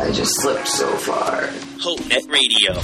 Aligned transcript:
I 0.00 0.12
just 0.12 0.32
slipped 0.40 0.66
so 0.66 0.88
far. 0.96 1.42
HopeNet 1.78 2.30
Radio. 2.32 2.80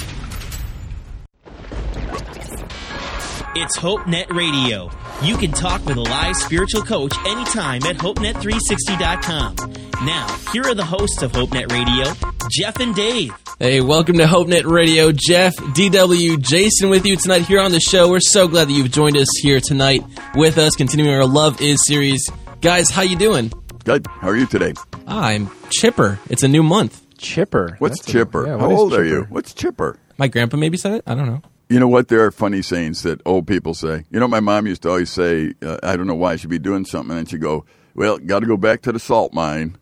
It's 3.58 3.78
HopeNet 3.78 4.30
Radio. 4.36 4.90
You 5.22 5.38
can 5.38 5.50
talk 5.50 5.82
with 5.86 5.96
a 5.96 6.02
live 6.02 6.36
spiritual 6.36 6.82
coach 6.82 7.14
anytime 7.26 7.82
at 7.84 7.96
HopeNet360.com. 7.96 9.56
Now, 10.04 10.26
here 10.52 10.64
are 10.64 10.74
the 10.74 10.84
hosts 10.84 11.22
of 11.22 11.32
HopeNet 11.32 11.72
Radio, 11.72 12.12
Jeff 12.50 12.80
and 12.80 12.94
Dave. 12.94 13.32
Hey, 13.58 13.80
welcome 13.80 14.18
to 14.18 14.24
HopeNet 14.24 14.66
Radio. 14.70 15.10
Jeff, 15.10 15.56
DW, 15.56 16.38
Jason 16.42 16.90
with 16.90 17.06
you 17.06 17.16
tonight 17.16 17.46
here 17.46 17.60
on 17.60 17.72
the 17.72 17.80
show. 17.80 18.10
We're 18.10 18.20
so 18.20 18.46
glad 18.46 18.68
that 18.68 18.74
you've 18.74 18.92
joined 18.92 19.16
us 19.16 19.28
here 19.40 19.58
tonight 19.60 20.04
with 20.34 20.58
us, 20.58 20.76
continuing 20.76 21.14
our 21.14 21.24
Love 21.26 21.62
Is 21.62 21.78
series. 21.86 22.28
Guys, 22.60 22.90
how 22.90 23.00
you 23.02 23.16
doing? 23.16 23.50
Good. 23.84 24.06
How 24.06 24.28
are 24.28 24.36
you 24.36 24.46
today? 24.46 24.74
I'm 25.06 25.50
chipper. 25.70 26.18
It's 26.28 26.42
a 26.42 26.48
new 26.48 26.62
month. 26.62 27.05
Chipper. 27.18 27.76
What's 27.78 27.98
That's 28.00 28.08
a- 28.08 28.12
chipper? 28.12 28.46
yeah, 28.46 28.58
How 28.58 28.66
what 28.68 28.72
is 28.72 28.78
old 28.78 28.94
are 28.94 29.04
you? 29.04 29.26
What's 29.28 29.54
chipper? 29.54 29.98
My 30.18 30.28
grandpa 30.28 30.56
maybe 30.56 30.76
said 30.76 30.92
it. 30.94 31.02
I 31.06 31.14
don't 31.14 31.26
know. 31.26 31.42
You 31.68 31.80
know 31.80 31.88
what? 31.88 32.08
There 32.08 32.24
are 32.24 32.30
funny 32.30 32.62
sayings 32.62 33.02
that 33.02 33.20
old 33.26 33.46
people 33.46 33.74
say. 33.74 34.04
You 34.10 34.20
know, 34.20 34.28
my 34.28 34.40
mom 34.40 34.66
used 34.66 34.82
to 34.82 34.88
always 34.90 35.10
say, 35.10 35.52
uh, 35.62 35.78
I 35.82 35.96
don't 35.96 36.06
know 36.06 36.14
why 36.14 36.36
she'd 36.36 36.48
be 36.50 36.58
doing 36.60 36.84
something, 36.84 37.16
and 37.16 37.28
she'd 37.28 37.40
go, 37.40 37.64
Well, 37.94 38.18
got 38.18 38.40
to 38.40 38.46
go 38.46 38.56
back 38.56 38.82
to 38.82 38.92
the 38.92 38.98
salt 39.00 39.32
mine. 39.34 39.76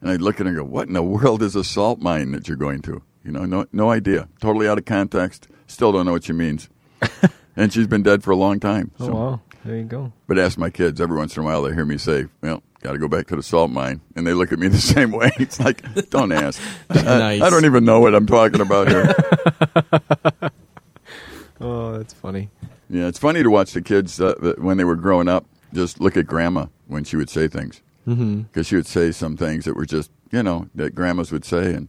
And 0.00 0.10
I'd 0.10 0.20
look 0.20 0.34
at 0.38 0.46
her 0.46 0.48
and 0.48 0.56
go, 0.58 0.64
What 0.64 0.86
in 0.88 0.92
the 0.94 1.02
world 1.02 1.42
is 1.42 1.56
a 1.56 1.64
salt 1.64 2.00
mine 2.00 2.32
that 2.32 2.46
you're 2.46 2.56
going 2.58 2.82
to? 2.82 3.02
You 3.24 3.32
know, 3.32 3.46
no, 3.46 3.64
no 3.72 3.90
idea. 3.90 4.28
Totally 4.40 4.68
out 4.68 4.76
of 4.76 4.84
context. 4.84 5.48
Still 5.66 5.92
don't 5.92 6.04
know 6.04 6.12
what 6.12 6.24
she 6.24 6.34
means. 6.34 6.68
and 7.56 7.72
she's 7.72 7.86
been 7.86 8.02
dead 8.02 8.22
for 8.22 8.30
a 8.32 8.36
long 8.36 8.60
time. 8.60 8.90
Oh, 9.00 9.12
wow. 9.12 9.40
There 9.64 9.76
you 9.76 9.84
go. 9.84 10.12
But 10.26 10.38
ask 10.38 10.58
my 10.58 10.68
kids 10.70 11.00
every 11.00 11.16
once 11.16 11.36
in 11.36 11.42
a 11.42 11.46
while. 11.46 11.62
They 11.62 11.72
hear 11.72 11.86
me 11.86 11.96
say, 11.96 12.26
"Well, 12.42 12.62
got 12.82 12.92
to 12.92 12.98
go 12.98 13.08
back 13.08 13.26
to 13.28 13.36
the 13.36 13.42
salt 13.42 13.70
mine," 13.70 14.02
and 14.14 14.26
they 14.26 14.34
look 14.34 14.52
at 14.52 14.58
me 14.58 14.68
the 14.68 14.78
same 14.78 15.10
way. 15.10 15.32
It's 15.38 15.58
like, 15.58 15.82
don't 16.10 16.32
ask. 16.32 16.60
I- 16.90 17.02
Nice. 17.02 17.42
I, 17.42 17.50
don't 17.50 17.64
even 17.64 17.84
know 17.84 18.00
what 18.00 18.14
I'm 18.14 18.26
talking 18.26 18.60
about 18.60 18.88
here. 18.88 19.14
Oh, 21.60 21.96
that's 21.96 22.12
funny. 22.12 22.50
yeah, 22.90 23.06
it's 23.06 23.18
funny 23.18 23.42
to 23.42 23.48
watch 23.48 23.72
the 23.72 23.80
kids 23.80 24.20
uh, 24.20 24.54
when 24.58 24.76
they 24.76 24.84
were 24.84 24.96
growing 24.96 25.28
up. 25.28 25.46
Just 25.72 25.98
look 25.98 26.16
at 26.16 26.26
grandma 26.26 26.66
when 26.88 27.04
she 27.04 27.16
would 27.16 27.30
say 27.30 27.48
things, 27.48 27.80
because 28.04 28.18
mm-hmm. 28.18 28.62
she 28.62 28.74
would 28.76 28.88
say 28.88 29.12
some 29.12 29.36
things 29.36 29.64
that 29.64 29.74
were 29.74 29.86
just, 29.86 30.10
you 30.30 30.42
know, 30.42 30.68
that 30.74 30.94
grandmas 30.94 31.32
would 31.32 31.44
say, 31.44 31.72
and 31.72 31.88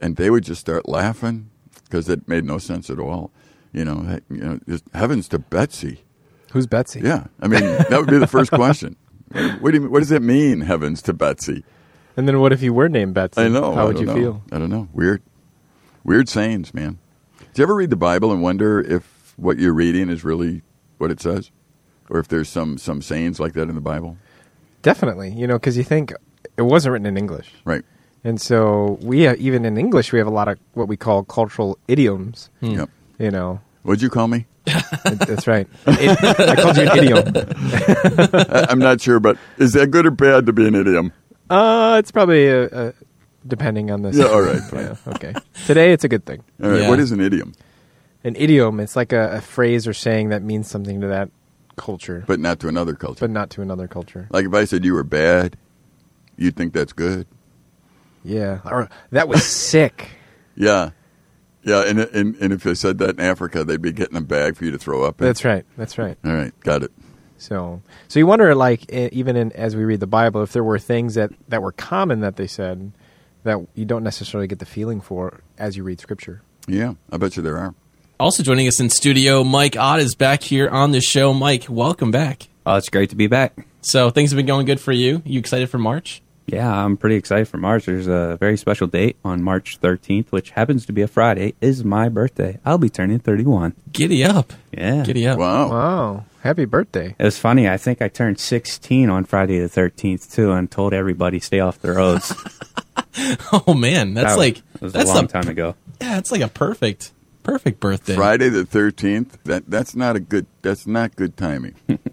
and 0.00 0.16
they 0.16 0.30
would 0.30 0.44
just 0.44 0.60
start 0.60 0.88
laughing 0.88 1.50
because 1.84 2.08
it 2.08 2.26
made 2.26 2.44
no 2.44 2.56
sense 2.58 2.88
at 2.88 2.98
all. 2.98 3.32
You 3.72 3.84
know, 3.84 4.20
you 4.30 4.38
know, 4.38 4.60
just 4.66 4.84
heavens 4.94 5.28
to 5.28 5.38
Betsy. 5.38 6.04
Who's 6.52 6.66
Betsy? 6.66 7.00
Yeah, 7.00 7.26
I 7.40 7.48
mean 7.48 7.62
that 7.62 7.92
would 7.92 8.10
be 8.10 8.18
the 8.18 8.26
first 8.26 8.50
question. 8.50 8.96
What 9.60 9.72
do 9.72 9.80
you, 9.80 9.90
what 9.90 10.00
does 10.00 10.10
it 10.10 10.20
mean, 10.20 10.60
heavens 10.60 11.00
to 11.02 11.14
Betsy? 11.14 11.64
And 12.16 12.28
then 12.28 12.40
what 12.40 12.52
if 12.52 12.60
you 12.60 12.74
were 12.74 12.90
named 12.90 13.14
Betsy? 13.14 13.40
I 13.40 13.48
know. 13.48 13.74
How 13.74 13.82
I 13.82 13.84
would 13.86 13.98
you 13.98 14.04
know. 14.04 14.14
feel? 14.14 14.42
I 14.52 14.58
don't 14.58 14.68
know. 14.68 14.88
Weird, 14.92 15.22
weird 16.04 16.28
sayings, 16.28 16.74
man. 16.74 16.98
Do 17.38 17.46
you 17.60 17.62
ever 17.62 17.74
read 17.74 17.88
the 17.88 17.96
Bible 17.96 18.30
and 18.32 18.42
wonder 18.42 18.80
if 18.80 19.32
what 19.36 19.58
you're 19.58 19.72
reading 19.72 20.10
is 20.10 20.22
really 20.24 20.60
what 20.98 21.10
it 21.10 21.20
says, 21.20 21.50
or 22.10 22.20
if 22.20 22.28
there's 22.28 22.50
some 22.50 22.76
some 22.76 23.00
sayings 23.00 23.40
like 23.40 23.54
that 23.54 23.68
in 23.70 23.74
the 23.74 23.80
Bible? 23.80 24.18
Definitely. 24.82 25.30
You 25.30 25.46
know, 25.46 25.54
because 25.54 25.78
you 25.78 25.84
think 25.84 26.12
it 26.58 26.62
wasn't 26.62 26.92
written 26.92 27.06
in 27.06 27.16
English. 27.16 27.50
Right. 27.64 27.84
And 28.24 28.40
so 28.40 28.98
we, 29.00 29.26
uh, 29.26 29.34
even 29.38 29.64
in 29.64 29.78
English, 29.78 30.12
we 30.12 30.18
have 30.18 30.28
a 30.28 30.32
lot 30.32 30.48
of 30.48 30.58
what 30.74 30.86
we 30.86 30.96
call 30.96 31.24
cultural 31.24 31.78
idioms. 31.88 32.50
Yep. 32.60 32.90
You 33.18 33.30
know, 33.30 33.60
What'd 33.82 34.02
you 34.02 34.10
call 34.10 34.28
me? 34.28 34.46
That- 34.64 35.18
that's 35.28 35.46
right. 35.46 35.66
It- 35.86 36.38
I 36.48 36.56
called 36.56 36.76
you 36.76 36.82
an 36.84 36.98
idiom. 36.98 37.32
I- 38.50 38.66
I'm 38.68 38.78
not 38.78 39.00
sure, 39.00 39.20
but 39.20 39.36
is 39.58 39.72
that 39.72 39.90
good 39.90 40.06
or 40.06 40.10
bad 40.10 40.46
to 40.46 40.52
be 40.52 40.66
an 40.66 40.74
idiom? 40.74 41.12
Uh, 41.50 41.96
it's 41.98 42.10
probably 42.10 42.48
uh 42.50 42.68
uh 42.68 42.92
depending 43.46 43.90
on 43.90 44.02
the. 44.02 44.10
Yeah, 44.12 44.26
all 44.26 44.40
right, 44.40 44.62
Yeah, 44.72 44.96
okay. 45.14 45.34
Today, 45.66 45.92
it's 45.92 46.04
a 46.04 46.08
good 46.08 46.24
thing. 46.24 46.42
All 46.62 46.70
right. 46.70 46.82
Yeah. 46.82 46.88
What 46.88 46.98
is 47.00 47.10
an 47.12 47.20
idiom? 47.20 47.54
An 48.24 48.36
idiom, 48.36 48.78
it's 48.78 48.94
like 48.94 49.12
a, 49.12 49.36
a 49.38 49.40
phrase 49.40 49.88
or 49.88 49.92
saying 49.92 50.28
that 50.28 50.42
means 50.42 50.70
something 50.70 51.00
to 51.00 51.08
that 51.08 51.28
culture, 51.76 52.22
But 52.26 52.38
not 52.38 52.60
to 52.60 52.68
another 52.68 52.94
culture. 52.94 53.18
but 53.20 53.30
not 53.30 53.50
to 53.50 53.62
another 53.62 53.88
culture. 53.88 54.28
like 54.30 54.44
if 54.46 54.54
I 54.54 54.64
said 54.64 54.84
you 54.84 54.94
were 54.94 55.02
bad, 55.02 55.56
you'd 56.36 56.54
think 56.54 56.72
that's 56.72 56.92
good. 56.92 57.26
Yeah. 58.24 58.60
Or 58.64 58.88
that 59.10 59.26
was 59.26 59.44
sick. 59.44 60.10
Yeah. 60.54 60.90
Yeah, 61.64 61.84
and, 61.86 62.00
and 62.00 62.34
and 62.36 62.52
if 62.52 62.66
I 62.66 62.72
said 62.72 62.98
that 62.98 63.10
in 63.10 63.20
Africa, 63.20 63.62
they'd 63.62 63.80
be 63.80 63.92
getting 63.92 64.16
a 64.16 64.20
bag 64.20 64.56
for 64.56 64.64
you 64.64 64.72
to 64.72 64.78
throw 64.78 65.04
up 65.04 65.20
in. 65.20 65.26
That's 65.26 65.44
right. 65.44 65.64
That's 65.76 65.96
right. 65.96 66.18
All 66.24 66.32
right, 66.32 66.58
got 66.60 66.82
it. 66.82 66.90
So, 67.38 67.82
so 68.06 68.20
you 68.20 68.26
wonder, 68.26 68.54
like, 68.54 68.88
even 68.92 69.36
in, 69.36 69.50
as 69.52 69.74
we 69.74 69.82
read 69.84 69.98
the 69.98 70.06
Bible, 70.06 70.42
if 70.42 70.52
there 70.52 70.62
were 70.62 70.78
things 70.78 71.14
that, 71.14 71.32
that 71.48 71.60
were 71.60 71.72
common 71.72 72.20
that 72.20 72.36
they 72.36 72.46
said 72.46 72.92
that 73.42 73.58
you 73.74 73.84
don't 73.84 74.04
necessarily 74.04 74.46
get 74.46 74.60
the 74.60 74.64
feeling 74.64 75.00
for 75.00 75.40
as 75.58 75.76
you 75.76 75.82
read 75.82 76.00
Scripture. 76.00 76.42
Yeah, 76.68 76.94
I 77.10 77.16
bet 77.16 77.36
you 77.36 77.42
there 77.42 77.58
are. 77.58 77.74
Also 78.20 78.44
joining 78.44 78.68
us 78.68 78.78
in 78.78 78.90
studio, 78.90 79.42
Mike 79.42 79.76
Ott 79.76 79.98
is 79.98 80.14
back 80.14 80.44
here 80.44 80.68
on 80.68 80.92
the 80.92 81.00
show. 81.00 81.34
Mike, 81.34 81.66
welcome 81.68 82.12
back. 82.12 82.46
Oh, 82.64 82.76
it's 82.76 82.88
great 82.88 83.10
to 83.10 83.16
be 83.16 83.26
back. 83.26 83.66
So 83.80 84.10
things 84.10 84.30
have 84.30 84.36
been 84.36 84.46
going 84.46 84.64
good 84.64 84.78
for 84.78 84.92
you. 84.92 85.22
You 85.24 85.40
excited 85.40 85.68
for 85.68 85.78
March? 85.78 86.21
Yeah, 86.46 86.70
I'm 86.84 86.96
pretty 86.96 87.16
excited 87.16 87.46
for 87.48 87.56
March. 87.56 87.86
There's 87.86 88.08
a 88.08 88.36
very 88.40 88.56
special 88.56 88.86
date 88.88 89.16
on 89.24 89.42
March 89.42 89.80
13th, 89.80 90.30
which 90.30 90.50
happens 90.50 90.84
to 90.86 90.92
be 90.92 91.00
a 91.02 91.06
Friday, 91.08 91.54
is 91.60 91.84
my 91.84 92.08
birthday. 92.08 92.58
I'll 92.64 92.78
be 92.78 92.90
turning 92.90 93.20
31. 93.20 93.74
Giddy 93.92 94.24
up. 94.24 94.52
Yeah. 94.72 95.04
Giddy 95.04 95.26
up. 95.26 95.38
Wow. 95.38 95.70
Wow! 95.70 96.24
Happy 96.42 96.64
birthday! 96.64 97.14
It 97.18 97.24
was 97.24 97.38
funny. 97.38 97.68
I 97.68 97.76
think 97.76 98.02
I 98.02 98.08
turned 98.08 98.40
16 98.40 99.08
on 99.08 99.24
Friday 99.24 99.60
the 99.60 99.68
13th, 99.68 100.32
too, 100.34 100.50
and 100.50 100.68
told 100.70 100.92
everybody 100.92 101.38
stay 101.38 101.60
off 101.60 101.78
the 101.80 101.92
roads. 101.92 102.34
Oh 103.52 103.74
man, 103.74 104.14
that's 104.14 104.32
That 104.34 104.38
like 104.38 104.62
was 104.80 104.92
that's 104.94 105.10
a 105.10 105.14
long 105.14 105.26
the- 105.26 105.32
time 105.32 105.48
ago. 105.48 105.74
Yeah, 106.00 106.16
it's 106.18 106.32
like 106.32 106.40
a 106.40 106.48
perfect 106.48 107.12
perfect 107.42 107.78
birthday. 107.78 108.14
Friday 108.14 108.48
the 108.48 108.64
thirteenth. 108.64 109.36
That 109.44 109.64
that's 109.68 109.94
not 109.94 110.16
a 110.16 110.20
good. 110.20 110.46
That's 110.62 110.86
not 110.86 111.14
good 111.14 111.36
timing. 111.36 111.74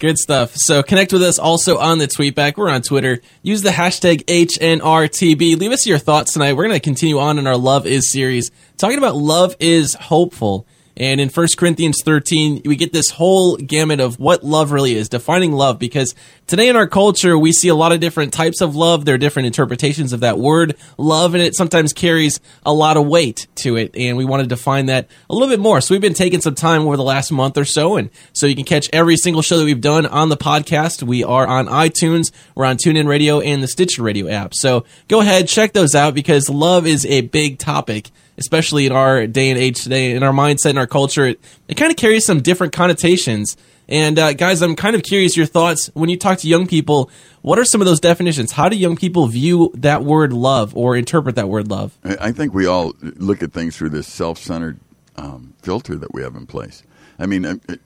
Good 0.00 0.16
stuff. 0.16 0.56
So 0.56 0.82
connect 0.82 1.12
with 1.12 1.22
us 1.22 1.38
also 1.38 1.76
on 1.76 1.98
the 1.98 2.08
tweetback. 2.08 2.56
We're 2.56 2.70
on 2.70 2.80
Twitter. 2.80 3.20
Use 3.42 3.60
the 3.60 3.68
hashtag 3.68 4.24
HNRTB. 4.24 5.58
Leave 5.58 5.72
us 5.72 5.86
your 5.86 5.98
thoughts 5.98 6.32
tonight. 6.32 6.54
We're 6.54 6.64
going 6.68 6.76
to 6.76 6.80
continue 6.80 7.18
on 7.18 7.38
in 7.38 7.46
our 7.46 7.58
Love 7.58 7.86
Is 7.86 8.10
series, 8.10 8.50
talking 8.78 8.96
about 8.96 9.14
love 9.14 9.54
is 9.60 9.92
hopeful. 9.92 10.66
And 11.00 11.18
in 11.18 11.30
1 11.30 11.48
Corinthians 11.56 12.02
13, 12.04 12.60
we 12.66 12.76
get 12.76 12.92
this 12.92 13.08
whole 13.08 13.56
gamut 13.56 14.00
of 14.00 14.20
what 14.20 14.44
love 14.44 14.70
really 14.70 14.94
is, 14.94 15.08
defining 15.08 15.50
love, 15.50 15.78
because 15.78 16.14
today 16.46 16.68
in 16.68 16.76
our 16.76 16.86
culture, 16.86 17.38
we 17.38 17.52
see 17.52 17.68
a 17.68 17.74
lot 17.74 17.92
of 17.92 18.00
different 18.00 18.34
types 18.34 18.60
of 18.60 18.76
love. 18.76 19.06
There 19.06 19.14
are 19.14 19.18
different 19.18 19.46
interpretations 19.46 20.12
of 20.12 20.20
that 20.20 20.38
word, 20.38 20.76
love, 20.98 21.32
and 21.32 21.42
it 21.42 21.56
sometimes 21.56 21.94
carries 21.94 22.38
a 22.66 22.74
lot 22.74 22.98
of 22.98 23.06
weight 23.06 23.46
to 23.62 23.78
it. 23.78 23.96
And 23.96 24.18
we 24.18 24.26
want 24.26 24.42
to 24.42 24.46
define 24.46 24.86
that 24.86 25.08
a 25.30 25.32
little 25.32 25.48
bit 25.48 25.58
more. 25.58 25.80
So 25.80 25.94
we've 25.94 26.02
been 26.02 26.12
taking 26.12 26.42
some 26.42 26.54
time 26.54 26.82
over 26.82 26.98
the 26.98 27.02
last 27.02 27.32
month 27.32 27.56
or 27.56 27.64
so. 27.64 27.96
And 27.96 28.10
so 28.34 28.44
you 28.44 28.54
can 28.54 28.66
catch 28.66 28.90
every 28.92 29.16
single 29.16 29.40
show 29.40 29.56
that 29.56 29.64
we've 29.64 29.80
done 29.80 30.04
on 30.04 30.28
the 30.28 30.36
podcast. 30.36 31.02
We 31.02 31.24
are 31.24 31.46
on 31.46 31.66
iTunes, 31.66 32.30
we're 32.54 32.66
on 32.66 32.76
TuneIn 32.76 33.08
Radio 33.08 33.40
and 33.40 33.62
the 33.62 33.68
Stitcher 33.68 34.02
Radio 34.02 34.28
app. 34.28 34.52
So 34.52 34.84
go 35.08 35.22
ahead, 35.22 35.48
check 35.48 35.72
those 35.72 35.94
out 35.94 36.12
because 36.12 36.50
love 36.50 36.86
is 36.86 37.06
a 37.06 37.22
big 37.22 37.58
topic 37.58 38.10
especially 38.40 38.86
in 38.86 38.92
our 38.92 39.26
day 39.26 39.50
and 39.50 39.58
age 39.58 39.82
today, 39.82 40.12
in 40.12 40.22
our 40.22 40.32
mindset, 40.32 40.70
in 40.70 40.78
our 40.78 40.86
culture, 40.86 41.26
it, 41.26 41.40
it 41.68 41.76
kind 41.76 41.90
of 41.90 41.96
carries 41.96 42.24
some 42.26 42.40
different 42.40 42.72
connotations. 42.72 43.56
And 43.88 44.18
uh, 44.18 44.32
guys, 44.32 44.62
I'm 44.62 44.76
kind 44.76 44.96
of 44.96 45.02
curious 45.02 45.36
your 45.36 45.46
thoughts 45.46 45.90
when 45.94 46.08
you 46.08 46.16
talk 46.16 46.38
to 46.38 46.48
young 46.48 46.66
people. 46.66 47.10
What 47.42 47.58
are 47.58 47.64
some 47.64 47.80
of 47.80 47.86
those 47.86 48.00
definitions? 48.00 48.52
How 48.52 48.68
do 48.68 48.76
young 48.76 48.96
people 48.96 49.26
view 49.26 49.72
that 49.74 50.04
word 50.04 50.32
love 50.32 50.76
or 50.76 50.96
interpret 50.96 51.34
that 51.36 51.48
word 51.48 51.68
love? 51.68 51.98
I 52.04 52.32
think 52.32 52.54
we 52.54 52.66
all 52.66 52.94
look 53.00 53.42
at 53.42 53.52
things 53.52 53.76
through 53.76 53.90
this 53.90 54.06
self-centered 54.06 54.78
um, 55.16 55.54
filter 55.60 55.96
that 55.96 56.14
we 56.14 56.22
have 56.22 56.36
in 56.36 56.46
place. 56.46 56.82
I 57.18 57.26
mean, 57.26 57.44
uh, 57.44 57.56
uh, 57.68 57.76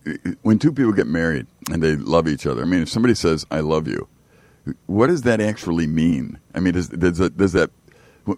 when 0.43 0.59
two 0.59 0.73
people 0.73 0.93
get 0.93 1.09
married 1.09 1.47
and 1.71 1.83
they 1.83 1.97
love 1.97 2.29
each 2.29 2.47
other, 2.47 2.63
I 2.63 2.67
mean, 2.67 2.83
if 2.83 2.89
somebody 2.89 3.15
says 3.15 3.45
"I 3.51 3.61
love 3.61 3.89
you," 3.89 4.07
what 4.87 5.09
does 5.09 5.23
that 5.23 5.41
actually 5.41 5.89
mean? 5.89 6.39
I 6.55 6.61
mean, 6.61 6.75
does 6.75 6.89
does 6.89 7.19
that, 7.19 7.37
does 7.37 7.53
that 7.53 7.71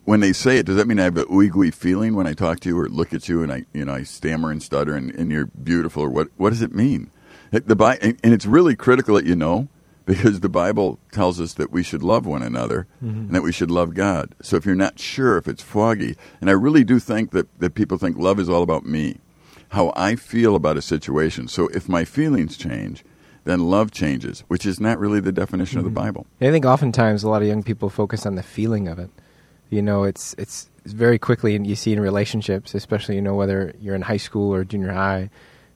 when 0.05 0.21
they 0.21 0.33
say 0.33 0.59
it, 0.59 0.67
does 0.67 0.77
that 0.77 0.87
mean 0.87 0.99
I 0.99 1.05
have 1.05 1.17
an 1.17 1.27
ooey 1.27 1.73
feeling 1.73 2.15
when 2.15 2.27
I 2.27 2.33
talk 2.33 2.61
to 2.61 2.69
you 2.69 2.79
or 2.79 2.89
look 2.89 3.15
at 3.15 3.29
you 3.29 3.43
and 3.43 3.53
I, 3.53 3.67
you 3.73 3.85
know, 3.85 3.95
I 3.95 4.03
stammer 4.03 4.51
and 4.51 4.63
stutter 4.63 4.95
and, 4.95 5.15
and 5.15 5.31
you're 5.31 5.47
beautiful 5.47 6.03
or 6.03 6.11
what? 6.11 6.29
What 6.37 6.51
does 6.51 6.63
it 6.63 6.75
mean? 6.75 7.11
The 7.51 7.77
Bi- 7.77 7.99
and 8.03 8.19
it's 8.23 8.47
really 8.47 8.75
critical 8.75 9.15
that 9.15 9.25
you 9.25 9.37
know 9.37 9.69
because 10.07 10.41
the 10.41 10.49
Bible 10.49 10.99
tells 11.11 11.41
us 11.41 11.55
that 11.55 11.71
we 11.71 11.83
should 11.83 12.03
love 12.03 12.27
one 12.27 12.43
another 12.43 12.87
mm-hmm. 13.03 13.19
and 13.19 13.35
that 13.35 13.43
we 13.43 13.53
should 13.53 13.71
love 13.71 13.95
God. 13.95 14.35
So 14.41 14.57
if 14.57 14.65
you're 14.65 14.75
not 14.75 14.99
sure 14.99 15.37
if 15.37 15.49
it's 15.49 15.63
foggy, 15.63 16.17
and 16.41 16.49
I 16.49 16.55
really 16.55 16.85
do 16.85 16.99
think 16.99 17.33
that, 17.33 17.47
that 17.61 17.75
people 17.75 17.99
think 17.99 18.17
love 18.17 18.41
is 18.41 18.49
all 18.49 18.63
about 18.63 18.87
me, 18.87 19.19
how 19.71 19.93
I 19.97 20.17
feel 20.17 20.55
about 20.55 20.77
a 20.77 20.83
situation. 20.83 21.49
So 21.49 21.69
if 21.69 21.89
my 21.89 22.05
feelings 22.05 22.57
change, 22.57 23.05
then 23.45 23.69
love 23.69 23.91
changes, 23.91 24.45
which 24.49 24.65
is 24.65 24.81
not 24.81 24.99
really 24.99 25.21
the 25.21 25.33
definition 25.33 25.79
of 25.79 25.85
the 25.85 25.91
mm-hmm. 25.91 26.07
Bible. 26.07 26.27
I 26.41 26.51
think 26.51 26.65
oftentimes 26.65 27.23
a 27.23 27.29
lot 27.29 27.43
of 27.43 27.49
young 27.49 27.63
people 27.63 27.91
focus 27.91 28.27
on 28.27 28.37
the 28.37 28.43
feeling 28.43 28.89
of 28.89 28.99
it. 28.99 29.11
You 29.71 29.83
know, 29.83 30.05
it's 30.05 30.35
it's 30.39 30.71
it's 30.85 30.93
very 30.95 31.19
quickly, 31.19 31.57
and 31.57 31.67
you 31.67 31.75
see 31.77 31.93
in 31.93 32.01
relationships, 32.01 32.75
especially 32.75 33.17
you 33.17 33.23
know 33.23 33.35
whether 33.35 33.75
you're 33.81 33.95
in 33.95 34.03
high 34.03 34.17
school 34.19 34.53
or 34.55 34.65
junior 34.65 34.93
high. 34.93 35.31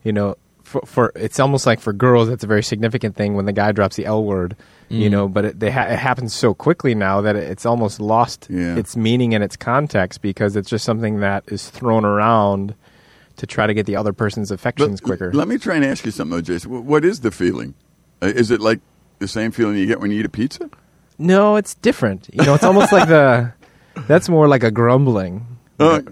You 0.05 0.13
know, 0.13 0.37
for, 0.63 0.81
for 0.87 1.13
it's 1.17 1.41
almost 1.41 1.67
like 1.67 1.81
for 1.81 1.93
girls, 1.93 2.29
it's 2.29 2.45
a 2.45 2.47
very 2.47 2.63
significant 2.63 3.17
thing 3.17 3.35
when 3.35 3.47
the 3.47 3.53
guy 3.53 3.73
drops 3.73 3.97
the 3.97 4.07
L 4.07 4.25
word. 4.25 4.57
You 4.89 5.09
Mm. 5.09 5.13
know, 5.13 5.29
but 5.29 5.45
it, 5.45 5.61
they 5.61 5.71
ha- 5.71 5.87
it 5.87 5.99
happens 6.01 6.35
so 6.35 6.53
quickly 6.53 6.97
now 6.97 7.21
that 7.21 7.37
it's 7.37 7.65
almost 7.65 8.01
lost 8.01 8.49
Yeah. 8.51 8.77
its 8.77 8.97
meaning 8.97 9.35
and 9.35 9.45
its 9.45 9.57
context 9.57 10.21
because 10.21 10.57
it's 10.57 10.69
just 10.69 10.85
something 10.85 11.21
that 11.21 11.45
is 11.47 11.71
thrown 11.71 12.05
around 12.05 12.75
to 13.37 13.47
try 13.47 13.69
to 13.69 13.73
get 13.75 13.87
the 13.87 13.95
other 13.95 14.13
person's 14.13 14.51
affections 14.51 15.01
But 15.01 15.07
quicker. 15.07 15.33
Let 15.33 15.47
me 15.47 15.59
try 15.59 15.77
and 15.77 15.85
ask 15.85 16.05
you 16.05 16.11
something, 16.11 16.37
though, 16.37 16.43
Jason. 16.43 16.87
What 16.87 17.05
is 17.05 17.21
the 17.21 17.31
feeling? 17.31 17.75
Uh, 18.21 18.27
Is 18.27 18.51
it 18.51 18.61
like 18.61 18.81
the 19.21 19.29
same 19.29 19.53
feeling 19.53 19.77
you 19.77 19.87
get 19.87 20.01
when 20.01 20.11
you 20.11 20.19
eat 20.19 20.27
a 20.27 20.29
pizza? 20.29 20.69
No, 21.19 21.55
it's 21.55 21.75
different. 21.77 22.29
You 22.33 22.45
know, 22.45 22.55
it's 22.55 22.65
almost 22.65 22.93
like 22.93 23.07
the. 23.09 23.53
That's 24.09 24.29
more 24.29 24.49
like 24.49 24.63
a 24.63 24.71
grumbling. 24.71 25.47
Uh, 25.79 26.03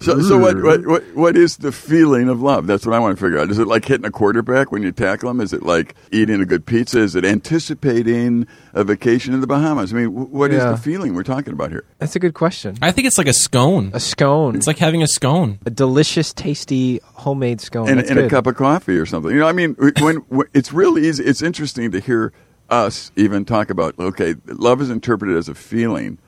so, 0.00 0.20
so 0.20 0.38
what, 0.38 0.62
what, 0.62 0.86
what, 0.86 1.02
what 1.16 1.36
is 1.36 1.56
the 1.56 1.72
feeling 1.72 2.28
of 2.28 2.40
love? 2.40 2.68
That's 2.68 2.86
what 2.86 2.94
I 2.94 3.00
want 3.00 3.18
to 3.18 3.20
figure 3.24 3.36
out. 3.40 3.50
Is 3.50 3.58
it 3.58 3.66
like 3.66 3.84
hitting 3.84 4.06
a 4.06 4.12
quarterback 4.12 4.70
when 4.70 4.84
you 4.84 4.92
tackle 4.92 5.28
him? 5.28 5.40
Is 5.40 5.52
it 5.52 5.64
like 5.64 5.96
eating 6.12 6.40
a 6.40 6.44
good 6.44 6.66
pizza? 6.66 7.00
Is 7.00 7.16
it 7.16 7.24
anticipating 7.24 8.46
a 8.74 8.84
vacation 8.84 9.34
in 9.34 9.40
the 9.40 9.48
Bahamas? 9.48 9.92
I 9.92 9.96
mean, 9.96 10.06
wh- 10.06 10.32
what 10.32 10.52
is 10.52 10.62
Yeah. 10.62 10.70
the 10.70 10.76
feeling 10.76 11.14
we're 11.14 11.24
talking 11.24 11.52
about 11.52 11.70
here? 11.72 11.84
That's 11.98 12.14
a 12.14 12.20
good 12.20 12.34
question. 12.34 12.76
I 12.80 12.92
think 12.92 13.08
it's 13.08 13.18
like 13.18 13.26
a 13.26 13.32
scone. 13.32 13.90
A 13.92 13.98
scone. 13.98 14.54
It's 14.54 14.68
like 14.68 14.78
having 14.78 15.02
a 15.02 15.08
scone. 15.08 15.58
a 15.66 15.70
delicious, 15.70 16.32
tasty 16.32 17.00
homemade 17.02 17.60
scone. 17.60 17.88
and, 17.88 17.98
and 18.00 18.18
a 18.20 18.28
cup 18.28 18.46
of 18.46 18.54
coffee 18.54 18.96
or 18.98 19.06
something. 19.06 19.32
You 19.32 19.40
know, 19.40 19.48
I 19.48 19.52
mean, 19.52 19.74
when, 20.00 20.16
when 20.28 20.46
it's 20.54 20.72
really 20.72 21.08
easy. 21.08 21.24
It's 21.24 21.42
interesting 21.42 21.90
to 21.90 21.98
hear 21.98 22.32
us 22.70 23.10
even 23.16 23.44
talk 23.44 23.68
about. 23.68 23.98
Okay, 23.98 24.36
love 24.46 24.80
is 24.80 24.90
interpreted 24.90 25.36
as 25.36 25.48
a 25.48 25.54
feeling, 25.54 26.18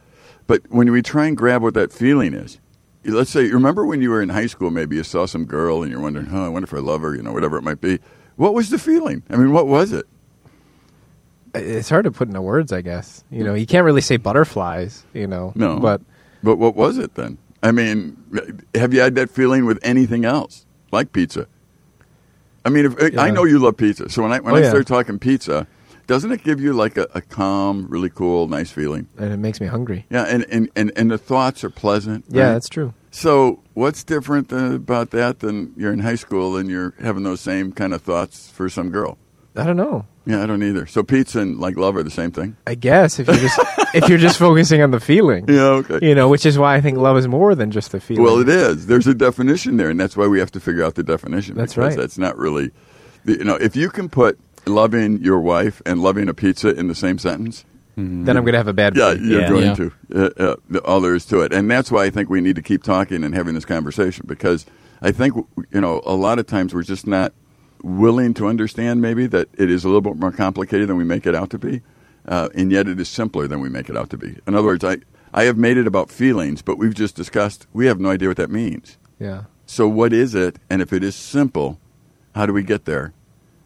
but 0.47 0.63
when 0.69 0.91
we 0.93 1.03
try 1.03 1.27
and 1.27 1.37
grab 1.37 1.63
what 1.63 1.75
that 1.75 1.93
feeling 1.93 2.35
is, 2.35 2.59
let's 3.05 3.31
say, 3.31 3.49
remember 3.51 3.85
when 3.87 4.01
you 4.03 4.11
were 4.11 4.23
in 4.23 4.29
high 4.31 4.47
school, 4.47 4.71
maybe 4.71 4.97
you 4.97 5.03
saw 5.05 5.27
some 5.27 5.45
girl 5.45 5.83
and 5.83 5.91
you're 5.91 6.01
wondering, 6.01 6.29
"Oh, 6.33 6.45
I 6.45 6.49
wonder 6.49 6.65
if 6.67 6.75
I 6.75 6.79
love 6.79 7.03
her," 7.03 7.15
you 7.15 7.23
know, 7.23 7.33
whatever 7.33 7.57
it 7.59 7.63
might 7.63 7.81
be. 7.81 7.99
What 8.37 8.55
was 8.55 8.71
the 8.71 8.79
feeling? 8.79 9.23
I 9.31 9.37
mean, 9.37 9.53
what 9.53 9.67
was 9.67 9.93
it? 9.93 10.07
It's 11.55 11.89
hard 11.89 12.05
to 12.05 12.11
put 12.11 12.27
into 12.29 12.43
words, 12.43 12.73
I 12.73 12.81
guess. 12.81 13.23
You 13.31 13.45
know, 13.45 13.55
you 13.55 13.65
can't 13.67 13.85
really 13.85 14.01
say 14.01 14.17
butterflies. 14.17 15.05
You 15.15 15.27
know, 15.29 15.53
No, 15.55 15.79
but 15.79 16.01
but 16.43 16.57
what 16.57 16.75
was 16.75 16.99
it 16.99 17.15
then? 17.15 17.39
I 17.63 17.71
mean, 17.73 18.17
have 18.75 18.93
you 18.93 19.01
had 19.01 19.15
that 19.15 19.31
feeling 19.31 19.65
with 19.65 19.79
anything 19.83 20.25
else, 20.25 20.67
like 20.93 21.13
pizza? 21.13 21.47
I 22.67 22.71
mean, 22.71 22.87
if, 22.87 23.19
I 23.19 23.31
know 23.31 23.45
you 23.45 23.59
love 23.59 23.77
pizza, 23.77 24.09
so 24.09 24.23
when 24.23 24.33
I 24.33 24.41
when 24.41 24.55
Oh, 24.55 24.59
I 24.59 24.63
yeah. 24.63 24.69
start 24.71 24.87
talking 24.87 25.19
pizza, 25.19 25.67
doesn't 26.07 26.33
it 26.33 26.43
give 26.45 26.61
you 26.61 26.73
like 26.73 26.97
a, 26.97 27.07
a 27.15 27.21
calm, 27.21 27.87
really 27.89 28.11
cool, 28.11 28.49
nice 28.49 28.71
feeling? 28.71 29.09
and 29.19 29.33
it 29.33 29.39
makes 29.39 29.61
me 29.61 29.67
hungry. 29.67 30.07
Yeah, 30.11 30.25
and 30.25 30.45
and, 30.51 30.69
and, 30.77 30.93
and 30.97 31.11
the 31.11 31.19
thoughts 31.19 31.65
are 31.65 31.71
pleasant. 31.71 32.25
Yeah, 32.29 32.53
that's 32.53 32.69
true. 32.69 32.95
So, 33.11 33.63
what's 33.75 34.03
different 34.03 34.49
than, 34.49 34.75
about 34.75 35.11
that 35.11 35.39
than 35.39 35.73
you're 35.77 35.93
in 35.93 36.01
high 36.01 36.17
school 36.17 36.57
and 36.57 36.69
you're 36.69 36.95
having 37.01 37.23
those 37.23 37.41
same 37.41 37.73
kind 37.73 37.95
of 37.95 38.03
thoughts 38.03 38.51
for 38.51 38.69
some 38.69 38.91
girl? 38.91 39.19
I 39.57 39.63
don't 39.63 39.77
know. 39.77 40.05
Yeah, 40.27 40.43
I 40.43 40.47
don't 40.47 40.63
either. 40.65 40.87
So, 40.87 41.05
pizza 41.05 41.39
and 41.41 41.61
like 41.61 41.77
love 41.77 41.95
are 41.97 42.03
the 42.03 42.11
same 42.11 42.33
thing. 42.33 42.57
I 42.67 42.75
guess 42.75 43.21
if 43.21 43.29
you're 43.29 43.37
just 43.37 43.61
if 43.95 44.09
you're 44.09 44.19
just 44.19 44.37
focusing 44.39 44.83
on 44.83 44.91
the 44.91 44.99
feeling, 44.99 45.45
Yeah, 45.49 45.85
okay. 45.85 46.05
you 46.07 46.15
know, 46.15 46.29
which 46.29 46.45
is 46.45 46.59
why 46.59 46.75
I 46.75 46.81
think 46.81 46.99
love 46.99 47.17
is 47.17 47.29
more 47.29 47.55
than 47.55 47.71
just 47.71 47.93
the 47.93 48.01
feeling. 48.01 48.25
Well, 48.25 48.41
it 48.41 48.49
is. 48.49 48.87
There's 48.89 49.07
a 49.07 49.15
definition 49.15 49.77
there, 49.77 49.91
and 49.91 50.01
that's 50.01 50.17
why 50.17 50.27
we 50.27 50.41
have 50.41 50.51
to 50.53 50.61
figure 50.61 50.83
out 50.83 50.97
the 50.97 51.05
definition. 51.05 51.55
That's 51.55 51.75
because 51.75 51.91
right. 51.91 51.97
That's 51.97 52.19
not 52.19 52.37
really, 52.37 52.73
you 53.27 53.45
know, 53.45 53.55
if 53.55 53.77
you 53.77 53.91
can 53.91 54.09
put 54.09 54.41
loving 54.67 55.23
your 55.23 55.41
wife 55.41 55.81
and 55.87 56.01
loving 56.01 56.29
a 56.29 56.35
pizza 56.35 56.69
in 56.75 56.89
the 56.89 56.95
same 56.95 57.19
sentence, 57.19 57.65
Then 57.97 58.37
I'm 58.37 58.43
going 58.45 58.53
to 58.53 58.59
have 58.59 58.67
a 58.69 58.73
bad. 58.73 58.97
yeah, 58.97 59.13
you're 59.13 59.43
Yeah. 59.43 59.49
going 59.49 59.65
Yeah. 59.67 59.75
to. 59.75 59.93
Uh, 60.15 60.31
uh, 60.43 60.57
the- 60.69 60.83
all 60.83 61.01
there 61.01 61.15
is 61.15 61.25
to 61.27 61.41
it, 61.43 61.53
and 61.53 61.71
that's 61.71 61.91
why 61.93 62.05
I 62.05 62.11
think 62.11 62.29
we 62.29 62.41
need 62.41 62.57
to 62.57 62.63
keep 62.63 62.83
talking 62.83 63.23
and 63.23 63.35
having 63.35 63.55
this 63.55 63.65
conversation 63.65 64.25
because 64.27 64.67
I 65.01 65.13
think 65.13 65.35
you 65.73 65.81
know 65.81 66.03
a 66.05 66.15
lot 66.15 66.39
of 66.41 66.47
times 66.47 66.75
we're 66.75 66.83
just 66.83 67.07
not 67.07 67.33
willing 67.83 68.35
to 68.35 68.47
understand 68.49 69.01
maybe 69.01 69.27
that 69.29 69.49
it 69.57 69.71
is 69.71 69.85
a 69.85 69.89
little 69.89 70.01
bit 70.01 70.17
more 70.17 70.33
complicated 70.33 70.89
than 70.89 70.97
we 70.97 71.05
make 71.05 71.25
it 71.27 71.35
out 71.35 71.51
to 71.51 71.59
be, 71.59 71.83
uh, 72.27 72.49
and 72.55 72.73
yet 72.73 72.89
it 72.89 72.99
is 72.99 73.09
simpler 73.09 73.47
than 73.47 73.61
we 73.61 73.69
make 73.69 73.89
it 73.89 73.97
out 73.97 74.11
to 74.11 74.17
be. 74.17 74.37
In 74.47 74.55
other 74.55 74.67
words, 74.67 74.83
I 74.85 74.99
I 75.33 75.45
have 75.45 75.57
made 75.59 75.77
it 75.77 75.87
about 75.87 76.11
feelings, 76.11 76.63
but 76.63 76.79
we've 76.79 76.95
just 76.95 77.15
discussed 77.17 77.67
we 77.73 77.87
have 77.87 78.01
no 78.01 78.09
idea 78.11 78.29
what 78.29 78.39
that 78.39 78.51
means. 78.51 78.97
yeah. 79.21 79.43
So, 79.67 79.89
what 79.89 80.13
is 80.13 80.35
it? 80.35 80.57
And 80.69 80.83
if 80.83 80.93
it 80.93 81.03
is 81.05 81.15
simple, 81.15 81.79
how 82.35 82.45
do 82.45 82.53
we 82.53 82.63
get 82.63 82.85
there? 82.85 83.13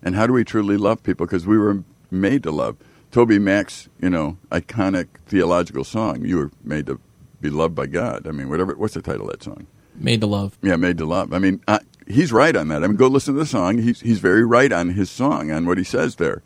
And 0.03 0.15
how 0.15 0.27
do 0.27 0.33
we 0.33 0.45
truly 0.45 0.77
love 0.77 1.03
people? 1.03 1.27
Because 1.27 1.47
we 1.47 1.59
were 1.59 1.83
made 2.11 2.43
to 2.45 2.51
love. 2.51 2.77
TobyMac's, 3.13 3.89
you 4.01 4.11
know, 4.11 4.37
iconic 4.51 5.09
theological 5.27 5.85
song, 5.85 6.25
you 6.25 6.37
were 6.37 6.51
made 6.63 6.87
to 6.87 7.01
be 7.41 7.51
loved 7.51 7.75
by 7.75 7.87
God. 7.87 8.27
I 8.27 8.33
mean, 8.33 8.49
whatever, 8.49 8.75
what's 8.75 8.95
the 8.95 9.03
title 9.03 9.27
of 9.27 9.33
that 9.33 9.43
song? 9.43 9.67
Made 9.95 10.21
to 10.21 10.27
love. 10.27 10.59
Yeah, 10.63 10.77
made 10.77 10.99
to 10.99 11.07
love. 11.07 11.33
I 11.33 11.39
mean, 11.39 11.63
uh, 11.67 11.79
he's 12.07 12.33
right 12.33 12.55
on 12.55 12.69
that. 12.69 12.85
I 12.85 12.87
mean, 12.87 12.97
go 12.97 13.07
listen 13.07 13.35
to 13.35 13.41
the 13.41 13.47
song. 13.47 13.79
He's, 13.79 14.01
he's 14.01 14.19
very 14.19 14.45
right 14.45 14.71
on 14.73 14.91
his 14.91 15.11
song, 15.11 15.51
on 15.51 15.67
what 15.67 15.79
he 15.79 15.85
says 15.85 16.17
there. 16.17 16.43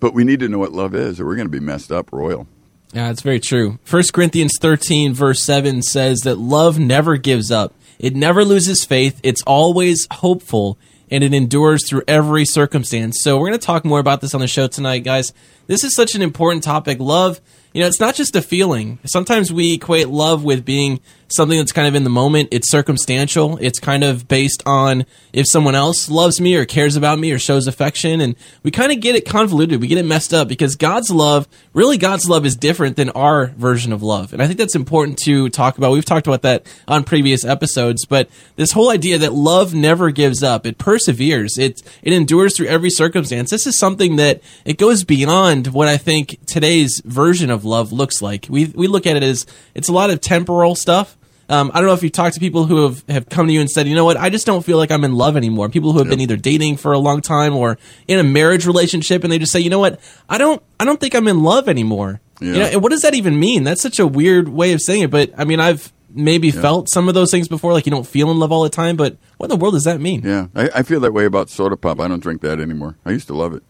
But 0.00 0.14
we 0.14 0.24
need 0.24 0.40
to 0.40 0.48
know 0.48 0.58
what 0.58 0.72
love 0.72 0.94
is, 0.94 1.20
or 1.20 1.26
we're 1.26 1.36
going 1.36 1.46
to 1.48 1.50
be 1.50 1.60
messed 1.60 1.92
up 1.92 2.12
royal. 2.12 2.46
Yeah, 2.92 3.10
it's 3.10 3.22
very 3.22 3.40
true. 3.40 3.78
1 3.88 4.02
Corinthians 4.12 4.52
13, 4.60 5.12
verse 5.12 5.42
7 5.42 5.82
says 5.82 6.20
that 6.20 6.38
love 6.38 6.78
never 6.78 7.16
gives 7.16 7.50
up. 7.50 7.74
It 7.98 8.14
never 8.14 8.44
loses 8.44 8.84
faith. 8.84 9.20
It's 9.22 9.42
always 9.42 10.06
hopeful, 10.10 10.78
and 11.10 11.24
it 11.24 11.34
endures 11.34 11.88
through 11.88 12.02
every 12.08 12.44
circumstance. 12.44 13.18
So, 13.22 13.38
we're 13.38 13.48
going 13.48 13.58
to 13.58 13.66
talk 13.66 13.84
more 13.84 14.00
about 14.00 14.20
this 14.20 14.34
on 14.34 14.40
the 14.40 14.48
show 14.48 14.66
tonight, 14.66 15.00
guys. 15.00 15.32
This 15.66 15.84
is 15.84 15.94
such 15.94 16.14
an 16.14 16.22
important 16.22 16.64
topic. 16.64 16.98
Love, 17.00 17.40
you 17.72 17.82
know, 17.82 17.86
it's 17.86 18.00
not 18.00 18.14
just 18.14 18.34
a 18.36 18.42
feeling. 18.42 18.98
Sometimes 19.04 19.52
we 19.52 19.74
equate 19.74 20.08
love 20.08 20.44
with 20.44 20.64
being 20.64 21.00
something 21.30 21.58
that's 21.58 21.72
kind 21.72 21.86
of 21.86 21.94
in 21.94 22.04
the 22.04 22.10
moment. 22.10 22.48
It's 22.52 22.70
circumstantial. 22.70 23.58
It's 23.58 23.78
kind 23.78 24.04
of 24.04 24.28
based 24.28 24.62
on 24.66 25.04
if 25.32 25.46
someone 25.48 25.74
else 25.74 26.08
loves 26.08 26.40
me 26.40 26.56
or 26.56 26.64
cares 26.64 26.96
about 26.96 27.18
me 27.18 27.32
or 27.32 27.38
shows 27.38 27.66
affection. 27.66 28.20
And 28.20 28.34
we 28.62 28.70
kind 28.70 28.92
of 28.92 29.00
get 29.00 29.14
it 29.14 29.26
convoluted. 29.26 29.80
We 29.80 29.88
get 29.88 29.98
it 29.98 30.06
messed 30.06 30.32
up 30.32 30.48
because 30.48 30.76
God's 30.76 31.10
love, 31.10 31.46
really, 31.72 31.98
God's 31.98 32.28
love 32.28 32.46
is 32.46 32.56
different 32.56 32.96
than 32.96 33.10
our 33.10 33.46
version 33.48 33.92
of 33.92 34.02
love. 34.02 34.32
And 34.32 34.42
I 34.42 34.46
think 34.46 34.58
that's 34.58 34.74
important 34.74 35.18
to 35.24 35.48
talk 35.50 35.78
about. 35.78 35.92
We've 35.92 36.04
talked 36.04 36.26
about 36.26 36.42
that 36.42 36.66
on 36.86 37.04
previous 37.04 37.44
episodes. 37.44 38.06
But 38.06 38.28
this 38.56 38.72
whole 38.72 38.90
idea 38.90 39.18
that 39.18 39.32
love 39.32 39.74
never 39.74 40.10
gives 40.10 40.42
up, 40.42 40.66
it 40.66 40.78
perseveres, 40.78 41.58
it, 41.58 41.82
it 42.02 42.12
endures 42.12 42.56
through 42.56 42.68
every 42.68 42.90
circumstance. 42.90 43.50
This 43.50 43.66
is 43.66 43.76
something 43.76 44.16
that 44.16 44.40
it 44.64 44.78
goes 44.78 45.04
beyond 45.04 45.68
what 45.68 45.88
I 45.88 45.98
think 45.98 46.38
today's 46.46 47.02
version 47.04 47.50
of 47.50 47.64
love 47.64 47.92
looks 47.92 48.22
like. 48.22 48.46
We, 48.48 48.66
we 48.66 48.86
look 48.86 49.06
at 49.06 49.16
it 49.16 49.22
as 49.22 49.46
it's 49.74 49.88
a 49.88 49.92
lot 49.92 50.10
of 50.10 50.20
temporal 50.20 50.74
stuff. 50.74 51.17
Um, 51.50 51.70
I 51.72 51.78
don't 51.78 51.86
know 51.86 51.94
if 51.94 52.02
you've 52.02 52.12
talked 52.12 52.34
to 52.34 52.40
people 52.40 52.66
who 52.66 52.82
have, 52.84 53.04
have 53.08 53.28
come 53.28 53.46
to 53.46 53.52
you 53.52 53.60
and 53.60 53.70
said, 53.70 53.88
you 53.88 53.94
know 53.94 54.04
what, 54.04 54.16
I 54.18 54.28
just 54.28 54.44
don't 54.46 54.64
feel 54.64 54.76
like 54.76 54.90
I'm 54.90 55.02
in 55.04 55.14
love 55.14 55.36
anymore. 55.36 55.68
People 55.70 55.92
who 55.92 55.98
have 56.00 56.08
been 56.08 56.20
either 56.20 56.36
dating 56.36 56.76
for 56.76 56.92
a 56.92 56.98
long 56.98 57.22
time 57.22 57.56
or 57.56 57.78
in 58.06 58.18
a 58.18 58.22
marriage 58.22 58.66
relationship, 58.66 59.24
and 59.24 59.32
they 59.32 59.38
just 59.38 59.50
say, 59.52 59.60
you 59.60 59.70
know 59.70 59.78
what, 59.78 59.98
I 60.28 60.36
don't, 60.36 60.62
I 60.78 60.84
don't 60.84 61.00
think 61.00 61.14
I'm 61.14 61.26
in 61.26 61.42
love 61.42 61.68
anymore. 61.68 62.20
You 62.40 62.52
Yeah. 62.52 62.58
know, 62.58 62.66
and 62.66 62.82
what 62.82 62.90
does 62.90 63.02
that 63.02 63.14
even 63.14 63.40
mean? 63.40 63.64
That's 63.64 63.80
such 63.82 63.98
a 63.98 64.06
weird 64.06 64.48
way 64.50 64.72
of 64.72 64.80
saying 64.82 65.02
it. 65.04 65.10
But 65.10 65.32
I 65.38 65.44
mean, 65.44 65.58
I've 65.58 65.90
maybe 66.10 66.50
felt 66.50 66.88
some 66.90 67.08
of 67.08 67.14
those 67.14 67.30
things 67.30 67.48
before, 67.48 67.72
like 67.72 67.84
you 67.86 67.90
don't 67.90 68.06
feel 68.06 68.30
in 68.30 68.38
love 68.38 68.52
all 68.52 68.62
the 68.62 68.70
time. 68.70 68.96
But 68.96 69.16
what 69.38 69.50
in 69.50 69.58
the 69.58 69.62
world 69.62 69.74
does 69.74 69.84
that 69.84 70.00
mean? 70.00 70.22
Yeah, 70.24 70.46
I, 70.54 70.70
I 70.76 70.82
feel 70.82 71.00
that 71.00 71.12
way 71.12 71.24
about 71.24 71.50
soda 71.50 71.76
pop. 71.76 71.98
I 72.00 72.08
don't 72.08 72.22
drink 72.22 72.42
that 72.42 72.60
anymore. 72.60 72.96
I 73.04 73.10
used 73.10 73.26
to 73.28 73.34
love 73.34 73.54
it, 73.54 73.62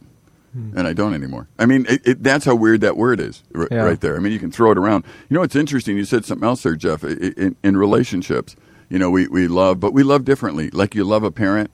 and 0.77 0.87
I 0.87 0.93
don't 0.93 1.15
anymore. 1.15 1.49
I 1.59 1.67
mean, 1.67 1.87
it, 1.89 2.07
it, 2.07 2.23
that's 2.23 2.45
how 2.45 2.55
weird 2.55 2.81
that 2.83 2.97
word 2.97 3.21
is, 3.21 3.43
r- 3.55 3.69
Yeah. 3.71 3.83
right 3.85 4.01
there. 4.01 4.17
I 4.17 4.19
mean, 4.19 4.33
you 4.33 4.39
can 4.39 4.51
throw 4.51 4.71
it 4.73 4.79
around. 4.79 5.05
You 5.29 5.37
know, 5.37 5.43
it's 5.43 5.57
interesting. 5.57 5.97
You 5.97 6.05
said 6.05 6.25
something 6.25 6.47
else 6.47 6.63
there, 6.63 6.77
Jeff. 6.77 7.05
In, 7.05 7.57
in 7.63 7.77
relationships, 7.77 8.57
you 8.89 8.99
know, 8.99 9.11
we, 9.11 9.29
we 9.29 9.49
love, 9.49 9.81
but 9.81 9.93
we 9.93 10.03
love 10.03 10.25
differently. 10.25 10.71
Like 10.71 10.95
you 10.95 11.05
love 11.05 11.23
a 11.25 11.31
parent, 11.31 11.71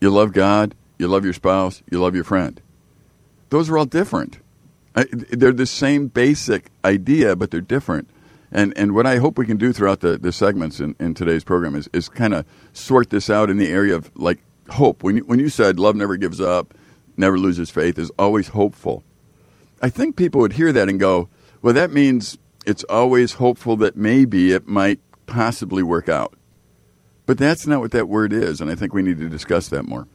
you 0.00 0.10
love 0.10 0.32
God, 0.32 0.74
you 0.98 1.08
love 1.08 1.24
your 1.24 1.32
spouse, 1.34 1.82
you 1.90 2.00
love 2.00 2.14
your 2.14 2.24
friend. 2.24 2.60
Those 3.50 3.68
are 3.70 3.78
all 3.78 3.86
different. 3.86 4.38
I, 4.96 5.06
they're 5.10 5.52
the 5.52 5.66
same 5.66 6.08
basic 6.08 6.70
idea, 6.84 7.34
but 7.36 7.50
they're 7.50 7.60
different. 7.60 8.08
And 8.52 8.72
and 8.76 8.94
what 8.94 9.06
I 9.06 9.16
hope 9.16 9.36
we 9.38 9.46
can 9.46 9.56
do 9.56 9.72
throughout 9.72 9.98
the, 10.00 10.16
the 10.16 10.30
segments 10.30 10.78
in, 10.78 10.94
in 11.00 11.14
today's 11.14 11.42
program 11.42 11.74
is, 11.74 11.88
is 11.92 12.08
kind 12.08 12.32
of 12.32 12.44
sort 12.72 13.10
this 13.10 13.28
out 13.28 13.50
in 13.50 13.56
the 13.56 13.66
area 13.68 13.96
of 13.96 14.12
like 14.16 14.38
hope. 14.70 15.02
When 15.02 15.16
you, 15.16 15.24
when 15.24 15.40
you 15.40 15.48
said 15.48 15.80
love 15.80 15.96
never 15.96 16.16
gives 16.16 16.40
up, 16.40 16.72
never 17.16 17.38
loses 17.38 17.70
faith, 17.70 17.98
is 17.98 18.10
always 18.18 18.48
hopeful. 18.48 19.04
I 19.82 19.88
think 19.90 20.16
people 20.16 20.40
would 20.40 20.54
hear 20.54 20.72
that 20.72 20.88
and 20.88 20.98
go, 20.98 21.28
well, 21.62 21.74
that 21.74 21.90
means 21.90 22.38
it's 22.66 22.84
always 22.84 23.34
hopeful 23.34 23.76
that 23.78 23.96
maybe 23.96 24.52
it 24.52 24.66
might 24.66 25.00
possibly 25.26 25.82
work 25.82 26.08
out. 26.08 26.34
But 27.26 27.38
that's 27.38 27.66
not 27.66 27.80
what 27.80 27.92
that 27.92 28.08
word 28.08 28.32
is, 28.32 28.60
and 28.60 28.70
I 28.70 28.74
think 28.74 28.92
we 28.92 29.02
need 29.02 29.18
to 29.18 29.28
discuss 29.28 29.68
that 29.68 29.84
more. 29.84 30.06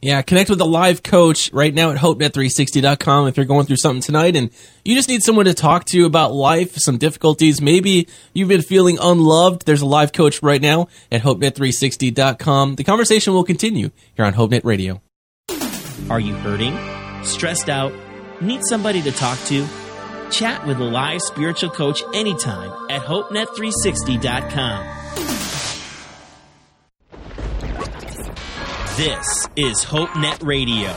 Yeah, 0.00 0.22
connect 0.22 0.48
with 0.48 0.60
a 0.60 0.64
live 0.64 1.02
coach 1.02 1.52
right 1.52 1.74
now 1.74 1.90
at 1.90 1.98
hopenet360.com 1.98 3.26
if 3.26 3.36
you're 3.36 3.46
going 3.46 3.66
through 3.66 3.78
something 3.78 4.00
tonight 4.00 4.36
and 4.36 4.50
you 4.84 4.94
just 4.94 5.08
need 5.08 5.24
someone 5.24 5.46
to 5.46 5.54
talk 5.54 5.86
to 5.86 6.04
about 6.04 6.32
life, 6.32 6.76
some 6.76 6.98
difficulties. 6.98 7.60
Maybe 7.60 8.06
you've 8.32 8.48
been 8.48 8.62
feeling 8.62 8.98
unloved. 9.00 9.66
There's 9.66 9.82
a 9.82 9.86
live 9.86 10.12
coach 10.12 10.40
right 10.40 10.62
now 10.62 10.86
at 11.10 11.22
hopenet360.com. 11.22 12.76
The 12.76 12.84
conversation 12.84 13.32
will 13.32 13.42
continue 13.42 13.90
here 14.14 14.24
on 14.24 14.34
HopeNet 14.34 14.64
Radio. 14.64 15.02
Are 16.10 16.20
you 16.20 16.34
hurting? 16.34 16.76
Stressed 17.24 17.68
out? 17.68 17.92
Need 18.40 18.60
somebody 18.68 19.02
to 19.02 19.12
talk 19.12 19.38
to? 19.46 19.66
Chat 20.30 20.66
with 20.66 20.78
a 20.78 20.84
live 20.84 21.20
spiritual 21.22 21.70
coach 21.70 22.02
anytime 22.14 22.70
at 22.90 23.02
hopenet360.com. 23.02 24.98
This 28.96 29.48
is 29.54 29.84
HopeNet 29.84 30.44
Radio. 30.44 30.92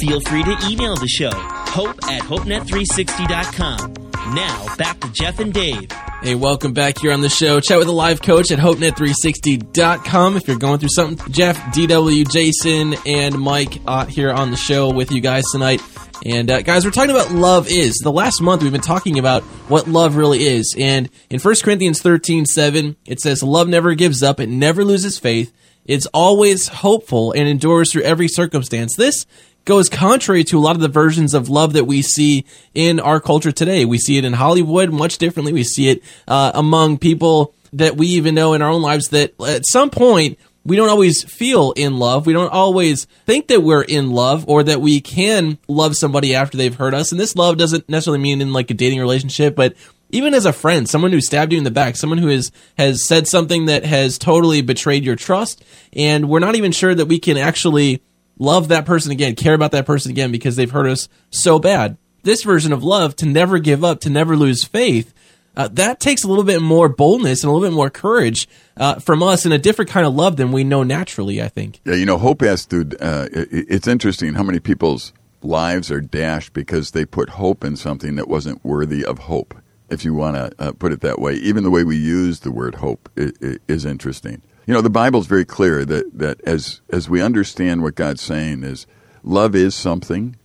Feel 0.00 0.20
free 0.22 0.42
to 0.42 0.56
email 0.70 0.96
the 0.96 1.08
show, 1.08 1.30
hope 1.32 1.96
at 2.04 2.22
hopenet360.com. 2.22 4.11
Now, 4.30 4.66
back 4.76 5.00
to 5.00 5.10
Jeff 5.10 5.40
and 5.40 5.52
Dave. 5.52 5.90
Hey, 6.22 6.36
welcome 6.36 6.72
back 6.72 6.98
here 6.98 7.12
on 7.12 7.22
the 7.22 7.28
show. 7.28 7.58
Chat 7.58 7.78
with 7.78 7.88
a 7.88 7.92
live 7.92 8.22
coach 8.22 8.52
at 8.52 8.58
HopeNet360.com 8.60 10.36
if 10.36 10.46
you're 10.46 10.58
going 10.58 10.78
through 10.78 10.90
something. 10.90 11.32
Jeff, 11.32 11.56
DW, 11.74 12.30
Jason, 12.30 12.94
and 13.04 13.36
Mike 13.36 13.80
uh, 13.84 14.06
here 14.06 14.30
on 14.30 14.52
the 14.52 14.56
show 14.56 14.92
with 14.92 15.10
you 15.10 15.20
guys 15.20 15.42
tonight. 15.50 15.82
And 16.24 16.52
uh, 16.52 16.62
guys, 16.62 16.84
we're 16.84 16.92
talking 16.92 17.10
about 17.10 17.32
love 17.32 17.66
is. 17.68 17.94
The 17.96 18.12
last 18.12 18.40
month 18.40 18.62
we've 18.62 18.70
been 18.70 18.80
talking 18.80 19.18
about 19.18 19.42
what 19.68 19.88
love 19.88 20.14
really 20.14 20.46
is. 20.46 20.76
And 20.78 21.10
in 21.28 21.40
1 21.40 21.54
Corinthians 21.64 22.00
13, 22.00 22.46
7, 22.46 22.94
it 23.04 23.20
says, 23.20 23.42
Love 23.42 23.66
never 23.66 23.94
gives 23.94 24.22
up, 24.22 24.38
it 24.38 24.48
never 24.48 24.84
loses 24.84 25.18
faith, 25.18 25.52
it's 25.84 26.06
always 26.14 26.68
hopeful 26.68 27.32
and 27.32 27.48
endures 27.48 27.90
through 27.90 28.02
every 28.02 28.28
circumstance. 28.28 28.94
This 28.96 29.26
goes 29.64 29.88
contrary 29.88 30.44
to 30.44 30.58
a 30.58 30.60
lot 30.60 30.76
of 30.76 30.82
the 30.82 30.88
versions 30.88 31.34
of 31.34 31.48
love 31.48 31.72
that 31.74 31.84
we 31.84 32.02
see 32.02 32.44
in 32.74 33.00
our 33.00 33.20
culture 33.20 33.52
today. 33.52 33.84
We 33.84 33.98
see 33.98 34.18
it 34.18 34.24
in 34.24 34.32
Hollywood 34.32 34.92
much 34.92 35.18
differently. 35.18 35.52
We 35.52 35.64
see 35.64 35.88
it 35.88 36.02
uh, 36.26 36.52
among 36.54 36.98
people 36.98 37.54
that 37.72 37.96
we 37.96 38.06
even 38.08 38.34
know 38.34 38.54
in 38.54 38.62
our 38.62 38.70
own 38.70 38.82
lives 38.82 39.08
that 39.08 39.32
at 39.40 39.66
some 39.66 39.90
point 39.90 40.38
we 40.64 40.76
don't 40.76 40.88
always 40.88 41.24
feel 41.24 41.72
in 41.72 41.98
love. 41.98 42.26
We 42.26 42.32
don't 42.32 42.52
always 42.52 43.06
think 43.26 43.48
that 43.48 43.62
we're 43.62 43.82
in 43.82 44.10
love 44.10 44.48
or 44.48 44.62
that 44.62 44.80
we 44.80 45.00
can 45.00 45.58
love 45.68 45.96
somebody 45.96 46.34
after 46.34 46.56
they've 46.56 46.74
hurt 46.74 46.94
us. 46.94 47.10
And 47.10 47.20
this 47.20 47.34
love 47.34 47.56
doesn't 47.56 47.88
necessarily 47.88 48.22
mean 48.22 48.40
in 48.40 48.52
like 48.52 48.70
a 48.70 48.74
dating 48.74 49.00
relationship, 49.00 49.56
but 49.56 49.74
even 50.10 50.34
as 50.34 50.44
a 50.44 50.52
friend, 50.52 50.88
someone 50.88 51.10
who 51.10 51.20
stabbed 51.20 51.52
you 51.52 51.58
in 51.58 51.64
the 51.64 51.70
back, 51.70 51.96
someone 51.96 52.18
who 52.18 52.28
is, 52.28 52.52
has 52.76 53.06
said 53.06 53.26
something 53.26 53.66
that 53.66 53.84
has 53.84 54.18
totally 54.18 54.60
betrayed 54.60 55.04
your 55.04 55.16
trust, 55.16 55.64
and 55.94 56.28
we're 56.28 56.38
not 56.38 56.54
even 56.54 56.70
sure 56.70 56.94
that 56.94 57.06
we 57.06 57.18
can 57.18 57.38
actually 57.38 58.02
love 58.38 58.68
that 58.68 58.86
person 58.86 59.12
again, 59.12 59.34
care 59.34 59.54
about 59.54 59.72
that 59.72 59.86
person 59.86 60.10
again 60.10 60.32
because 60.32 60.56
they've 60.56 60.70
hurt 60.70 60.86
us 60.86 61.08
so 61.30 61.58
bad. 61.58 61.96
This 62.22 62.44
version 62.44 62.72
of 62.72 62.84
love, 62.84 63.16
to 63.16 63.26
never 63.26 63.58
give 63.58 63.82
up, 63.84 64.00
to 64.00 64.10
never 64.10 64.36
lose 64.36 64.64
faith, 64.64 65.12
uh, 65.56 65.68
that 65.72 66.00
takes 66.00 66.24
a 66.24 66.28
little 66.28 66.44
bit 66.44 66.62
more 66.62 66.88
boldness 66.88 67.42
and 67.42 67.50
a 67.50 67.52
little 67.52 67.68
bit 67.68 67.74
more 67.74 67.90
courage 67.90 68.48
uh, 68.76 68.94
from 68.96 69.22
us 69.22 69.44
and 69.44 69.52
a 69.52 69.58
different 69.58 69.90
kind 69.90 70.06
of 70.06 70.14
love 70.14 70.36
than 70.36 70.52
we 70.52 70.64
know 70.64 70.82
naturally, 70.82 71.42
I 71.42 71.48
think. 71.48 71.80
Yeah, 71.84 71.94
you 71.94 72.06
know, 72.06 72.16
hope 72.16 72.40
has 72.40 72.64
to. 72.66 72.88
Uh, 73.00 73.28
it's 73.32 73.86
interesting 73.86 74.34
how 74.34 74.42
many 74.42 74.60
people's 74.60 75.12
lives 75.42 75.90
are 75.90 76.00
dashed 76.00 76.52
because 76.52 76.92
they 76.92 77.04
put 77.04 77.30
hope 77.30 77.64
in 77.64 77.76
something 77.76 78.14
that 78.16 78.28
wasn't 78.28 78.64
worthy 78.64 79.04
of 79.04 79.18
hope 79.18 79.54
if 79.90 80.04
you 80.04 80.14
want 80.14 80.36
to 80.36 80.52
uh, 80.58 80.72
put 80.72 80.92
it 80.92 81.00
that 81.02 81.18
way. 81.18 81.34
Even 81.34 81.64
the 81.64 81.70
way 81.70 81.84
we 81.84 81.96
use 81.96 82.40
the 82.40 82.52
word 82.52 82.76
hope 82.76 83.10
is, 83.16 83.58
is 83.68 83.84
interesting. 83.84 84.40
You 84.66 84.74
know, 84.74 84.80
the 84.80 84.90
Bible's 84.90 85.26
very 85.26 85.44
clear 85.44 85.84
that, 85.84 86.18
that 86.18 86.40
as, 86.42 86.80
as 86.90 87.10
we 87.10 87.20
understand 87.20 87.82
what 87.82 87.94
God's 87.94 88.22
saying 88.22 88.62
is 88.62 88.86
love 89.24 89.54
is 89.54 89.74
something, 89.74 90.36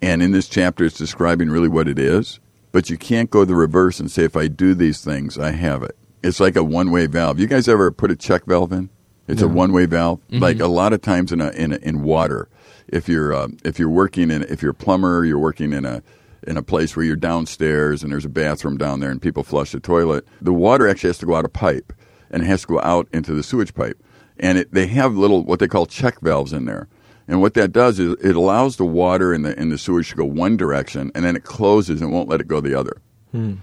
and 0.00 0.22
in 0.22 0.32
this 0.32 0.48
chapter 0.48 0.84
it's 0.84 0.96
describing 0.96 1.50
really 1.50 1.68
what 1.68 1.88
it 1.88 1.98
is, 1.98 2.40
but 2.72 2.90
you 2.90 2.96
can't 2.96 3.30
go 3.30 3.44
the 3.44 3.54
reverse 3.54 4.00
and 4.00 4.10
say, 4.10 4.24
if 4.24 4.36
I 4.36 4.48
do 4.48 4.74
these 4.74 5.04
things, 5.04 5.38
I 5.38 5.50
have 5.52 5.82
it. 5.82 5.96
It's 6.22 6.40
like 6.40 6.56
a 6.56 6.64
one 6.64 6.90
way 6.90 7.06
valve. 7.06 7.38
You 7.38 7.46
guys 7.46 7.68
ever 7.68 7.90
put 7.90 8.10
a 8.10 8.16
check 8.16 8.46
valve 8.46 8.72
in? 8.72 8.88
It's 9.28 9.42
a 9.42 9.48
one 9.48 9.72
way 9.72 9.86
valve. 9.86 10.20
Mm-hmm. 10.28 10.42
Like 10.42 10.60
a 10.60 10.66
lot 10.66 10.92
of 10.92 11.02
times 11.02 11.32
in 11.32 11.40
a, 11.40 11.50
in 11.50 11.72
a, 11.72 11.76
in 11.76 12.02
water, 12.02 12.48
if 12.88 13.08
you're 13.08 13.32
uh, 13.32 13.48
if 13.64 13.78
you're 13.78 13.90
working 13.90 14.30
in 14.30 14.42
if 14.42 14.62
you're 14.62 14.72
a 14.72 14.74
plumber, 14.74 15.24
you're 15.24 15.38
working 15.38 15.72
in 15.72 15.84
a 15.84 16.02
in 16.46 16.56
a 16.56 16.62
place 16.62 16.94
where 16.94 17.04
you're 17.04 17.16
downstairs 17.16 18.02
and 18.02 18.12
there's 18.12 18.24
a 18.24 18.30
bathroom 18.30 18.76
down 18.76 19.00
there 19.00 19.10
and 19.10 19.22
people 19.22 19.42
flush 19.42 19.72
the 19.72 19.80
toilet, 19.80 20.26
the 20.42 20.52
water 20.52 20.86
actually 20.86 21.08
has 21.08 21.18
to 21.18 21.26
go 21.26 21.34
out 21.34 21.44
a 21.44 21.48
pipe 21.48 21.92
and 22.34 22.42
it 22.42 22.46
has 22.46 22.62
to 22.62 22.66
go 22.66 22.80
out 22.80 23.08
into 23.12 23.32
the 23.32 23.42
sewage 23.42 23.72
pipe. 23.74 23.96
And 24.38 24.58
it, 24.58 24.72
they 24.72 24.88
have 24.88 25.16
little 25.16 25.44
what 25.44 25.60
they 25.60 25.68
call 25.68 25.86
check 25.86 26.20
valves 26.20 26.52
in 26.52 26.64
there. 26.64 26.88
And 27.28 27.40
what 27.40 27.54
that 27.54 27.72
does 27.72 27.98
is 27.98 28.16
it 28.22 28.36
allows 28.36 28.76
the 28.76 28.84
water 28.84 29.32
in 29.32 29.42
the 29.42 29.58
in 29.58 29.70
the 29.70 29.78
sewage 29.78 30.10
to 30.10 30.16
go 30.16 30.24
one 30.24 30.56
direction 30.56 31.12
and 31.14 31.24
then 31.24 31.36
it 31.36 31.44
closes 31.44 32.02
and 32.02 32.12
won't 32.12 32.28
let 32.28 32.40
it 32.40 32.48
go 32.48 32.60
the 32.60 32.78
other. 32.78 33.00
Hmm. 33.30 33.54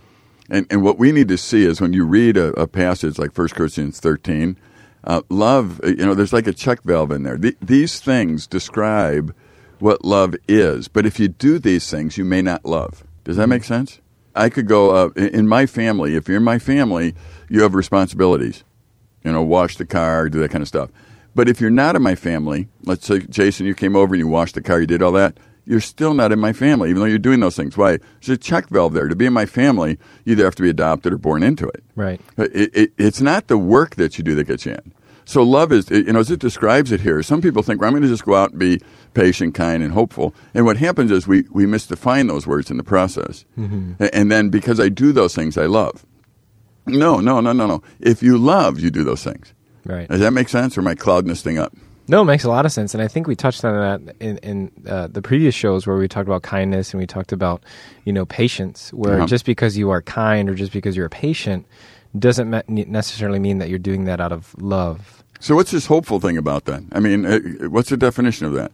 And 0.50 0.66
and 0.72 0.82
what 0.82 0.98
we 0.98 1.12
need 1.12 1.28
to 1.28 1.38
see 1.38 1.66
is 1.66 1.82
when 1.82 1.94
you 1.94 2.06
read 2.06 2.38
a, 2.38 2.48
a 2.60 2.66
passage 2.66 3.20
like 3.20 3.38
1 3.38 3.50
Corinthians 3.50 4.00
13, 4.00 4.58
uh, 5.04 5.22
love, 5.30 5.82
you 5.84 5.96
know, 5.98 6.14
there's 6.14 6.34
like 6.34 6.48
a 6.48 6.54
check 6.54 6.82
valve 6.84 7.12
in 7.12 7.24
there. 7.24 7.38
The, 7.38 7.56
these 7.62 8.00
things 8.00 8.48
describe 8.48 9.36
what 9.80 10.06
love 10.06 10.36
is. 10.48 10.88
But 10.88 11.06
if 11.06 11.20
you 11.20 11.28
do 11.28 11.60
these 11.60 11.90
things, 11.90 12.18
you 12.18 12.24
may 12.24 12.42
not 12.42 12.66
love. 12.66 13.04
Does 13.24 13.38
that 13.38 13.48
make 13.48 13.64
sense? 13.64 14.00
I 14.36 14.50
could 14.50 14.68
go 14.68 14.92
uh, 14.92 15.10
in 15.16 15.48
my 15.48 15.66
family. 15.66 16.16
If 16.16 16.28
you're 16.28 16.38
in 16.38 16.44
my 16.44 16.60
family, 16.60 17.16
you 17.50 17.62
have 17.64 17.76
responsibilities. 17.76 18.64
You 19.24 19.32
know, 19.32 19.42
wash 19.42 19.78
the 19.78 19.86
car, 19.86 20.30
do 20.30 20.40
that 20.40 20.52
kind 20.52 20.62
of 20.62 20.68
stuff. 20.68 20.90
But 21.36 21.48
if 21.48 21.62
you're 21.62 21.70
not 21.70 21.96
in 21.96 22.02
my 22.02 22.16
family, 22.16 22.68
let's 22.84 23.06
say 23.06 23.20
Jason, 23.20 23.66
you 23.66 23.76
came 23.76 23.96
over 23.96 24.14
and 24.14 24.20
you 24.20 24.28
washed 24.28 24.56
the 24.56 24.62
car, 24.62 24.82
you 24.82 24.88
did 24.88 25.02
all 25.02 25.12
that. 25.14 25.38
You're 25.66 25.80
still 25.80 26.14
not 26.14 26.32
in 26.32 26.40
my 26.40 26.54
family, 26.54 26.90
even 26.90 27.02
though 27.02 27.08
you're 27.08 27.20
doing 27.20 27.40
those 27.40 27.56
things. 27.56 27.78
Why? 27.78 28.00
There's 28.20 28.30
a 28.30 28.38
check 28.38 28.68
valve 28.70 28.94
there. 28.94 29.08
To 29.08 29.16
be 29.16 29.28
in 29.28 29.34
my 29.34 29.46
family, 29.46 30.00
you 30.26 30.34
either 30.34 30.44
have 30.44 30.56
to 30.56 30.64
be 30.64 30.70
adopted 30.70 31.14
or 31.14 31.18
born 31.18 31.44
into 31.44 31.68
it. 31.68 31.84
Right. 31.96 32.20
It, 32.38 32.76
it, 32.76 32.94
it's 32.98 33.22
not 33.22 33.48
the 33.48 33.60
work 33.60 33.96
that 33.96 34.18
you 34.18 34.24
do 34.24 34.34
that 34.36 34.46
gets 34.46 34.66
you 34.66 34.74
in. 34.74 34.94
So 35.32 35.44
love 35.44 35.72
is, 35.72 35.90
you 35.90 36.12
know, 36.12 36.20
as 36.20 36.30
it 36.30 36.42
describes 36.42 36.92
it 36.92 37.00
here, 37.00 37.24
some 37.24 37.42
people 37.42 37.64
think, 37.64 37.80
well, 37.80 37.88
I'm 37.88 37.94
going 37.94 38.04
to 38.04 38.10
just 38.10 38.26
go 38.26 38.36
out 38.36 38.50
and 38.50 38.60
be 38.60 38.82
patient, 39.14 39.56
kind, 39.56 39.82
and 39.82 39.94
hopeful. 39.94 40.36
And 40.54 40.66
what 40.66 40.76
happens 40.76 41.10
is 41.10 41.26
we, 41.26 41.46
we 41.52 41.66
misdefine 41.66 42.28
those 42.28 42.46
words 42.46 42.70
in 42.70 42.76
the 42.76 42.84
process. 42.84 43.46
Mm-hmm. 43.58 44.04
And 44.12 44.30
then 44.30 44.50
because 44.50 44.82
I 44.82 44.90
do 44.90 45.14
those 45.14 45.34
things, 45.34 45.58
I 45.58 45.68
love. 45.68 46.06
No, 46.86 47.22
no, 47.22 47.40
no, 47.40 47.54
no, 47.54 47.66
no. 47.66 47.82
If 48.02 48.22
you 48.22 48.38
love, 48.38 48.82
you 48.82 48.92
do 48.92 49.06
those 49.06 49.24
things. 49.24 49.54
Right. 49.86 50.10
Does 50.10 50.20
that 50.20 50.32
make 50.32 50.50
sense, 50.50 50.78
or 50.78 50.82
am 50.82 50.88
I 50.88 50.96
clouding 50.96 51.30
this 51.30 51.42
thing 51.42 51.58
up? 51.58 51.74
No, 52.10 52.24
it 52.24 52.26
makes 52.26 52.44
a 52.44 52.50
lot 52.50 52.66
of 52.66 52.74
sense, 52.74 52.94
and 52.94 53.02
I 53.02 53.08
think 53.08 53.26
we 53.26 53.38
touched 53.38 53.64
on 53.64 54.04
that 54.06 54.16
in, 54.20 54.38
in 54.40 54.72
uh, 54.86 55.08
the 55.08 55.22
previous 55.22 55.56
shows 55.56 55.88
where 55.88 55.96
we 55.96 56.10
talked 56.10 56.28
about 56.28 56.42
kindness 56.42 56.94
and 56.94 57.00
we 57.00 57.08
talked 57.08 57.32
about, 57.32 57.64
you 58.04 58.12
know, 58.12 58.26
patience. 58.26 58.92
Where 58.92 59.20
Uh-huh. 59.20 59.28
just 59.28 59.46
because 59.46 59.78
you 59.78 59.92
are 59.92 60.02
kind 60.02 60.50
or 60.50 60.56
just 60.56 60.74
because 60.74 60.98
you're 60.98 61.08
patient 61.08 61.66
doesn't 62.20 62.68
necessarily 62.68 63.40
mean 63.40 63.60
that 63.60 63.70
you're 63.70 63.80
doing 63.80 64.04
that 64.06 64.20
out 64.20 64.34
of 64.34 64.54
love. 64.60 65.21
So 65.42 65.56
what's 65.56 65.72
this 65.72 65.88
hopeful 65.88 66.20
thing 66.20 66.38
about 66.38 66.66
that? 66.66 66.84
I 66.92 67.00
mean, 67.00 67.26
uh, 67.26 67.40
what's 67.68 67.90
the 67.90 67.98
definition 67.98 68.46
of 68.46 68.54
that? 68.54 68.72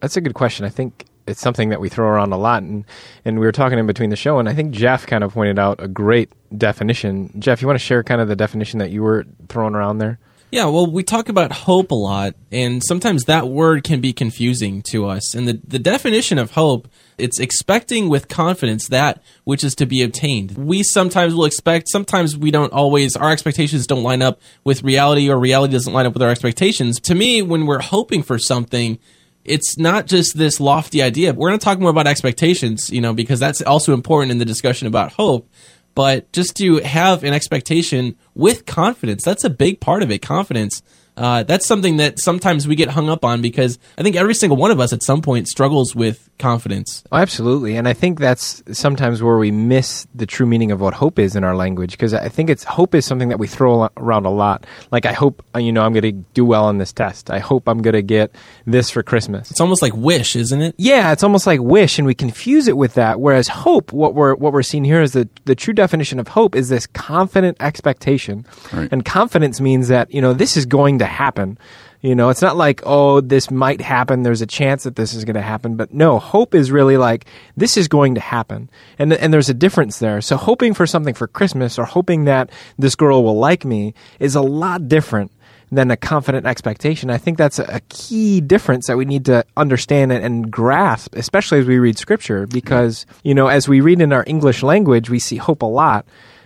That's 0.00 0.16
a 0.16 0.20
good 0.20 0.34
question. 0.34 0.64
I 0.64 0.68
think 0.68 1.06
it's 1.26 1.40
something 1.40 1.70
that 1.70 1.80
we 1.80 1.88
throw 1.88 2.06
around 2.06 2.32
a 2.32 2.36
lot, 2.36 2.62
and 2.62 2.84
and 3.24 3.40
we 3.40 3.44
were 3.44 3.52
talking 3.52 3.80
in 3.80 3.86
between 3.86 4.10
the 4.10 4.16
show, 4.16 4.38
and 4.38 4.48
I 4.48 4.54
think 4.54 4.70
Jeff 4.72 5.08
kind 5.08 5.24
of 5.24 5.34
pointed 5.34 5.58
out 5.58 5.82
a 5.82 5.88
great 5.88 6.30
definition. 6.56 7.32
Jeff, 7.40 7.60
you 7.60 7.66
want 7.66 7.80
to 7.80 7.84
share 7.84 8.04
kind 8.04 8.20
of 8.20 8.28
the 8.28 8.36
definition 8.36 8.78
that 8.78 8.92
you 8.92 9.02
were 9.02 9.26
throwing 9.48 9.74
around 9.74 9.98
there? 9.98 10.20
Yeah, 10.54 10.66
well, 10.66 10.86
we 10.86 11.02
talk 11.02 11.28
about 11.28 11.50
hope 11.50 11.90
a 11.90 11.96
lot, 11.96 12.36
and 12.52 12.80
sometimes 12.80 13.24
that 13.24 13.48
word 13.48 13.82
can 13.82 14.00
be 14.00 14.12
confusing 14.12 14.82
to 14.82 15.06
us. 15.06 15.34
And 15.34 15.48
the, 15.48 15.60
the 15.66 15.80
definition 15.80 16.38
of 16.38 16.52
hope, 16.52 16.86
it's 17.18 17.40
expecting 17.40 18.08
with 18.08 18.28
confidence 18.28 18.86
that 18.86 19.20
which 19.42 19.64
is 19.64 19.74
to 19.74 19.84
be 19.84 20.00
obtained. 20.04 20.56
We 20.56 20.84
sometimes 20.84 21.34
will 21.34 21.46
expect, 21.46 21.88
sometimes 21.88 22.36
we 22.36 22.52
don't 22.52 22.72
always, 22.72 23.16
our 23.16 23.32
expectations 23.32 23.88
don't 23.88 24.04
line 24.04 24.22
up 24.22 24.40
with 24.62 24.84
reality, 24.84 25.28
or 25.28 25.40
reality 25.40 25.72
doesn't 25.72 25.92
line 25.92 26.06
up 26.06 26.12
with 26.12 26.22
our 26.22 26.30
expectations. 26.30 27.00
To 27.00 27.16
me, 27.16 27.42
when 27.42 27.66
we're 27.66 27.82
hoping 27.82 28.22
for 28.22 28.38
something, 28.38 29.00
it's 29.44 29.76
not 29.76 30.06
just 30.06 30.38
this 30.38 30.60
lofty 30.60 31.02
idea. 31.02 31.32
We're 31.32 31.48
going 31.48 31.58
to 31.58 31.64
talk 31.64 31.80
more 31.80 31.90
about 31.90 32.06
expectations, 32.06 32.90
you 32.90 33.00
know, 33.00 33.12
because 33.12 33.40
that's 33.40 33.60
also 33.60 33.92
important 33.92 34.30
in 34.30 34.38
the 34.38 34.44
discussion 34.44 34.86
about 34.86 35.14
hope. 35.14 35.50
But 35.94 36.32
just 36.32 36.56
to 36.56 36.76
have 36.78 37.22
an 37.24 37.32
expectation 37.32 38.16
with 38.34 38.66
confidence, 38.66 39.22
that's 39.22 39.44
a 39.44 39.50
big 39.50 39.80
part 39.80 40.02
of 40.02 40.10
it. 40.10 40.18
Confidence. 40.22 40.82
Uh, 41.16 41.44
that's 41.44 41.64
something 41.66 41.98
that 41.98 42.18
sometimes 42.18 42.66
we 42.66 42.74
get 42.74 42.88
hung 42.88 43.08
up 43.08 43.24
on 43.24 43.40
because 43.40 43.78
I 43.96 44.02
think 44.02 44.16
every 44.16 44.34
single 44.34 44.56
one 44.56 44.72
of 44.72 44.80
us 44.80 44.92
at 44.92 45.02
some 45.04 45.22
point 45.22 45.46
struggles 45.46 45.94
with 45.94 46.28
confidence. 46.38 47.02
Oh, 47.12 47.16
absolutely, 47.16 47.76
and 47.76 47.86
I 47.88 47.92
think 47.92 48.18
that's 48.20 48.62
sometimes 48.72 49.22
where 49.22 49.38
we 49.38 49.50
miss 49.50 50.06
the 50.14 50.26
true 50.26 50.46
meaning 50.46 50.70
of 50.72 50.80
what 50.80 50.94
hope 50.94 51.18
is 51.18 51.36
in 51.36 51.44
our 51.44 51.56
language. 51.56 51.92
Because 51.92 52.14
I 52.14 52.28
think 52.28 52.50
it's 52.50 52.64
hope 52.64 52.94
is 52.94 53.04
something 53.04 53.28
that 53.28 53.38
we 53.38 53.46
throw 53.46 53.88
around 53.96 54.26
a 54.26 54.30
lot. 54.30 54.66
Like 54.90 55.06
I 55.06 55.12
hope 55.12 55.44
uh, 55.54 55.58
you 55.58 55.72
know 55.72 55.82
I'm 55.82 55.92
going 55.92 56.02
to 56.02 56.12
do 56.34 56.44
well 56.44 56.64
on 56.66 56.78
this 56.78 56.92
test. 56.92 57.30
I 57.30 57.38
hope 57.38 57.68
I'm 57.68 57.82
going 57.82 57.94
to 57.94 58.02
get 58.02 58.34
this 58.66 58.90
for 58.90 59.02
Christmas. 59.02 59.50
It's 59.50 59.60
almost 59.60 59.82
like 59.82 59.94
wish, 59.94 60.36
isn't 60.36 60.60
it? 60.62 60.74
Yeah, 60.78 61.12
it's 61.12 61.22
almost 61.22 61.46
like 61.46 61.60
wish, 61.60 61.98
and 61.98 62.06
we 62.06 62.14
confuse 62.14 62.68
it 62.68 62.76
with 62.76 62.94
that. 62.94 63.20
Whereas 63.20 63.48
hope, 63.48 63.92
what 63.92 64.14
we're 64.14 64.34
what 64.34 64.52
we're 64.52 64.62
seeing 64.62 64.84
here 64.84 65.02
is 65.02 65.12
the 65.12 65.28
the 65.44 65.54
true 65.54 65.74
definition 65.74 66.18
of 66.18 66.28
hope 66.28 66.54
is 66.54 66.68
this 66.68 66.86
confident 66.86 67.56
expectation, 67.60 68.46
Right. 68.72 68.88
and 68.92 69.04
confidence 69.04 69.60
means 69.60 69.88
that 69.88 70.12
you 70.12 70.20
know 70.20 70.32
this 70.32 70.56
is 70.56 70.66
going 70.66 70.98
to 70.98 71.06
happen. 71.06 71.58
You 72.04 72.14
know, 72.14 72.28
it's 72.28 72.42
not 72.42 72.58
like, 72.58 72.82
oh, 72.84 73.22
this 73.22 73.50
might 73.50 73.80
happen. 73.80 74.24
There's 74.24 74.42
a 74.42 74.46
chance 74.46 74.82
that 74.82 74.94
this 74.94 75.14
is 75.14 75.24
going 75.24 75.36
to 75.36 75.40
happen. 75.40 75.76
But 75.76 75.94
no, 75.94 76.18
hope 76.18 76.54
is 76.54 76.70
really 76.70 76.98
like, 76.98 77.24
this 77.56 77.78
is 77.78 77.88
going 77.88 78.16
to 78.16 78.20
happen. 78.20 78.68
And, 78.98 79.14
and 79.14 79.32
there's 79.32 79.48
a 79.48 79.54
difference 79.54 80.00
there. 80.00 80.20
So 80.20 80.36
hoping 80.36 80.74
for 80.74 80.86
something 80.86 81.14
for 81.14 81.26
Christmas 81.26 81.78
or 81.78 81.86
hoping 81.86 82.24
that 82.24 82.50
this 82.78 82.94
girl 82.94 83.24
will 83.24 83.38
like 83.38 83.64
me 83.64 83.94
is 84.20 84.34
a 84.34 84.42
lot 84.42 84.86
different 84.86 85.32
than 85.72 85.90
a 85.90 85.96
confident 85.96 86.44
expectation. 86.44 87.08
I 87.08 87.16
think 87.16 87.38
that's 87.38 87.58
a 87.58 87.80
key 87.88 88.42
difference 88.42 88.86
that 88.88 88.98
we 88.98 89.06
need 89.06 89.24
to 89.24 89.42
understand 89.56 90.12
and, 90.12 90.50
grasp, 90.50 91.14
especially 91.14 91.60
as 91.60 91.66
we 91.66 91.78
read 91.78 91.96
scripture, 91.96 92.46
because, 92.46 93.06
you 93.22 93.34
know, 93.34 93.46
as 93.46 93.66
we 93.66 93.80
read 93.80 94.02
in 94.02 94.12
our 94.12 94.24
English 94.26 94.62
language, 94.62 95.08
we 95.08 95.18
see 95.18 95.36
hope 95.36 95.62
a 95.62 95.66
lot. 95.66 96.04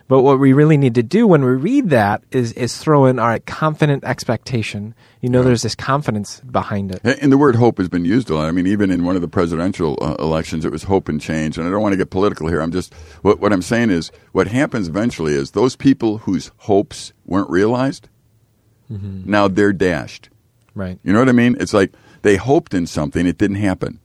But 0.09 0.23
what 0.23 0.41
we 0.41 0.55
really 0.55 0.79
need 0.79 0.95
to 0.95 1.03
do 1.03 1.27
when 1.27 1.45
we 1.45 1.53
read 1.53 1.91
that 1.91 2.23
is, 2.31 2.53
is 2.55 2.79
throw 2.79 3.05
in 3.05 3.19
our 3.19 3.39
confident 3.41 4.05
expectation. 4.05 4.95
You 5.21 5.29
know, 5.29 5.43
there's 5.43 5.61
this 5.61 5.75
confidence 5.75 6.41
behind 6.41 6.93
it. 6.93 7.01
And 7.05 7.31
the 7.31 7.37
word 7.37 7.57
hope 7.57 7.77
has 7.77 7.91
been 7.91 8.07
used 8.07 8.31
a 8.31 8.35
lot. 8.35 8.49
I 8.49 8.53
mean, 8.53 8.67
even 8.67 8.91
in 8.91 9.05
one 9.05 9.17
of 9.17 9.23
the 9.23 9.29
presidential 9.29 9.99
uh, 10.01 10.15
elections, 10.19 10.65
it 10.65 10.73
was 10.73 10.85
hope 10.85 11.11
and 11.11 11.21
change. 11.21 11.59
And 11.59 11.67
I 11.67 11.71
don't 11.71 11.83
want 11.83 11.93
to 11.93 11.99
get 11.99 12.09
political 12.09 12.49
here. 12.49 12.63
I'm 12.63 12.73
just, 12.73 12.95
what, 13.21 13.39
what 13.39 13.53
I'm 13.53 13.61
saying 13.61 13.91
is, 13.91 14.11
what 14.33 14.47
happens 14.47 14.89
eventually 14.89 15.35
is 15.35 15.51
those 15.51 15.77
people 15.77 16.19
whose 16.19 16.53
hopes 16.57 17.13
weren't 17.27 17.51
realized, 17.51 18.09
mm-hmm. 18.91 19.31
now 19.31 19.47
they're 19.47 19.75
dashed. 19.75 20.31
Right. 20.75 20.99
You 21.05 21.13
know 21.13 21.19
what 21.19 21.29
I 21.29 21.33
mean? 21.33 21.55
It's 21.61 21.75
like 21.75 21.93
they 22.23 22.37
hoped 22.37 22.73
in 22.73 22.87
something, 22.87 23.27
it 23.27 23.37
didn't 23.37 23.57
happen. 23.57 24.01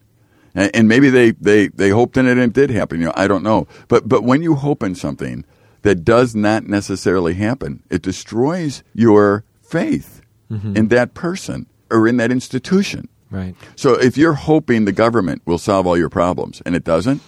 And, 0.54 0.70
and 0.76 0.88
maybe 0.90 1.10
they, 1.10 1.32
they, 1.32 1.70
they 1.70 1.92
hoped 1.92 2.18
in 2.18 2.28
it 2.28 2.32
and 2.32 2.42
it 2.42 2.54
did 2.54 2.72
happen. 2.72 3.00
You 3.00 3.06
know, 3.06 3.14
I 3.16 3.28
don't 3.28 3.44
know. 3.44 3.70
But, 3.88 4.10
but 4.10 4.24
when 4.26 4.42
you 4.42 4.56
hope 4.56 4.84
in 4.84 4.96
something, 4.96 5.46
that 5.84 6.04
does 6.04 6.36
not 6.36 6.66
necessarily 6.66 7.36
happen. 7.36 7.84
It 7.90 8.02
destroys 8.02 8.84
your 8.94 9.46
faith 9.62 10.22
mm-hmm. 10.52 10.76
in 10.76 10.88
that 10.90 11.14
person 11.14 11.68
or 11.92 12.08
in 12.08 12.18
that 12.18 12.32
institution. 12.32 13.08
Right. 13.30 13.56
So 13.76 13.94
if 13.94 14.18
you're 14.18 14.34
hoping 14.34 14.86
the 14.86 14.92
government 14.92 15.42
will 15.46 15.58
solve 15.58 15.88
all 15.88 15.98
your 15.98 16.10
problems 16.10 16.62
and 16.66 16.76
it 16.76 16.84
doesn't, 16.84 17.22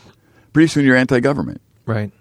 pretty 0.53 0.67
soon 0.67 0.85
you're 0.85 0.95
anti-government. 0.95 1.62
Right. 1.85 2.12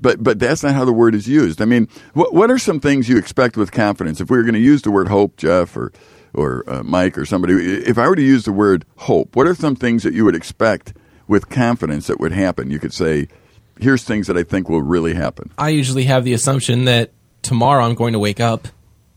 But 0.00 0.22
but 0.22 0.38
that's 0.38 0.62
not 0.62 0.74
how 0.74 0.84
the 0.84 0.92
word 0.92 1.14
is 1.14 1.28
used. 1.28 1.60
I 1.60 1.66
mean, 1.66 1.88
what 2.14 2.32
what 2.32 2.50
are 2.50 2.58
some 2.58 2.80
things 2.80 3.08
you 3.08 3.18
expect 3.18 3.56
with 3.56 3.70
confidence? 3.70 4.20
If 4.20 4.30
we 4.30 4.36
were 4.38 4.44
going 4.44 4.54
to 4.54 4.60
use 4.60 4.82
the 4.82 4.90
word 4.90 5.08
hope, 5.08 5.36
Jeff 5.36 5.76
or 5.76 5.92
or 6.32 6.64
uh, 6.66 6.82
Mike 6.82 7.18
or 7.18 7.26
somebody, 7.26 7.54
if 7.82 7.98
I 7.98 8.08
were 8.08 8.16
to 8.16 8.22
use 8.22 8.44
the 8.44 8.52
word 8.52 8.86
hope, 8.96 9.36
what 9.36 9.46
are 9.46 9.54
some 9.54 9.76
things 9.76 10.02
that 10.04 10.14
you 10.14 10.24
would 10.24 10.36
expect 10.36 10.94
with 11.26 11.50
confidence 11.50 12.06
that 12.06 12.20
would 12.20 12.32
happen? 12.32 12.70
You 12.70 12.78
could 12.78 12.94
say, 12.94 13.28
here's 13.80 14.04
things 14.04 14.26
that 14.26 14.36
I 14.36 14.42
think 14.42 14.68
will 14.68 14.82
really 14.82 15.14
happen. 15.14 15.50
I 15.58 15.70
usually 15.70 16.04
have 16.04 16.24
the 16.24 16.32
assumption 16.32 16.84
that 16.84 17.12
tomorrow 17.42 17.84
I'm 17.84 17.94
going 17.94 18.12
to 18.12 18.18
wake 18.18 18.40
up. 18.40 18.68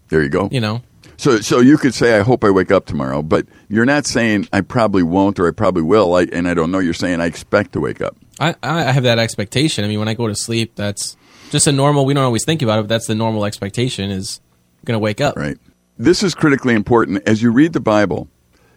There 0.09 0.21
you 0.21 0.29
go. 0.29 0.49
You 0.51 0.61
know. 0.61 0.81
So, 1.17 1.39
so 1.39 1.59
you 1.59 1.77
could 1.77 1.93
say, 1.93 2.17
"I 2.17 2.23
hope 2.23 2.43
I 2.43 2.49
wake 2.49 2.71
up 2.71 2.85
tomorrow," 2.85 3.21
but 3.21 3.45
you're 3.69 3.85
not 3.85 4.05
saying 4.05 4.47
I 4.51 4.61
probably 4.61 5.03
won't 5.03 5.39
or 5.39 5.47
I 5.47 5.51
probably 5.51 5.83
will. 5.83 6.15
I, 6.15 6.23
and 6.23 6.47
I 6.47 6.53
don't 6.53 6.71
know. 6.71 6.79
You're 6.79 6.93
saying 6.93 7.21
I 7.21 7.25
expect 7.25 7.73
to 7.73 7.79
wake 7.79 8.01
up. 8.01 8.17
I, 8.39 8.55
I 8.63 8.91
have 8.91 9.03
that 9.03 9.19
expectation. 9.19 9.85
I 9.85 9.87
mean, 9.87 9.99
when 9.99 10.07
I 10.07 10.15
go 10.15 10.27
to 10.27 10.35
sleep, 10.35 10.75
that's 10.75 11.15
just 11.51 11.67
a 11.67 11.71
normal. 11.71 12.05
We 12.05 12.13
don't 12.13 12.23
always 12.23 12.45
think 12.45 12.61
about 12.61 12.79
it, 12.79 12.83
but 12.83 12.89
that's 12.89 13.07
the 13.07 13.15
normal 13.15 13.45
expectation. 13.45 14.09
Is 14.09 14.41
going 14.85 14.95
to 14.95 14.99
wake 14.99 15.21
up. 15.21 15.35
Right. 15.35 15.57
This 15.97 16.23
is 16.23 16.33
critically 16.33 16.73
important 16.73 17.27
as 17.27 17.41
you 17.41 17.51
read 17.51 17.73
the 17.73 17.79
Bible. 17.79 18.27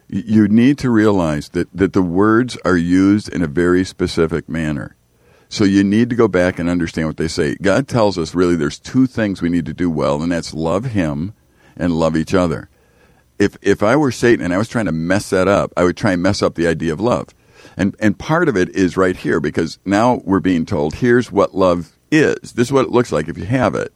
You 0.07 0.47
need 0.47 0.77
to 0.79 0.89
realize 0.89 1.49
that, 1.49 1.67
that 1.73 1.91
the 1.91 2.01
words 2.01 2.57
are 2.63 2.77
used 2.77 3.27
in 3.27 3.41
a 3.41 3.47
very 3.47 3.83
specific 3.83 4.47
manner. 4.47 4.95
So 5.49 5.63
you 5.63 5.83
need 5.83 6.09
to 6.09 6.15
go 6.15 6.27
back 6.27 6.59
and 6.59 6.69
understand 6.69 7.07
what 7.07 7.17
they 7.17 7.27
say. 7.27 7.55
God 7.61 7.87
tells 7.87 8.17
us 8.17 8.35
really 8.35 8.55
there's 8.55 8.79
two 8.79 9.07
things 9.07 9.41
we 9.41 9.49
need 9.49 9.65
to 9.65 9.73
do 9.73 9.89
well, 9.89 10.21
and 10.21 10.31
that's 10.31 10.53
love 10.53 10.85
Him 10.85 11.33
and 11.75 11.93
love 11.93 12.15
each 12.15 12.33
other. 12.33 12.69
If 13.39 13.57
if 13.61 13.83
I 13.83 13.95
were 13.95 14.11
Satan 14.11 14.43
and 14.43 14.53
I 14.53 14.57
was 14.57 14.67
trying 14.67 14.85
to 14.85 14.91
mess 14.91 15.29
that 15.29 15.47
up, 15.47 15.71
I 15.77 15.83
would 15.83 15.95
try 15.95 16.13
and 16.13 16.23
mess 16.23 16.41
up 16.41 16.55
the 16.55 16.67
idea 16.67 16.91
of 16.91 16.99
love. 16.99 17.27
And 17.77 17.95
and 17.99 18.17
part 18.17 18.49
of 18.49 18.57
it 18.57 18.69
is 18.69 18.97
right 18.97 19.15
here 19.15 19.39
because 19.39 19.79
now 19.85 20.21
we're 20.25 20.39
being 20.39 20.65
told 20.65 20.95
here's 20.95 21.31
what 21.31 21.55
love 21.55 21.97
is. 22.11 22.53
This 22.53 22.67
is 22.67 22.71
what 22.71 22.85
it 22.85 22.91
looks 22.91 23.11
like 23.11 23.27
if 23.27 23.37
you 23.37 23.45
have 23.45 23.75
it. 23.75 23.93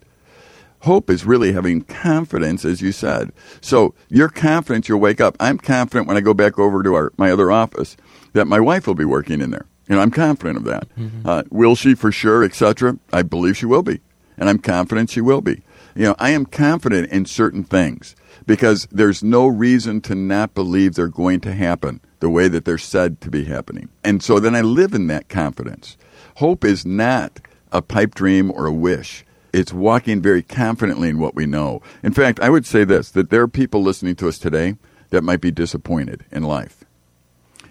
Hope 0.81 1.11
is 1.11 1.25
really 1.25 1.53
having 1.53 1.81
confidence, 1.83 2.65
as 2.65 2.81
you 2.81 2.91
said. 2.91 3.31
So 3.61 3.93
you're 4.09 4.29
confident 4.29 4.89
you'll 4.89 4.99
wake 4.99 5.21
up. 5.21 5.37
I'm 5.39 5.59
confident 5.59 6.07
when 6.07 6.17
I 6.17 6.21
go 6.21 6.33
back 6.33 6.57
over 6.57 6.81
to 6.81 6.95
our, 6.95 7.13
my 7.17 7.31
other 7.31 7.51
office 7.51 7.95
that 8.33 8.47
my 8.47 8.59
wife 8.59 8.87
will 8.87 8.95
be 8.95 9.05
working 9.05 9.41
in 9.41 9.51
there. 9.51 9.67
And 9.91 9.99
I'm 9.99 10.09
confident 10.09 10.55
of 10.55 10.63
that. 10.63 10.87
Mm-hmm. 10.97 11.27
Uh, 11.27 11.43
will 11.51 11.75
she 11.75 11.95
for 11.95 12.13
sure, 12.13 12.45
etc.? 12.45 12.97
I 13.11 13.23
believe 13.23 13.57
she 13.57 13.65
will 13.65 13.83
be. 13.83 13.99
And 14.37 14.47
I'm 14.47 14.57
confident 14.57 15.09
she 15.09 15.19
will 15.19 15.41
be. 15.41 15.63
You 15.95 16.05
know, 16.05 16.15
I 16.17 16.29
am 16.29 16.45
confident 16.45 17.11
in 17.11 17.25
certain 17.25 17.65
things 17.65 18.15
because 18.45 18.87
there's 18.89 19.21
no 19.21 19.47
reason 19.47 19.99
to 20.03 20.15
not 20.15 20.53
believe 20.53 20.95
they're 20.95 21.09
going 21.09 21.41
to 21.41 21.53
happen 21.53 21.99
the 22.21 22.29
way 22.29 22.47
that 22.47 22.63
they're 22.63 22.77
said 22.77 23.19
to 23.19 23.29
be 23.29 23.43
happening. 23.43 23.89
And 24.01 24.23
so 24.23 24.39
then 24.39 24.55
I 24.55 24.61
live 24.61 24.93
in 24.93 25.07
that 25.07 25.27
confidence. 25.27 25.97
Hope 26.37 26.63
is 26.63 26.85
not 26.85 27.41
a 27.73 27.81
pipe 27.81 28.15
dream 28.15 28.49
or 28.49 28.67
a 28.67 28.71
wish. 28.71 29.25
It's 29.51 29.73
walking 29.73 30.21
very 30.21 30.41
confidently 30.41 31.09
in 31.09 31.19
what 31.19 31.35
we 31.35 31.45
know. 31.45 31.81
In 32.01 32.13
fact, 32.13 32.39
I 32.39 32.49
would 32.49 32.65
say 32.65 32.85
this 32.85 33.11
that 33.11 33.29
there 33.29 33.41
are 33.41 33.49
people 33.49 33.83
listening 33.83 34.15
to 34.15 34.29
us 34.29 34.39
today 34.39 34.77
that 35.09 35.23
might 35.25 35.41
be 35.41 35.51
disappointed 35.51 36.23
in 36.31 36.43
life. 36.43 36.80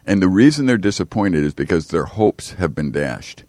And 0.06 0.22
the 0.22 0.28
reason 0.28 0.66
they're 0.66 0.78
disappointed 0.78 1.44
is 1.44 1.54
because 1.54 1.88
their 1.88 2.04
hopes 2.04 2.52
have 2.52 2.74
been 2.74 2.90
dashed, 2.90 3.44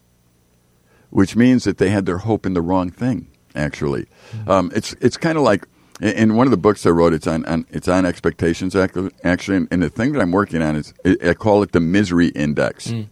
which 1.09 1.35
means 1.35 1.63
that 1.63 1.77
they 1.77 1.89
had 1.89 2.05
their 2.05 2.19
hope 2.19 2.45
in 2.45 2.53
the 2.53 2.61
wrong 2.61 2.89
thing. 2.89 3.27
Actually, 3.53 4.07
mm-hmm. 4.31 4.49
um, 4.49 4.71
it's 4.73 4.93
it's 5.01 5.17
kind 5.17 5.37
of 5.37 5.43
like 5.43 5.67
in 5.99 6.35
one 6.35 6.47
of 6.47 6.51
the 6.51 6.57
books 6.57 6.85
I 6.85 6.89
wrote. 6.89 7.13
It's 7.13 7.27
on, 7.27 7.43
on 7.45 7.65
it's 7.69 7.87
on 7.87 8.05
expectations 8.05 8.75
actually, 8.75 9.67
and, 9.69 9.83
the 9.83 9.89
thing 9.89 10.13
that 10.13 10.21
I'm 10.21 10.31
working 10.31 10.61
on 10.61 10.77
is 10.77 10.93
I 11.05 11.33
call 11.33 11.61
it 11.63 11.73
the 11.73 11.81
misery 11.81 12.29
index. 12.29 12.87
Mm. 12.87 13.09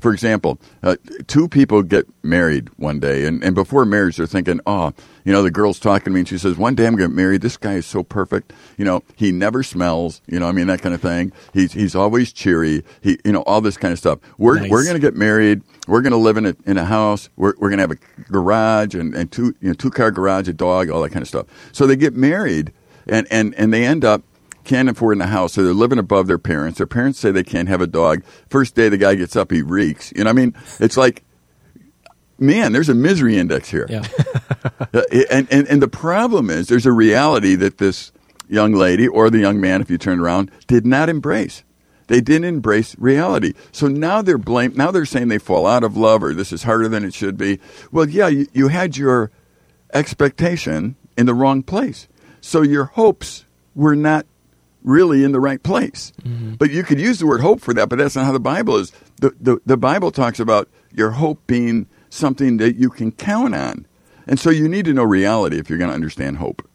For 0.00 0.12
example, 0.12 0.58
uh, 0.82 0.96
two 1.26 1.48
people 1.48 1.82
get 1.82 2.06
married 2.22 2.68
one 2.76 3.00
day, 3.00 3.24
and, 3.26 3.42
and 3.42 3.54
before 3.54 3.84
marriage, 3.84 4.16
they're 4.16 4.26
thinking, 4.26 4.60
oh, 4.66 4.92
you 5.24 5.32
know, 5.32 5.42
the 5.42 5.50
girl's 5.50 5.78
talking 5.78 6.04
to 6.04 6.10
me, 6.10 6.20
and 6.20 6.28
she 6.28 6.38
says, 6.38 6.56
one 6.56 6.74
day 6.74 6.86
I'm 6.86 6.96
going 6.96 7.10
to 7.10 7.16
marry. 7.16 7.38
This 7.38 7.56
guy 7.56 7.74
is 7.74 7.86
so 7.86 8.02
perfect. 8.02 8.52
You 8.76 8.84
know, 8.84 9.02
he 9.16 9.32
never 9.32 9.62
smells. 9.62 10.20
You 10.26 10.38
know, 10.38 10.46
I 10.46 10.52
mean, 10.52 10.66
that 10.66 10.82
kind 10.82 10.94
of 10.94 11.00
thing. 11.00 11.32
He's 11.52 11.72
he's 11.72 11.94
always 11.94 12.32
cheery. 12.32 12.84
He, 13.00 13.18
you 13.24 13.32
know, 13.32 13.42
all 13.42 13.60
this 13.60 13.76
kind 13.76 13.92
of 13.92 13.98
stuff. 13.98 14.18
We're 14.36 14.60
nice. 14.60 14.70
we're 14.70 14.84
going 14.84 14.96
to 14.96 15.00
get 15.00 15.14
married. 15.14 15.62
We're 15.88 16.02
going 16.02 16.12
to 16.12 16.18
live 16.18 16.36
in 16.36 16.46
a 16.46 16.56
in 16.66 16.76
a 16.76 16.84
house. 16.84 17.30
We're 17.36 17.54
we're 17.58 17.70
going 17.70 17.78
to 17.78 17.82
have 17.82 17.90
a 17.90 18.30
garage 18.30 18.94
and, 18.94 19.14
and 19.14 19.32
two 19.32 19.54
you 19.60 19.68
know 19.68 19.74
two 19.74 19.90
car 19.90 20.10
garage, 20.10 20.48
a 20.48 20.52
dog, 20.52 20.90
all 20.90 21.02
that 21.02 21.10
kind 21.10 21.22
of 21.22 21.28
stuff. 21.28 21.46
So 21.72 21.86
they 21.86 21.96
get 21.96 22.14
married, 22.14 22.72
and 23.08 23.26
and 23.30 23.54
and 23.54 23.72
they 23.72 23.84
end 23.84 24.04
up 24.04 24.22
can't 24.64 24.88
afford 24.88 25.16
in 25.16 25.20
a 25.20 25.26
house, 25.26 25.52
so 25.52 25.62
they're 25.62 25.74
living 25.74 25.98
above 25.98 26.26
their 26.26 26.38
parents. 26.38 26.78
Their 26.78 26.86
parents 26.86 27.18
say 27.18 27.30
they 27.30 27.44
can't 27.44 27.68
have 27.68 27.80
a 27.80 27.86
dog. 27.86 28.24
First 28.48 28.74
day 28.74 28.88
the 28.88 28.96
guy 28.96 29.14
gets 29.14 29.36
up, 29.36 29.50
he 29.50 29.62
reeks. 29.62 30.12
You 30.16 30.24
know, 30.24 30.30
I 30.30 30.32
mean, 30.32 30.54
it's 30.80 30.96
like, 30.96 31.22
man, 32.38 32.72
there's 32.72 32.88
a 32.88 32.94
misery 32.94 33.38
index 33.38 33.70
here. 33.70 33.86
Yeah. 33.88 34.06
Uh, 34.92 35.02
and, 35.30 35.48
and 35.50 35.66
and 35.66 35.82
the 35.82 35.88
problem 35.88 36.48
is, 36.48 36.68
there's 36.68 36.86
a 36.86 36.92
reality 36.92 37.56
that 37.56 37.78
this 37.78 38.12
young 38.48 38.72
lady 38.72 39.08
or 39.08 39.28
the 39.28 39.38
young 39.38 39.60
man, 39.60 39.80
if 39.80 39.90
you 39.90 39.98
turn 39.98 40.20
around, 40.20 40.50
did 40.68 40.86
not 40.86 41.08
embrace. 41.08 41.64
They 42.06 42.20
didn't 42.20 42.44
embrace 42.44 42.96
reality. 42.98 43.54
So 43.72 43.88
now 43.88 44.22
they're 44.22 44.38
blamed. 44.38 44.76
Now 44.76 44.90
they're 44.90 45.06
saying 45.06 45.28
they 45.28 45.38
fall 45.38 45.66
out 45.66 45.84
of 45.84 45.96
love 45.96 46.22
or 46.22 46.34
this 46.34 46.52
is 46.52 46.62
harder 46.62 46.88
than 46.88 47.04
it 47.04 47.14
should 47.14 47.36
be. 47.36 47.60
Well, 47.90 48.08
yeah, 48.08 48.28
you, 48.28 48.46
you 48.52 48.68
had 48.68 48.96
your 48.96 49.30
expectation 49.92 50.96
in 51.16 51.26
the 51.26 51.34
wrong 51.34 51.62
place. 51.62 52.08
So 52.40 52.62
your 52.62 52.84
hopes 52.84 53.46
were 53.74 53.96
not 53.96 54.26
really 54.82 55.24
in 55.24 55.32
the 55.32 55.40
right 55.40 55.62
place. 55.62 56.12
Mm-hmm. 56.22 56.54
But 56.54 56.70
you 56.70 56.82
could 56.82 57.00
use 57.00 57.18
the 57.18 57.26
word 57.26 57.40
hope 57.40 57.60
for 57.60 57.72
that, 57.74 57.88
but 57.88 57.98
that's 57.98 58.16
not 58.16 58.26
how 58.26 58.32
the 58.32 58.40
Bible 58.40 58.76
is. 58.76 58.92
The, 59.20 59.34
the, 59.40 59.60
the 59.64 59.76
Bible 59.76 60.10
talks 60.10 60.38
about 60.38 60.68
your 60.92 61.12
hope 61.12 61.46
being 61.46 61.86
something 62.14 62.58
that 62.58 62.76
you 62.76 62.90
can 62.90 63.12
count 63.12 63.54
on. 63.54 63.86
And 64.26 64.38
so 64.38 64.50
you 64.50 64.68
need 64.68 64.84
to 64.86 64.94
know 64.94 65.04
reality 65.04 65.58
if 65.58 65.68
you're 65.68 65.78
going 65.78 65.90
to 65.90 65.94
understand 65.94 66.38
hope. 66.38 66.66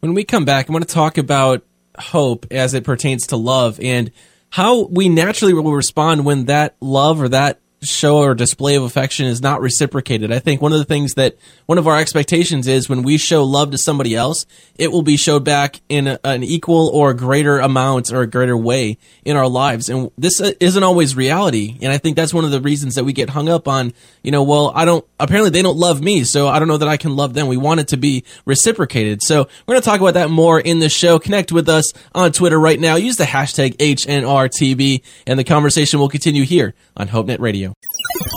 When 0.00 0.14
we 0.14 0.24
come 0.24 0.44
back, 0.44 0.68
I 0.68 0.72
want 0.72 0.86
to 0.86 0.92
talk 0.94 1.18
about 1.18 1.64
hope 1.98 2.46
as 2.50 2.74
it 2.74 2.84
pertains 2.84 3.28
to 3.28 3.36
love 3.36 3.78
and 3.80 4.10
how 4.50 4.86
we 4.86 5.08
naturally 5.08 5.54
will 5.54 5.72
respond 5.72 6.24
when 6.24 6.46
that 6.46 6.76
love 6.80 7.20
or 7.20 7.28
that 7.28 7.60
show 7.82 8.18
or 8.18 8.34
display 8.34 8.74
of 8.76 8.82
affection 8.82 9.26
is 9.26 9.42
not 9.42 9.60
reciprocated. 9.60 10.32
I 10.32 10.38
think 10.38 10.62
one 10.62 10.72
of 10.72 10.78
the 10.78 10.84
things 10.84 11.14
that 11.14 11.36
one 11.66 11.78
of 11.78 11.86
our 11.86 11.98
expectations 11.98 12.66
is 12.66 12.88
when 12.88 13.02
we 13.02 13.18
show 13.18 13.44
love 13.44 13.70
to 13.72 13.78
somebody 13.78 14.14
else, 14.14 14.46
it 14.76 14.90
will 14.90 15.02
be 15.02 15.16
showed 15.16 15.44
back 15.44 15.80
in 15.88 16.06
a, 16.06 16.18
an 16.24 16.42
equal 16.42 16.88
or 16.88 17.12
greater 17.14 17.58
amount 17.58 18.12
or 18.12 18.22
a 18.22 18.26
greater 18.26 18.56
way 18.56 18.98
in 19.24 19.36
our 19.36 19.48
lives. 19.48 19.88
And 19.88 20.10
this 20.16 20.40
uh, 20.40 20.52
isn't 20.60 20.82
always 20.82 21.16
reality. 21.16 21.76
And 21.82 21.92
I 21.92 21.98
think 21.98 22.16
that's 22.16 22.32
one 22.32 22.44
of 22.44 22.50
the 22.50 22.60
reasons 22.60 22.94
that 22.94 23.04
we 23.04 23.12
get 23.12 23.30
hung 23.30 23.48
up 23.48 23.68
on, 23.68 23.92
you 24.22 24.30
know, 24.30 24.42
well, 24.42 24.72
I 24.74 24.84
don't, 24.84 25.04
apparently 25.18 25.50
they 25.50 25.62
don't 25.62 25.76
love 25.76 26.00
me, 26.00 26.24
so 26.24 26.48
I 26.48 26.58
don't 26.58 26.68
know 26.68 26.78
that 26.78 26.88
I 26.88 26.96
can 26.96 27.16
love 27.16 27.34
them. 27.34 27.46
We 27.46 27.56
want 27.56 27.80
it 27.80 27.88
to 27.88 27.96
be 27.96 28.24
reciprocated. 28.44 29.22
So 29.22 29.48
we're 29.66 29.74
going 29.74 29.82
to 29.82 29.88
talk 29.88 30.00
about 30.00 30.14
that 30.14 30.30
more 30.30 30.60
in 30.60 30.78
the 30.78 30.88
show. 30.88 31.18
Connect 31.18 31.52
with 31.52 31.68
us 31.68 31.92
on 32.14 32.32
Twitter 32.32 32.58
right 32.58 32.78
now. 32.78 32.96
Use 32.96 33.16
the 33.16 33.24
hashtag 33.24 33.76
HNRTB 33.76 35.02
and 35.26 35.38
the 35.38 35.44
conversation 35.44 36.00
will 36.00 36.08
continue 36.08 36.44
here 36.44 36.74
on 36.96 37.08
HopeNet 37.08 37.40
Radio. 37.40 37.65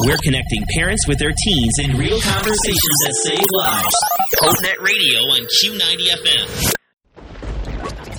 We're 0.05 0.17
connecting 0.23 0.63
parents 0.77 1.07
with 1.07 1.19
their 1.19 1.31
teens 1.31 1.79
in 1.83 1.97
real 1.97 2.19
conversations 2.21 2.97
that 3.05 3.13
save 3.23 3.47
lives. 3.51 3.95
HopeNet 4.41 4.79
Radio 4.81 5.19
on 5.19 5.47
Q90 5.47 6.07
FM. 6.23 6.73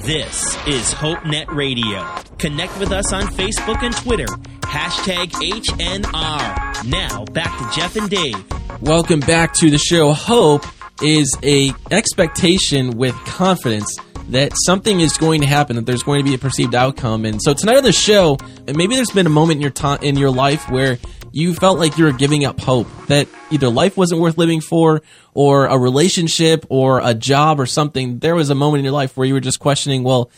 This 0.05 0.57
is 0.67 0.95
HopeNet 0.95 1.49
Radio. 1.55 2.07
Connect 2.39 2.79
with 2.79 2.91
us 2.91 3.13
on 3.13 3.25
Facebook 3.29 3.83
and 3.83 3.95
Twitter. 3.97 4.27
Hashtag 4.63 5.31
HNR. 5.33 6.85
Now 6.87 7.25
back 7.27 7.59
to 7.59 7.71
Jeff 7.79 7.97
and 7.97 8.09
Dave. 8.09 8.43
Welcome 8.81 9.21
back 9.21 9.53
to 9.55 9.71
the 9.71 9.79
show. 9.79 10.13
Hope 10.13 10.65
is 11.03 11.37
a 11.43 11.73
expectation 11.91 12.97
with 12.97 13.15
confidence 13.25 13.99
that 14.31 14.53
something 14.65 15.01
is 15.01 15.17
going 15.17 15.41
to 15.41 15.47
happen, 15.47 15.77
that 15.77 15.87
there's 15.87 16.03
going 16.03 16.25
to 16.25 16.29
be 16.29 16.35
a 16.35 16.39
perceived 16.39 16.75
outcome. 16.75 17.25
And 17.25 17.41
so 17.43 17.55
tonight 17.55 17.79
on 17.79 17.85
the 17.85 17.93
show, 17.93 18.39
maybe 18.67 18.95
there's 18.95 19.11
been 19.11 19.27
a 19.27 19.31
moment 19.31 19.57
in 19.57 19.63
your 19.63 19.71
time 19.71 19.99
in 20.03 20.17
your 20.17 20.31
life 20.31 20.71
where 20.71 20.99
you 21.33 21.55
felt 21.55 21.79
like 21.79 21.99
you 21.99 22.05
were 22.05 22.13
giving 22.13 22.45
up 22.45 22.61
hope 22.61 22.89
that 23.07 23.29
either 23.51 23.69
life 23.69 23.97
wasn't 23.97 24.21
worth 24.21 24.39
living 24.39 24.61
for 24.61 25.03
or 25.35 25.67
a 25.67 25.79
relationship 25.79 26.67
or 26.69 27.01
a 27.03 27.15
job 27.15 27.61
or 27.61 27.67
something. 27.67 28.19
There 28.19 28.35
was 28.35 28.51
a 28.51 28.55
moment 28.55 28.81
in 28.81 28.85
your 28.85 28.95
life 28.95 29.17
where 29.17 29.27
you 29.27 29.35
were 29.35 29.41
just 29.41 29.61
questioning, 29.61 30.03
well, 30.03 30.31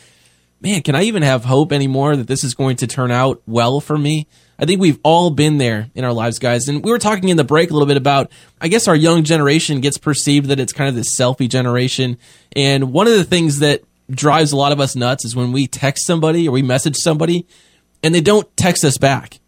man, 0.63 0.81
can 0.81 0.95
I 0.95 1.03
even 1.03 1.21
have 1.23 1.43
hope 1.43 1.73
anymore 1.73 2.15
that 2.15 2.27
this 2.27 2.43
is 2.43 2.55
going 2.55 2.77
to 2.77 2.87
turn 2.87 3.11
out 3.11 3.41
well 3.45 3.81
for 3.81 3.97
me? 3.97 4.27
I 4.57 4.65
think 4.65 4.79
we've 4.79 4.99
all 5.03 5.29
been 5.29 5.57
there 5.57 5.89
in 5.93 6.05
our 6.05 6.13
lives, 6.13 6.39
guys. 6.39 6.69
And 6.69 6.83
we 6.83 6.89
were 6.89 6.99
talking 6.99 7.27
in 7.27 7.35
the 7.35 7.43
break 7.43 7.69
a 7.69 7.73
little 7.73 7.87
bit 7.87 7.97
about, 7.97 8.31
I 8.61 8.69
guess 8.69 8.87
our 8.87 8.95
young 8.95 9.23
generation 9.23 9.81
gets 9.81 9.97
perceived 9.97 10.47
that 10.47 10.59
it's 10.61 10.71
kind 10.71 10.87
of 10.87 10.95
this 10.95 11.19
selfie 11.19 11.49
generation. 11.49 12.17
And 12.55 12.93
one 12.93 13.07
of 13.07 13.13
the 13.13 13.25
things 13.25 13.59
that 13.59 13.83
drives 14.09 14.53
a 14.53 14.57
lot 14.57 14.71
of 14.71 14.79
us 14.79 14.95
nuts 14.95 15.25
is 15.25 15.35
when 15.35 15.51
we 15.51 15.67
text 15.67 16.05
somebody 16.05 16.47
or 16.47 16.51
we 16.51 16.61
message 16.61 16.95
somebody 16.95 17.45
and 18.01 18.15
they 18.15 18.21
don't 18.21 18.55
text 18.55 18.85
us 18.85 18.97
back. 18.97 19.39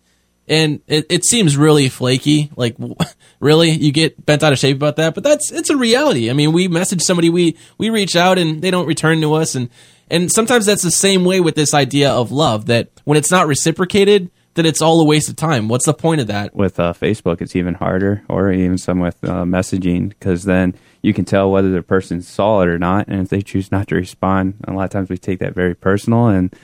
And 0.48 0.82
it, 0.86 1.06
it 1.10 1.26
seems 1.26 1.56
really 1.56 1.88
flaky. 1.88 2.52
Like, 2.56 2.76
really, 3.40 3.72
you 3.72 3.92
get 3.92 4.26
bent 4.26 4.44
out 4.44 4.54
of 4.54 4.60
shape 4.60 4.78
about 4.78 4.98
that. 4.98 5.16
But 5.16 5.24
that's 5.24 5.52
it's 5.52 5.70
a 5.70 5.78
reality. 5.78 6.30
I 6.30 6.34
mean, 6.34 6.52
we 6.52 6.68
message 6.68 7.02
somebody, 7.02 7.30
we 7.32 7.58
we 7.80 7.90
reach 7.90 8.16
out, 8.16 8.38
and 8.38 8.62
they 8.62 8.70
don't 8.70 8.86
return 8.86 9.22
to 9.22 9.34
us, 9.34 9.56
and 9.56 9.70
and 10.10 10.32
sometimes 10.32 10.66
that's 10.66 10.84
the 10.84 10.92
same 10.92 11.26
way 11.26 11.40
with 11.40 11.56
this 11.56 11.74
idea 11.74 12.12
of 12.12 12.32
love. 12.32 12.66
That 12.68 12.90
when 13.04 13.18
it's 13.18 13.32
not 13.32 13.48
reciprocated, 13.48 14.32
then 14.56 14.66
it's 14.66 14.82
all 14.82 15.00
a 15.02 15.06
waste 15.06 15.30
of 15.30 15.36
time. 15.36 15.68
What's 15.68 15.86
the 15.86 15.94
point 15.94 16.22
of 16.22 16.28
that? 16.28 16.56
With 16.56 16.80
uh, 16.80 16.94
Facebook, 16.94 17.42
it's 17.42 17.56
even 17.56 17.76
harder, 17.76 18.24
or 18.30 18.52
even 18.52 18.78
some 18.78 19.00
with 19.00 19.24
uh, 19.24 19.44
messaging, 19.44 20.10
because 20.10 20.44
then 20.44 20.76
you 21.02 21.14
can 21.14 21.26
tell 21.26 21.52
whether 21.52 21.72
the 21.72 21.84
person 21.84 22.22
saw 22.22 22.62
it 22.62 22.68
or 22.68 22.80
not, 22.80 23.08
and 23.08 23.22
if 23.22 23.30
they 23.30 23.42
choose 23.42 23.72
not 23.72 23.88
to 23.90 23.96
respond, 23.96 24.56
a 24.68 24.74
lot 24.74 24.86
of 24.86 24.90
times 24.90 25.10
we 25.10 25.18
take 25.18 25.40
that 25.40 25.54
very 25.54 25.76
personal 25.76 26.28
and 26.28 26.56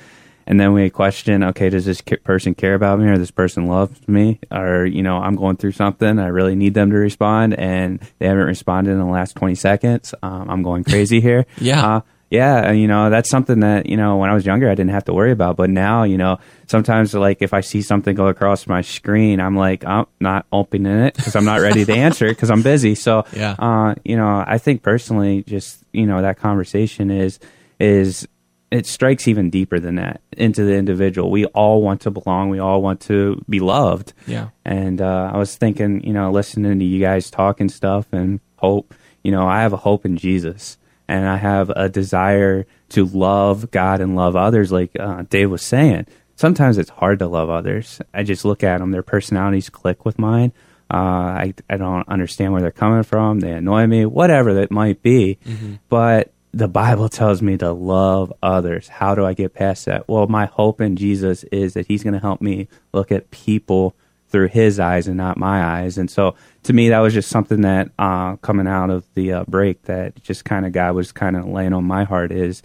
and 0.48 0.60
then 0.60 0.74
we 0.74 0.90
question 0.90 1.44
okay 1.44 1.70
does 1.70 1.86
this 1.86 2.02
person 2.24 2.54
care 2.54 2.74
about 2.74 3.00
me 3.00 3.08
or 3.08 3.18
this 3.18 3.32
person 3.32 3.68
loves 3.68 4.08
me 4.08 4.40
or 4.52 4.86
you 4.86 5.02
know 5.04 5.18
i'm 5.18 5.36
going 5.36 5.56
through 5.56 5.72
something 5.72 6.20
i 6.20 6.28
really 6.28 6.56
need 6.56 6.74
them 6.74 6.90
to 6.90 6.98
respond 6.98 7.54
and 7.54 8.00
they 8.20 8.28
haven't 8.28 8.46
responded 8.46 8.92
in 8.92 9.00
the 9.00 9.06
last 9.06 9.36
20 9.36 9.56
seconds 9.56 10.14
um, 10.24 10.50
i'm 10.50 10.64
going 10.64 10.84
crazy 10.84 11.22
here 11.22 11.46
yeah 11.60 11.98
uh, 11.98 12.02
yeah 12.32 12.72
you 12.72 12.88
know 12.88 13.12
that's 13.12 13.30
something 13.30 13.60
that 13.60 13.86
you 13.86 13.96
know 13.96 14.18
when 14.18 14.30
i 14.30 14.34
was 14.34 14.46
younger 14.46 14.68
i 14.68 14.74
didn't 14.74 14.90
have 14.90 15.06
to 15.06 15.14
worry 15.14 15.32
about 15.32 15.56
but 15.56 15.70
now 15.70 16.04
you 16.04 16.18
know 16.18 16.40
sometimes 16.66 17.14
like 17.14 17.42
if 17.42 17.54
i 17.54 17.62
see 17.62 17.82
something 17.82 18.16
go 18.16 18.28
across 18.28 18.66
my 18.66 18.82
screen 18.82 19.40
i'm 19.40 19.56
like 19.56 19.86
i'm 19.86 20.08
not 20.20 20.48
opening 20.52 21.00
it 21.02 21.16
because 21.16 21.36
i'm 21.36 21.46
not 21.46 21.60
ready 21.60 21.86
to 21.86 21.94
answer 21.94 22.26
it 22.26 22.32
because 22.32 22.50
i'm 22.50 22.64
busy 22.64 22.96
so 23.08 23.24
yeah 23.34 23.56
uh, 23.60 23.94
you 24.04 24.16
know 24.16 24.44
i 24.48 24.58
think 24.58 24.82
personally 24.82 25.44
just 25.44 25.84
you 25.92 26.08
know 26.08 26.22
that 26.22 26.40
conversation 26.40 27.12
is 27.12 27.40
is 27.80 28.28
it 28.72 28.86
strikes 28.86 29.28
even 29.28 29.50
deeper 29.50 29.80
than 29.80 29.96
that 29.96 30.22
into 30.32 30.64
the 30.64 30.76
individual. 30.76 31.30
We 31.30 31.46
all 31.48 31.82
want 31.82 32.02
to 32.02 32.12
belong. 32.12 32.50
We 32.50 32.60
all 32.60 32.82
want 32.82 33.02
to 33.02 33.44
be 33.50 33.60
loved. 33.60 34.14
Yeah. 34.26 34.50
And 34.64 35.02
uh, 35.02 35.32
I 35.34 35.38
was 35.38 35.58
thinking, 35.58 36.06
you 36.06 36.14
know, 36.14 36.32
listening 36.32 36.80
to 36.80 36.86
you 36.86 37.02
guys 37.02 37.30
talk 37.30 37.60
and 37.60 37.70
stuff, 37.70 38.08
and 38.14 38.40
hope. 38.56 38.94
You 39.24 39.32
know, 39.32 39.46
I 39.46 39.62
have 39.62 39.74
a 39.74 39.78
hope 39.78 40.06
in 40.06 40.18
Jesus, 40.18 40.78
and 41.12 41.28
I 41.28 41.36
have 41.36 41.70
a 41.70 41.90
desire 41.90 42.66
to 42.90 43.06
love 43.06 43.70
God 43.70 44.00
and 44.00 44.16
love 44.16 44.38
others, 44.38 44.72
like 44.72 44.92
uh, 44.98 45.24
Dave 45.30 45.52
was 45.52 45.62
saying. 45.62 46.08
Sometimes 46.38 46.78
it's 46.78 46.90
hard 46.90 47.20
to 47.20 47.28
love 47.28 47.50
others. 47.50 48.02
I 48.14 48.24
just 48.24 48.46
look 48.46 48.64
at 48.64 48.78
them; 48.78 48.92
their 48.92 49.04
personalities 49.04 49.70
click 49.70 50.06
with 50.06 50.18
mine. 50.18 50.54
Uh, 50.90 50.98
I 50.98 51.54
I 51.70 51.76
don't 51.76 52.08
understand 52.08 52.54
where 52.54 52.62
they're 52.62 52.72
coming 52.72 53.04
from. 53.04 53.42
They 53.42 53.52
annoy 53.52 53.88
me, 53.88 54.06
whatever 54.06 54.54
that 54.54 54.72
might 54.72 55.02
be. 55.02 55.38
Mm-hmm. 55.46 55.76
But 55.90 56.32
the 56.54 56.70
Bible 56.70 57.10
tells 57.10 57.42
me 57.42 57.58
to 57.58 57.74
love 57.74 58.32
others. 58.42 58.88
How 58.88 59.14
do 59.14 59.26
I 59.26 59.34
get 59.34 59.54
past 59.54 59.86
that? 59.86 60.08
Well, 60.08 60.28
my 60.28 60.46
hope 60.46 60.80
in 60.80 60.96
Jesus 60.96 61.44
is 61.46 61.74
that 61.74 61.88
He's 61.88 62.04
going 62.04 62.14
to 62.14 62.20
help 62.20 62.42
me 62.42 62.70
look 62.94 63.12
at 63.12 63.32
people 63.32 63.96
through 64.30 64.48
His 64.48 64.80
eyes 64.80 65.10
and 65.10 65.18
not 65.18 65.38
my 65.38 65.62
eyes. 65.62 65.98
And 65.98 66.10
so, 66.10 66.36
to 66.64 66.74
me, 66.74 66.90
that 66.90 67.00
was 67.00 67.14
just 67.14 67.30
something 67.30 67.62
that 67.62 67.90
uh, 67.98 68.36
coming 68.38 68.68
out 68.68 68.90
of 68.90 69.06
the 69.16 69.34
uh, 69.34 69.44
break 69.48 69.84
that 69.84 70.22
just 70.24 70.46
kind 70.46 70.66
of 70.66 70.72
God 70.72 70.94
was 70.96 71.12
kind 71.12 71.36
of 71.36 71.46
laying 71.48 71.74
on 71.74 71.84
my 71.84 72.04
heart 72.04 72.32
is, 72.32 72.62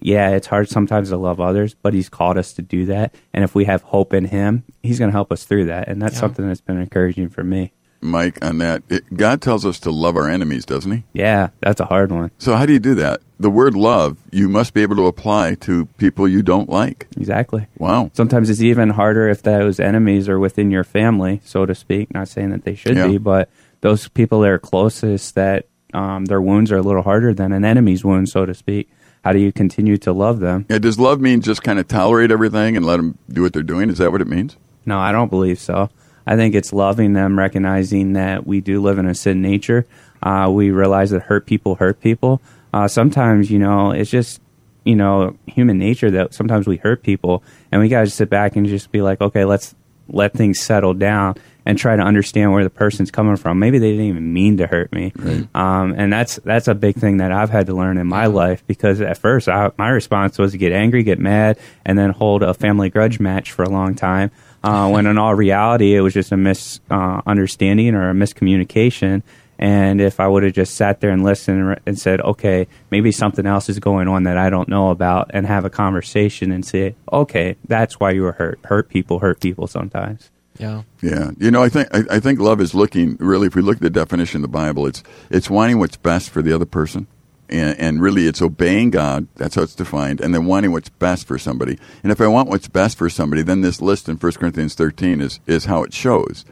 yeah, 0.00 0.30
it's 0.30 0.46
hard 0.46 0.68
sometimes 0.68 1.10
to 1.10 1.16
love 1.16 1.40
others, 1.40 1.74
but 1.74 1.94
He's 1.94 2.08
called 2.08 2.36
us 2.38 2.52
to 2.54 2.62
do 2.62 2.86
that. 2.86 3.14
And 3.32 3.44
if 3.44 3.54
we 3.54 3.64
have 3.66 3.82
hope 3.82 4.12
in 4.14 4.24
Him, 4.24 4.64
He's 4.82 4.98
going 4.98 5.10
to 5.10 5.16
help 5.16 5.30
us 5.32 5.44
through 5.44 5.66
that. 5.66 5.88
And 5.88 6.00
that's 6.00 6.14
Yeah. 6.14 6.20
something 6.20 6.46
that's 6.48 6.60
been 6.60 6.80
encouraging 6.80 7.28
for 7.28 7.44
me. 7.44 7.72
Mike, 8.04 8.44
on 8.44 8.58
that, 8.58 8.82
it, 8.88 9.16
God 9.16 9.40
tells 9.40 9.64
us 9.66 9.78
to 9.80 9.90
love 9.90 10.16
our 10.16 10.28
enemies, 10.28 10.64
doesn't 10.64 10.90
He? 10.92 11.02
Yeah, 11.12 11.48
that's 11.60 11.80
a 11.80 11.86
hard 11.86 12.12
one. 12.12 12.30
So 12.38 12.54
how 12.56 12.66
do 12.66 12.72
you 12.72 12.78
do 12.78 12.94
that? 12.96 13.20
The 13.40 13.50
word 13.50 13.74
love, 13.74 14.18
you 14.30 14.48
must 14.48 14.74
be 14.74 14.82
able 14.82 14.96
to 14.96 15.06
apply 15.06 15.54
to 15.56 15.86
people 15.96 16.28
you 16.28 16.42
don't 16.42 16.68
like. 16.68 17.08
Exactly. 17.16 17.66
Wow. 17.78 18.10
Sometimes 18.14 18.48
it's 18.50 18.60
even 18.60 18.90
harder 18.90 19.28
if 19.28 19.42
those 19.42 19.80
enemies 19.80 20.28
are 20.28 20.38
within 20.38 20.70
your 20.70 20.84
family, 20.84 21.40
so 21.44 21.66
to 21.66 21.74
speak. 21.74 22.14
Not 22.14 22.28
saying 22.28 22.50
that 22.50 22.64
they 22.64 22.74
should 22.74 22.96
Yeah. 22.96 23.08
be, 23.08 23.18
but 23.18 23.50
those 23.80 24.06
people 24.08 24.40
that 24.40 24.50
are 24.50 24.58
closest 24.58 25.34
that 25.34 25.66
um, 25.92 26.24
their 26.26 26.40
wounds 26.40 26.70
are 26.72 26.76
a 26.78 26.82
little 26.82 27.02
harder 27.02 27.32
than 27.34 27.52
an 27.52 27.64
enemy's 27.64 28.04
wound, 28.04 28.28
so 28.28 28.46
to 28.46 28.54
speak. 28.54 28.88
How 29.24 29.32
do 29.32 29.38
you 29.38 29.52
continue 29.52 29.96
to 29.98 30.12
love 30.12 30.40
them? 30.40 30.66
Yeah, 30.68 30.78
does 30.78 30.98
love 30.98 31.20
mean 31.20 31.40
just 31.40 31.62
kind 31.62 31.78
of 31.78 31.88
tolerate 31.88 32.30
everything 32.30 32.76
and 32.76 32.84
let 32.84 32.98
them 32.98 33.16
do 33.30 33.42
what 33.42 33.52
they're 33.52 33.62
doing? 33.62 33.88
Is 33.90 33.98
that 33.98 34.12
what 34.12 34.20
it 34.20 34.26
means? 34.26 34.56
No, 34.86 34.98
I 34.98 35.12
don't 35.12 35.30
believe 35.30 35.58
so. 35.58 35.88
I 36.26 36.36
think 36.36 36.54
it's 36.54 36.72
loving 36.72 37.12
them, 37.12 37.38
recognizing 37.38 38.14
that 38.14 38.46
we 38.46 38.60
do 38.60 38.80
live 38.80 38.98
in 38.98 39.06
a 39.06 39.14
sin 39.14 39.42
nature. 39.42 39.86
Uh, 40.22 40.50
we 40.50 40.70
realize 40.70 41.10
that 41.10 41.22
hurt 41.22 41.46
people 41.46 41.74
hurt 41.74 42.00
people. 42.00 42.40
Uh, 42.72 42.88
sometimes, 42.88 43.50
you 43.50 43.58
know, 43.58 43.90
it's 43.90 44.10
just, 44.10 44.40
you 44.84 44.96
know, 44.96 45.36
human 45.46 45.78
nature 45.78 46.10
that 46.10 46.34
sometimes 46.34 46.66
we 46.66 46.76
hurt 46.78 47.02
people 47.02 47.42
and 47.70 47.80
we 47.80 47.88
got 47.88 48.00
to 48.00 48.10
sit 48.10 48.30
back 48.30 48.56
and 48.56 48.66
just 48.66 48.90
be 48.90 49.02
like, 49.02 49.20
okay, 49.20 49.44
let's 49.44 49.74
let 50.08 50.32
things 50.34 50.60
settle 50.60 50.94
down 50.94 51.34
and 51.66 51.78
try 51.78 51.96
to 51.96 52.02
understand 52.02 52.52
where 52.52 52.62
the 52.62 52.68
person's 52.70 53.10
coming 53.10 53.36
from. 53.36 53.58
Maybe 53.58 53.78
they 53.78 53.92
didn't 53.92 54.06
even 54.06 54.32
mean 54.32 54.58
to 54.58 54.66
hurt 54.66 54.92
me. 54.92 55.12
Um, 55.54 55.94
and 55.96 56.12
that's, 56.12 56.36
that's 56.44 56.68
a 56.68 56.74
big 56.74 56.96
thing 56.96 57.18
that 57.18 57.32
I've 57.32 57.48
had 57.48 57.66
to 57.66 57.74
learn 57.74 57.96
in 57.96 58.06
my 58.06 58.26
life 58.26 58.66
because 58.66 59.00
at 59.00 59.16
first 59.16 59.48
I, 59.48 59.70
my 59.78 59.88
response 59.88 60.36
was 60.36 60.52
to 60.52 60.58
get 60.58 60.72
angry, 60.72 61.04
get 61.04 61.18
mad, 61.18 61.58
and 61.86 61.98
then 61.98 62.10
hold 62.10 62.42
a 62.42 62.52
family 62.52 62.90
grudge 62.90 63.18
match 63.18 63.52
for 63.52 63.62
a 63.62 63.70
long 63.70 63.94
time. 63.94 64.30
Uh, 64.64 64.88
when 64.88 65.06
in 65.06 65.18
all 65.18 65.34
reality, 65.34 65.94
it 65.94 66.00
was 66.00 66.14
just 66.14 66.32
a 66.32 66.36
misunderstanding 66.36 67.94
uh, 67.94 67.98
or 67.98 68.10
a 68.10 68.14
miscommunication. 68.14 69.22
And 69.58 70.00
if 70.00 70.20
I 70.20 70.26
would 70.26 70.42
have 70.42 70.54
just 70.54 70.74
sat 70.74 71.00
there 71.00 71.10
and 71.10 71.22
listened 71.22 71.58
and, 71.58 71.68
re- 71.68 71.78
and 71.86 71.98
said, 71.98 72.20
okay, 72.22 72.66
maybe 72.90 73.12
something 73.12 73.46
else 73.46 73.68
is 73.68 73.78
going 73.78 74.08
on 74.08 74.24
that 74.24 74.38
I 74.38 74.50
don't 74.50 74.68
know 74.68 74.90
about, 74.90 75.30
and 75.34 75.46
have 75.46 75.64
a 75.64 75.70
conversation 75.70 76.50
and 76.50 76.64
say, 76.64 76.94
okay, 77.12 77.56
that's 77.68 78.00
why 78.00 78.10
you 78.10 78.22
were 78.22 78.32
hurt. 78.32 78.58
Hurt 78.64 78.88
people 78.88 79.18
hurt 79.18 79.40
people 79.40 79.66
sometimes. 79.66 80.30
Yeah. 80.58 80.82
Yeah, 81.02 81.32
you 81.38 81.50
know, 81.50 81.62
I 81.62 81.68
think 81.68 81.88
I, 81.92 82.16
I 82.16 82.20
think 82.20 82.40
love 82.40 82.60
is 82.60 82.74
looking 82.74 83.16
really. 83.18 83.48
If 83.48 83.54
we 83.54 83.62
look 83.62 83.76
at 83.76 83.82
the 83.82 83.90
definition 83.90 84.38
of 84.38 84.42
the 84.42 84.48
Bible, 84.48 84.86
it's 84.86 85.02
it's 85.28 85.50
wanting 85.50 85.78
what's 85.78 85.96
best 85.96 86.30
for 86.30 86.42
the 86.42 86.52
other 86.52 86.64
person, 86.64 87.06
and, 87.48 87.78
and 87.78 88.02
really 88.02 88.26
it's 88.26 88.42
obeying 88.42 88.90
God. 88.90 89.28
That's 89.36 89.54
how 89.54 89.62
it's 89.62 89.74
defined, 89.74 90.20
and 90.20 90.34
then 90.34 90.46
wanting 90.46 90.72
what's 90.72 90.88
best 90.88 91.26
for 91.26 91.38
somebody. 91.38 91.78
And 92.02 92.12
if 92.12 92.20
I 92.20 92.26
want 92.26 92.48
what's 92.48 92.68
best 92.68 92.98
for 92.98 93.08
somebody, 93.08 93.42
then 93.42 93.60
this 93.60 93.80
list 93.80 94.08
in 94.08 94.16
1 94.16 94.32
Corinthians 94.32 94.74
thirteen 94.74 95.20
is 95.20 95.40
is 95.46 95.66
how 95.66 95.82
it 95.82 95.92
shows. 95.92 96.44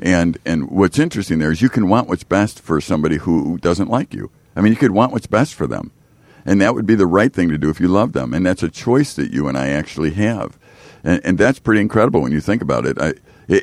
And 0.00 0.38
and 0.44 0.70
what's 0.70 0.98
interesting 0.98 1.38
there 1.38 1.50
is 1.50 1.62
you 1.62 1.68
can 1.68 1.88
want 1.88 2.08
what's 2.08 2.24
best 2.24 2.60
for 2.60 2.80
somebody 2.80 3.16
who 3.16 3.58
doesn't 3.58 3.90
like 3.90 4.14
you. 4.14 4.30
I 4.54 4.60
mean, 4.60 4.72
you 4.72 4.78
could 4.78 4.92
want 4.92 5.12
what's 5.12 5.26
best 5.26 5.54
for 5.54 5.66
them, 5.66 5.90
and 6.44 6.60
that 6.60 6.74
would 6.74 6.86
be 6.86 6.94
the 6.94 7.06
right 7.06 7.32
thing 7.32 7.48
to 7.50 7.58
do 7.58 7.70
if 7.70 7.80
you 7.80 7.88
love 7.88 8.12
them. 8.12 8.32
And 8.34 8.44
that's 8.44 8.62
a 8.62 8.68
choice 8.68 9.14
that 9.14 9.32
you 9.32 9.48
and 9.48 9.58
I 9.58 9.68
actually 9.68 10.10
have, 10.12 10.58
and, 11.04 11.20
and 11.24 11.38
that's 11.38 11.58
pretty 11.58 11.80
incredible 11.80 12.20
when 12.20 12.32
you 12.32 12.40
think 12.40 12.62
about 12.62 12.86
it. 12.86 12.98
I, 13.00 13.14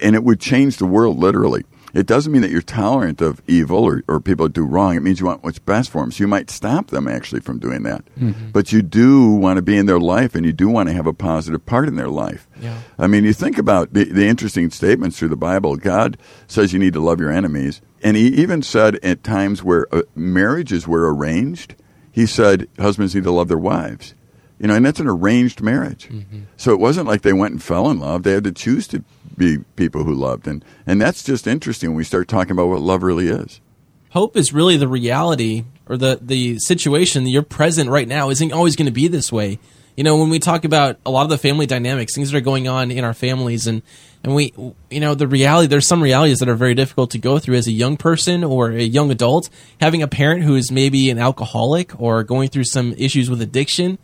and 0.01 0.15
it 0.15 0.23
would 0.23 0.39
change 0.39 0.77
the 0.77 0.85
world 0.85 1.17
literally. 1.17 1.63
It 1.95 2.05
doesn't 2.05 2.31
mean 2.31 2.41
that 2.41 2.51
you're 2.51 2.61
tolerant 2.61 3.21
of 3.21 3.41
evil 3.47 3.83
or, 3.83 4.03
or 4.09 4.19
people 4.19 4.49
do 4.49 4.65
wrong. 4.65 4.97
It 4.97 4.99
means 5.01 5.21
you 5.21 5.25
want 5.27 5.43
what's 5.45 5.59
best 5.59 5.89
for 5.89 6.01
them. 6.01 6.11
So 6.11 6.25
you 6.25 6.27
might 6.27 6.49
stop 6.49 6.87
them 6.87 7.07
actually 7.07 7.39
from 7.39 7.57
doing 7.57 7.83
that. 7.83 8.03
But 8.51 8.73
you 8.73 8.81
do 8.81 9.31
want 9.31 9.57
to 9.57 9.61
be 9.61 9.77
in 9.77 9.85
their 9.85 9.99
life 9.99 10.35
and 10.35 10.45
you 10.45 10.51
do 10.51 10.67
want 10.67 10.89
to 10.89 10.93
have 10.93 11.07
a 11.07 11.13
positive 11.13 11.65
part 11.65 11.87
in 11.87 11.95
their 11.95 12.09
life. 12.09 12.49
Yeah. 12.59 12.77
I 12.99 13.07
mean, 13.07 13.23
you 13.23 13.31
think 13.31 13.57
about 13.57 13.93
the, 13.93 14.03
the 14.03 14.27
interesting 14.27 14.69
statements 14.71 15.17
through 15.17 15.29
the 15.29 15.37
Bible. 15.37 15.77
God 15.77 16.17
says 16.47 16.73
you 16.73 16.79
need 16.79 16.93
to 16.93 16.99
love 16.99 17.21
your 17.21 17.31
enemies. 17.31 17.81
And 18.03 18.17
he 18.17 18.27
even 18.27 18.61
said 18.61 18.97
at 18.97 19.23
times 19.23 19.63
where 19.63 19.87
uh, 19.95 20.01
marriages 20.15 20.87
were 20.87 21.11
arranged, 21.13 21.75
he 22.11 22.25
said 22.25 22.67
husbands 22.77 23.15
need 23.15 23.23
to 23.23 23.31
love 23.31 23.47
their 23.47 23.57
wives. 23.57 24.15
You 24.59 24.67
know, 24.67 24.75
and 24.75 24.85
that's 24.85 24.99
an 24.99 25.07
arranged 25.07 25.61
marriage. 25.61 26.07
Mm-hmm. 26.07 26.43
So 26.55 26.71
it 26.71 26.79
wasn't 26.79 27.07
like 27.07 27.23
they 27.23 27.33
went 27.33 27.51
and 27.51 27.61
fell 27.61 27.89
in 27.89 27.99
love. 27.99 28.23
They 28.23 28.31
had 28.31 28.45
to 28.45 28.51
choose 28.51 28.87
to 28.87 29.03
be 29.37 29.59
people 29.75 30.03
who 30.05 30.13
loved. 30.13 30.47
And, 30.47 30.63
and 30.87 31.01
that's 31.01 31.23
just 31.23 31.45
interesting 31.45 31.89
when 31.89 31.97
we 31.97 32.03
start 32.05 32.27
talking 32.27 32.51
about 32.51 32.67
what 32.67 32.81
love 32.81 33.03
really 33.03 33.27
is. 33.27 33.59
Hope 34.11 34.37
is 34.37 34.53
really 34.53 34.77
the 34.77 34.87
reality 34.87 35.65
or 35.87 35.97
the 35.97 36.17
the 36.21 36.57
situation 36.59 37.25
that 37.25 37.29
you're 37.29 37.41
present 37.41 37.89
right 37.89 38.07
now 38.07 38.29
isn't 38.29 38.53
always 38.53 38.77
going 38.77 38.85
to 38.85 38.91
be 38.91 39.09
this 39.09 39.29
way. 39.29 39.59
You 39.97 40.03
know, 40.03 40.17
when 40.17 40.29
we 40.29 40.39
talk 40.39 40.65
about 40.65 40.99
a 41.05 41.11
lot 41.11 41.23
of 41.23 41.29
the 41.29 41.37
family 41.37 41.65
dynamics, 41.65 42.15
things 42.15 42.31
that 42.31 42.37
are 42.37 42.41
going 42.41 42.67
on 42.67 42.91
in 42.91 43.03
our 43.03 43.13
families, 43.13 43.67
and 43.67 43.81
and 44.23 44.33
we, 44.33 44.53
you 44.89 44.99
know, 44.99 45.15
the 45.15 45.27
reality. 45.27 45.67
There's 45.67 45.87
some 45.87 46.01
realities 46.01 46.39
that 46.39 46.49
are 46.49 46.55
very 46.55 46.73
difficult 46.75 47.11
to 47.11 47.17
go 47.17 47.39
through 47.39 47.55
as 47.55 47.67
a 47.67 47.71
young 47.71 47.95
person 47.95 48.43
or 48.43 48.71
a 48.71 48.83
young 48.83 49.11
adult. 49.11 49.49
Having 49.79 50.03
a 50.03 50.07
parent 50.07 50.43
who 50.43 50.55
is 50.55 50.71
maybe 50.71 51.09
an 51.09 51.19
alcoholic 51.19 51.99
or 51.99 52.23
going 52.23 52.49
through 52.49 52.65
some 52.65 52.93
issues 52.97 53.29
with 53.29 53.41
addiction, 53.41 53.97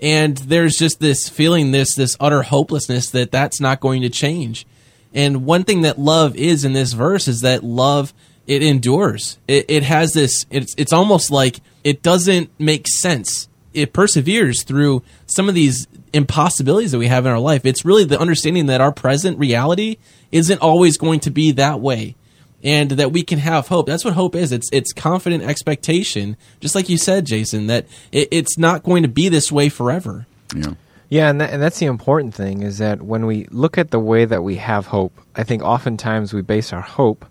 and 0.00 0.36
there's 0.36 0.76
just 0.76 1.00
this 1.00 1.28
feeling, 1.28 1.70
this 1.70 1.94
this 1.94 2.16
utter 2.20 2.42
hopelessness 2.42 3.10
that 3.10 3.32
that's 3.32 3.60
not 3.60 3.80
going 3.80 4.02
to 4.02 4.10
change. 4.10 4.66
And 5.14 5.44
one 5.44 5.64
thing 5.64 5.82
that 5.82 5.98
love 5.98 6.36
is 6.36 6.64
in 6.64 6.72
this 6.72 6.92
verse 6.92 7.28
is 7.28 7.40
that 7.40 7.64
love 7.64 8.12
it 8.46 8.62
endures. 8.62 9.38
It, 9.46 9.66
it 9.68 9.82
has 9.84 10.12
this. 10.12 10.46
It's 10.50 10.74
it's 10.76 10.92
almost 10.92 11.30
like 11.30 11.60
it 11.84 12.02
doesn't 12.02 12.50
make 12.58 12.88
sense. 12.88 13.48
It 13.74 13.92
perseveres 13.92 14.62
through 14.62 15.02
some 15.26 15.48
of 15.48 15.54
these 15.54 15.86
impossibilities 16.12 16.92
that 16.92 16.98
we 16.98 17.08
have 17.08 17.26
in 17.26 17.32
our 17.32 17.38
life. 17.38 17.66
It's 17.66 17.84
really 17.84 18.04
the 18.04 18.18
understanding 18.18 18.66
that 18.66 18.80
our 18.80 18.90
present 18.90 19.38
reality 19.38 19.98
isn't 20.32 20.60
always 20.60 20.96
going 20.96 21.20
to 21.20 21.30
be 21.30 21.52
that 21.52 21.80
way, 21.80 22.16
and 22.62 22.90
that 22.92 23.12
we 23.12 23.22
can 23.22 23.38
have 23.38 23.68
hope. 23.68 23.86
That's 23.86 24.04
what 24.04 24.14
hope 24.14 24.34
is. 24.34 24.52
It's 24.52 24.68
it's 24.72 24.92
confident 24.92 25.44
expectation, 25.44 26.36
just 26.60 26.74
like 26.74 26.88
you 26.88 26.98
said, 26.98 27.26
Jason. 27.26 27.66
That 27.66 27.86
it, 28.12 28.28
it's 28.30 28.58
not 28.58 28.82
going 28.82 29.02
to 29.02 29.08
be 29.08 29.28
this 29.28 29.52
way 29.52 29.68
forever. 29.68 30.26
Yeah. 30.54 30.74
Yeah, 31.10 31.30
and, 31.30 31.40
that, 31.40 31.50
and 31.54 31.62
that's 31.62 31.78
the 31.78 31.86
important 31.86 32.34
thing 32.34 32.60
is 32.60 32.78
that 32.78 33.00
when 33.00 33.24
we 33.24 33.46
look 33.50 33.78
at 33.78 33.90
the 33.90 33.98
way 33.98 34.26
that 34.26 34.42
we 34.42 34.56
have 34.56 34.86
hope, 34.86 35.18
I 35.34 35.42
think 35.42 35.62
oftentimes 35.62 36.34
we 36.34 36.42
base 36.42 36.70
our 36.70 36.82
hope 36.82 37.24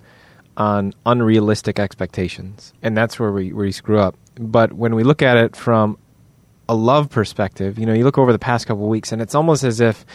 on 0.55 0.93
unrealistic 1.05 1.77
expectations, 1.77 2.73
and 2.81 2.97
that's 2.97 3.19
where 3.19 3.31
we 3.31 3.53
where 3.53 3.65
we 3.65 3.71
screw 3.71 3.99
up. 3.99 4.15
But 4.35 4.73
when 4.73 4.95
we 4.95 5.03
look 5.03 5.21
at 5.21 5.37
it 5.37 5.55
from 5.55 5.99
a 6.67 6.73
love 6.73 7.09
perspective, 7.09 7.77
you 7.77 7.85
know, 7.85 7.93
you 7.93 8.03
look 8.03 8.17
over 8.17 8.31
the 8.31 8.39
past 8.39 8.65
couple 8.65 8.83
of 8.83 8.89
weeks, 8.89 9.11
and 9.11 9.21
it's 9.21 9.35
almost 9.35 9.63
as 9.63 9.79
if 9.79 10.05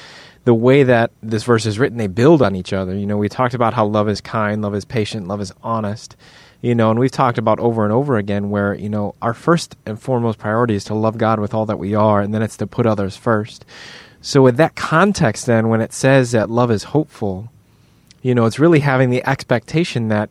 the 0.44 0.55
way 0.55 0.83
that 0.83 1.12
this 1.22 1.44
verse 1.44 1.66
is 1.66 1.78
written, 1.78 1.98
they 1.98 2.09
build 2.09 2.42
on 2.42 2.57
each 2.57 2.72
other. 2.72 2.96
You 2.96 3.07
know, 3.07 3.16
we 3.16 3.28
talked 3.28 3.55
about 3.55 3.74
how 3.74 3.87
love 3.87 4.09
is 4.09 4.20
kind, 4.20 4.62
love 4.62 4.74
is 4.74 4.85
patient, 4.85 5.28
love 5.28 5.40
is 5.40 5.52
honest. 5.62 6.16
You 6.61 6.74
know, 6.74 6.90
and 6.90 6.98
we've 6.98 7.11
talked 7.11 7.38
about 7.38 7.59
over 7.59 7.85
and 7.85 7.92
over 7.92 8.16
again 8.16 8.50
where, 8.50 8.74
you 8.74 8.88
know, 8.88 9.14
our 9.20 9.35
first 9.35 9.76
and 9.85 10.00
foremost 10.00 10.38
priority 10.38 10.74
is 10.74 10.85
to 10.85 10.94
love 10.94 11.18
God 11.18 11.40
with 11.40 11.55
all 11.55 11.66
that 11.66 11.78
we 11.78 11.94
are, 11.94 12.20
and 12.20 12.33
then 12.33 12.42
it's 12.42 12.57
to 12.59 12.66
put 12.66 12.87
others 12.87 13.16
first. 13.16 13.64
So, 14.20 14.42
with 14.42 14.57
that 14.59 14.76
context, 14.76 15.46
then, 15.46 15.68
when 15.68 15.81
it 15.81 15.92
says 15.92 16.31
that 16.31 16.48
love 16.48 16.70
is 16.70 16.85
hopeful, 16.85 17.50
you 18.22 18.35
know, 18.37 18.46
it's 18.46 18.61
really 18.61 18.78
having 18.78 19.11
the 19.11 19.26
expectation 19.26 20.07
that 20.09 20.31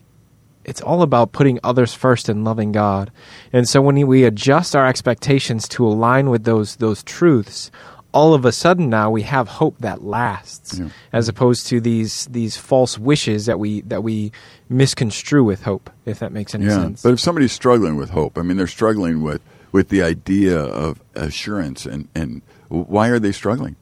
it's 0.63 0.81
all 0.81 1.01
about 1.01 1.31
putting 1.33 1.59
others 1.63 1.93
first 1.93 2.29
and 2.29 2.45
loving 2.45 2.71
God. 2.71 3.11
And 3.51 3.67
so 3.67 3.81
when 3.81 4.07
we 4.07 4.23
adjust 4.23 4.75
our 4.75 4.87
expectations 4.87 5.67
to 5.69 5.85
align 5.85 6.29
with 6.29 6.43
those 6.43 6.77
those 6.77 7.03
truths, 7.03 7.71
all 8.13 8.33
of 8.33 8.43
a 8.45 8.51
sudden 8.51 8.89
now 8.89 9.09
we 9.09 9.21
have 9.21 9.47
hope 9.47 9.75
that 9.79 10.03
lasts 10.03 10.79
Yeah. 10.79 10.89
as 11.13 11.29
opposed 11.29 11.67
to 11.67 11.79
these 11.79 12.27
these 12.31 12.57
false 12.57 12.97
wishes 12.99 13.45
that 13.45 13.57
we 13.59 13.81
that 13.81 14.03
we 14.03 14.31
misconstrue 14.69 15.43
with 15.43 15.63
hope 15.63 15.89
if 16.05 16.19
that 16.19 16.31
makes 16.31 16.53
any 16.55 16.65
Yeah, 16.65 16.75
sense. 16.81 17.01
but 17.03 17.13
if 17.13 17.19
somebody's 17.19 17.51
struggling 17.53 17.95
with 17.95 18.09
hope, 18.11 18.37
I 18.37 18.41
mean, 18.41 18.57
they're 18.57 18.67
struggling 18.67 19.21
with 19.21 19.41
with 19.71 19.87
the 19.89 20.01
idea 20.03 20.59
of 20.59 21.01
assurance, 21.15 21.85
and 21.85 22.07
and 22.13 22.41
why 22.67 23.07
are 23.09 23.19
they 23.19 23.31
struggling? 23.31 23.75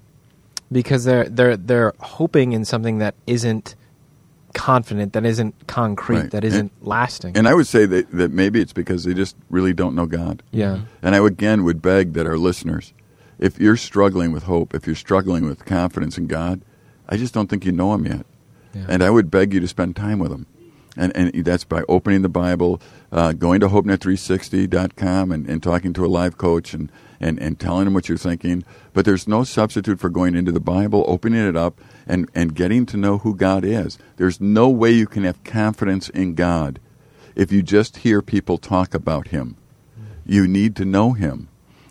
because 0.71 1.03
they're 1.03 1.27
they're 1.27 1.57
they're 1.57 1.93
hoping 1.99 2.51
in 2.53 2.63
something 2.63 2.99
that 2.99 3.15
isn't 3.25 3.73
confident, 4.53 5.13
that 5.13 5.25
isn't 5.25 5.55
concrete, 5.67 6.17
Right. 6.17 6.31
that 6.31 6.43
isn't 6.43 6.71
lasting. 6.81 7.35
And 7.37 7.47
I 7.47 7.53
would 7.53 7.67
say 7.67 7.85
that, 7.85 8.11
that 8.11 8.31
maybe 8.31 8.59
it's 8.61 8.73
because 8.73 9.03
they 9.03 9.13
just 9.13 9.35
really 9.49 9.73
don't 9.73 9.95
know 9.95 10.05
God. 10.05 10.43
yeah. 10.51 10.81
And 11.01 11.15
I 11.15 11.19
again 11.25 11.63
would 11.63 11.81
beg 11.81 12.13
that 12.13 12.25
our 12.27 12.37
listeners, 12.37 12.93
if 13.39 13.59
you're 13.59 13.77
struggling 13.77 14.31
with 14.31 14.43
hope, 14.43 14.75
if 14.75 14.85
you're 14.85 14.95
struggling 14.95 15.45
with 15.45 15.65
confidence 15.65 16.17
in 16.17 16.27
God, 16.27 16.61
I 17.07 17.17
just 17.17 17.33
don't 17.33 17.49
think 17.49 17.65
you 17.65 17.71
know 17.71 17.93
Him 17.93 18.05
yet. 18.05 18.25
Yeah. 18.73 18.85
And 18.87 19.03
I 19.03 19.09
would 19.09 19.31
beg 19.31 19.53
you 19.53 19.59
to 19.59 19.67
spend 19.67 19.95
time 19.95 20.19
with 20.19 20.31
Him. 20.31 20.45
And, 20.97 21.15
and 21.15 21.45
that's 21.45 21.63
by 21.63 21.83
opening 21.87 22.23
the 22.23 22.29
Bible, 22.29 22.81
uh, 23.11 23.31
going 23.31 23.61
to 23.61 23.69
HopeNet360.com 23.69 25.31
and, 25.31 25.49
and 25.49 25.63
talking 25.63 25.93
to 25.93 26.05
a 26.05 26.07
live 26.07 26.37
coach 26.37 26.73
and, 26.73 26.91
and, 27.19 27.39
and 27.39 27.59
telling 27.59 27.85
them 27.85 27.93
what 27.93 28.09
you're 28.09 28.17
thinking. 28.17 28.65
But 28.93 29.05
there's 29.05 29.27
no 29.27 29.43
substitute 29.43 29.99
for 29.99 30.09
going 30.09 30.35
into 30.35 30.51
the 30.51 30.59
Bible, 30.59 31.05
opening 31.07 31.47
it 31.47 31.55
up, 31.55 31.79
and, 32.05 32.29
and 32.35 32.53
getting 32.53 32.85
to 32.87 32.97
know 32.97 33.19
who 33.19 33.33
God 33.33 33.63
is. 33.63 33.97
There's 34.17 34.41
no 34.41 34.67
way 34.67 34.91
you 34.91 35.07
can 35.07 35.23
have 35.23 35.43
confidence 35.43 36.09
in 36.09 36.35
God 36.35 36.79
if 37.35 37.51
you 37.51 37.61
just 37.61 37.97
hear 37.97 38.21
people 38.21 38.57
talk 38.57 38.93
about 38.93 39.29
Him. 39.29 39.55
You 40.25 40.47
need 40.47 40.75
to 40.77 40.85
know 40.85 41.13
Him. 41.13 41.47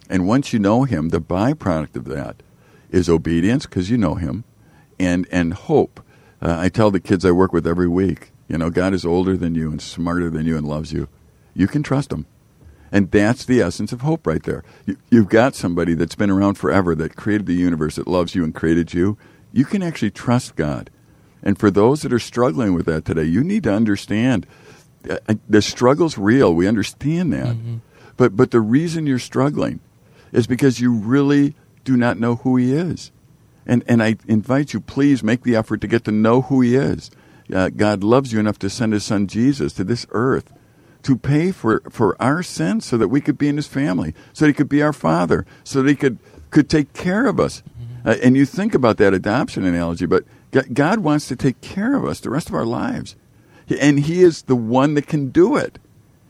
And 0.09 0.27
once 0.27 0.53
you 0.53 0.59
know 0.59 0.85
Him, 0.85 1.11
the 1.11 1.21
byproduct 1.21 1.97
of 1.97 2.07
that 2.07 2.43
is 2.91 3.09
obedience 3.09 3.67
because 3.67 3.91
you 3.91 3.99
know 3.99 4.15
Him, 4.15 4.45
and 4.99 5.27
and 5.31 5.55
hope. 5.55 6.01
Uh, 6.41 6.57
I 6.59 6.69
tell 6.69 6.91
the 6.91 7.01
kids 7.01 7.25
I 7.25 7.33
work 7.33 7.53
with 7.53 7.67
every 7.67 7.89
week, 7.89 8.31
you 8.49 8.57
know, 8.57 8.71
God 8.71 8.95
is 8.95 9.05
older 9.05 9.37
than 9.37 9.55
you 9.55 9.71
and 9.71 9.83
smarter 9.83 10.31
than 10.31 10.47
you 10.47 10.57
and 10.57 10.67
loves 10.67 10.93
you. 10.93 11.09
You 11.55 11.67
can 11.67 11.83
trust 11.83 12.13
Him, 12.13 12.27
and 12.91 13.11
that's 13.11 13.45
the 13.45 13.61
essence 13.61 13.93
of 13.93 14.01
hope 14.01 14.27
right 14.27 14.43
there. 14.43 14.65
You, 14.87 14.97
you've 15.11 15.29
got 15.29 15.55
somebody 15.55 15.95
that's 15.95 16.15
been 16.15 16.31
around 16.31 16.55
forever 16.55 16.95
that 16.95 17.17
created 17.17 17.47
the 17.47 17.55
universe, 17.55 17.97
that 17.97 18.07
loves 18.09 18.35
you 18.35 18.45
and 18.45 18.55
created 18.55 18.95
you. 18.95 19.19
You 19.53 19.65
can 19.65 19.83
actually 19.83 20.11
trust 20.11 20.57
God. 20.57 20.91
And 21.43 21.59
for 21.59 21.71
those 21.71 22.03
that 22.03 22.13
are 22.13 22.19
struggling 22.19 22.75
with 22.75 22.87
that 22.87 23.05
today, 23.05 23.25
you 23.25 23.45
need 23.45 23.65
to 23.65 23.73
understand 23.73 24.47
uh, 25.09 25.19
uh, 25.29 25.35
the 25.49 25.63
struggle's 25.63 26.19
real. 26.19 26.55
We 26.55 26.67
understand 26.67 27.33
that. 27.33 27.57
But 28.17 28.37
but 28.37 28.51
the 28.51 28.61
reason 28.61 29.07
you're 29.07 29.19
struggling 29.19 29.81
is 30.33 30.47
because 30.47 30.81
you 30.81 30.93
really 30.93 31.55
do 31.85 31.97
not 31.97 32.19
know 32.19 32.37
who 32.37 32.57
he 32.57 32.75
is. 32.75 33.11
And 33.67 33.85
and 33.87 34.03
I 34.03 34.17
invite 34.27 34.73
you, 34.73 34.81
please 34.81 35.23
make 35.23 35.43
the 35.43 35.57
effort 35.57 35.81
to 35.83 35.87
get 35.87 36.05
to 36.05 36.13
know 36.13 36.43
who 36.43 36.61
he 36.61 36.75
is. 36.77 37.11
Uh, 37.53 37.71
God 37.71 38.05
loves 38.05 38.33
you 38.33 38.39
enough 38.39 38.59
to 38.61 38.71
send 38.71 38.93
his 38.93 39.05
son 39.05 39.27
Jesus 39.27 39.73
to 39.75 39.85
this 39.85 40.07
earth 40.11 40.53
to 41.03 41.17
pay 41.17 41.51
for, 41.53 41.83
for 41.91 42.21
our 42.21 42.43
sins 42.43 42.85
so 42.85 42.97
that 42.97 43.09
we 43.09 43.21
could 43.21 43.39
be 43.39 43.49
in 43.49 43.57
his 43.57 43.67
family, 43.67 44.15
so 44.33 44.45
that 44.45 44.51
he 44.51 44.55
could 44.55 44.69
be 44.69 44.83
our 44.83 44.93
father, 44.93 45.47
so 45.65 45.83
that 45.83 45.89
he 45.89 45.97
could, 45.97 46.19
could 46.51 46.69
take 46.69 46.93
care 46.93 47.27
of 47.27 47.39
us. 47.41 47.63
Uh, 48.05 48.17
and 48.23 48.37
you 48.37 48.45
think 48.45 48.75
about 48.75 48.97
that 48.99 49.15
adoption 49.15 49.65
analogy, 49.65 50.07
but 50.07 50.25
God 50.73 51.01
wants 51.01 51.29
to 51.29 51.37
take 51.37 51.61
care 51.61 51.95
of 51.95 52.05
us 52.05 52.21
the 52.21 52.31
rest 52.31 52.49
of 52.49 52.55
our 52.55 52.65
lives. 52.65 53.17
And 53.81 54.01
he 54.01 54.23
is 54.23 54.43
the 54.43 54.57
one 54.57 54.95
that 54.95 55.07
can 55.07 55.29
do 55.31 55.57
it. 55.57 55.79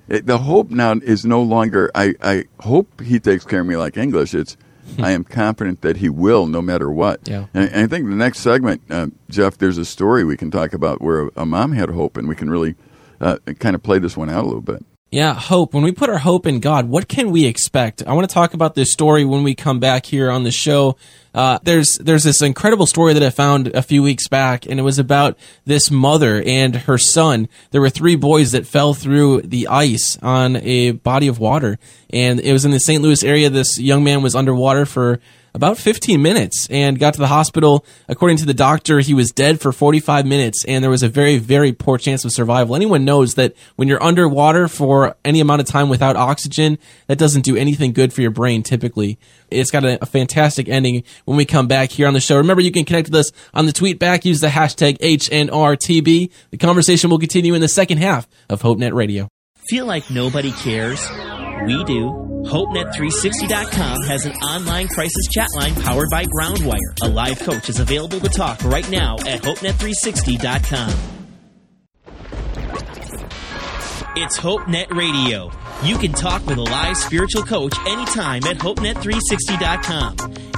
It- 0.09 0.27
the 0.27 0.39
hope 0.39 0.71
now 0.71 0.93
is 0.93 1.25
no 1.25 1.43
longer, 1.43 1.91
I, 1.95 2.15
I 2.23 2.45
hope 2.61 3.01
he 3.01 3.19
takes 3.21 3.45
care 3.45 3.61
of 3.61 3.67
me 3.67 3.77
like 3.77 3.97
English. 3.97 4.35
It's, 4.35 4.57
I 4.99 5.11
am 5.11 5.23
confident 5.23 5.83
that 5.83 5.99
he 5.99 6.09
will 6.09 6.47
no 6.47 6.63
matter 6.63 6.91
what. 6.91 7.29
Yeah. 7.29 7.47
And, 7.53 7.71
and 7.71 7.85
I 7.85 7.87
think 7.87 8.09
the 8.09 8.17
next 8.17 8.39
segment, 8.41 8.81
uh, 8.91 9.09
Jeff, 9.29 9.59
there's 9.59 9.77
a 9.77 9.85
story 9.85 10.25
we 10.25 10.37
can 10.37 10.51
talk 10.51 10.73
about 10.73 11.03
where 11.03 11.29
a 11.37 11.45
mom 11.45 11.73
had 11.73 11.91
hope, 11.91 12.17
and 12.17 12.27
we 12.27 12.35
can 12.35 12.49
really 12.49 12.75
uh, 13.21 13.37
kind 13.59 13.75
of 13.77 13.83
play 13.83 13.99
this 13.99 14.17
one 14.17 14.31
out 14.31 14.45
a 14.45 14.47
little 14.47 14.63
bit. 14.63 14.85
Yeah, 15.11 15.33
hope. 15.33 15.73
When 15.73 15.83
we 15.83 15.93
put 15.93 16.11
our 16.11 16.19
hope 16.19 16.45
in 16.45 16.61
God, 16.61 16.91
what 16.91 17.09
can 17.09 17.31
we 17.31 17.47
expect? 17.47 18.03
I 18.07 18.13
want 18.13 18.29
to 18.29 18.35
talk 18.35 18.53
about 18.53 18.75
this 18.75 18.93
story 18.93 19.25
when 19.25 19.43
we 19.43 19.55
come 19.55 19.81
back 19.81 20.05
here 20.05 20.31
on 20.31 20.43
the 20.43 20.51
show. 20.51 20.99
Uh, 21.33 21.59
there's 21.63 21.97
there's 21.97 22.25
this 22.25 22.43
incredible 22.43 22.85
story 22.85 23.15
that 23.15 23.23
I 23.23 23.31
found 23.31 23.69
a 23.69 23.81
few 23.81 24.03
weeks 24.03 24.29
back, 24.29 24.67
and 24.67 24.79
it 24.79 24.83
was 24.83 24.99
about 24.99 25.39
this 25.65 25.91
mother 25.91 26.43
and 26.45 26.77
her 26.77 26.99
son. 26.99 27.49
There 27.71 27.81
were 27.81 27.89
three 27.89 28.17
boys 28.17 28.53
that 28.53 28.67
fell 28.67 28.93
through 28.93 29.43
the 29.43 29.69
ice 29.69 30.19
on 30.21 30.57
a 30.57 30.91
body 30.91 31.27
of 31.29 31.39
water, 31.39 31.79
and 32.11 32.39
it 32.39 32.53
was 32.53 32.67
in 32.67 32.71
the 32.71 32.79
St. 32.79 33.03
Louis 33.03 33.25
area. 33.25 33.49
This 33.49 33.79
young 33.79 34.05
man 34.05 34.21
was 34.21 34.35
underwater 34.35 34.85
for 34.85 35.21
about 35.59 35.77
15 35.77 36.23
minutes 36.23 36.69
and 36.71 37.01
got 37.01 37.15
to 37.15 37.21
the 37.21 37.27
hospital. 37.27 37.85
According 38.09 38.37
to 38.37 38.47
the 38.47 38.55
doctor, 38.55 39.01
he 39.01 39.13
was 39.13 39.33
dead 39.33 39.61
for 39.61 39.73
45 39.73 40.25
minutes 40.25 40.65
and 40.67 40.85
there 40.85 40.91
was 40.91 41.03
a 41.03 41.09
very, 41.09 41.39
very 41.39 41.73
poor 41.73 41.99
chance 41.99 42.25
of 42.25 42.31
survival. 42.31 42.77
Anyone 42.77 43.05
knows 43.05 43.35
that 43.35 43.55
when 43.75 43.89
you're 43.89 44.01
underwater 44.01 44.69
for 44.69 45.17
any 45.25 45.41
amount 45.41 45.61
of 45.61 45.67
time 45.67 45.89
without 45.89 46.15
oxygen, 46.15 46.79
that 47.09 47.19
doesn't 47.19 47.43
do 47.43 47.57
anything 47.57 47.93
good 47.93 48.13
for 48.13 48.23
your 48.23 48.31
brain 48.31 48.63
typically. 48.63 49.19
It's 49.51 49.73
got 49.73 49.85
a, 49.85 50.01
a 50.01 50.07
fantastic 50.07 50.69
ending 50.69 51.03
when 51.25 51.37
we 51.37 51.45
come 51.45 51.67
back 51.67 51.91
here 51.91 52.07
on 52.07 52.15
the 52.15 52.21
show. 52.21 52.37
Remember, 52.37 52.63
you 52.63 52.71
can 52.71 52.85
connect 52.85 53.09
with 53.09 53.17
us 53.17 53.33
on 53.53 53.67
the 53.67 53.73
tweet 53.73 53.99
back. 53.99 54.25
Use 54.25 54.39
the 54.39 54.47
hashtag 54.47 54.99
HNRTB. 54.99 56.31
The 56.51 56.57
conversation 56.57 57.11
will 57.11 57.19
continue 57.19 57.55
in 57.55 57.61
the 57.61 57.69
second 57.69 57.99
half 57.99 58.29
of 58.49 58.63
HopeNet 58.63 58.93
Radio. 58.93 59.29
Feel 59.69 59.87
like 59.87 60.09
nobody 60.09 60.53
cares? 60.53 61.05
We 61.67 61.85
do. 61.85 62.11
HopeNet360.com 62.47 64.03
has 64.07 64.25
an 64.25 64.33
online 64.37 64.89
crisis 64.89 65.27
chat 65.33 65.49
line 65.57 65.75
powered 65.75 66.09
by 66.11 66.25
Groundwire. 66.25 66.95
A 67.03 67.09
live 67.09 67.39
coach 67.41 67.69
is 67.69 67.81
available 67.81 68.21
to 68.21 68.29
talk 68.29 68.63
right 68.65 68.89
now 68.91 69.17
at 69.27 69.43
HopeNet360.com. 69.43 71.19
It's 74.21 74.37
HopeNet 74.37 74.93
Radio. 74.97 75.49
You 75.85 75.97
can 75.97 76.13
talk 76.13 76.45
with 76.45 76.59
a 76.59 76.63
live 76.63 76.97
spiritual 76.97 77.45
coach 77.45 77.73
anytime 77.87 78.43
at 78.47 78.59
HopeNet360.com. 78.59 80.17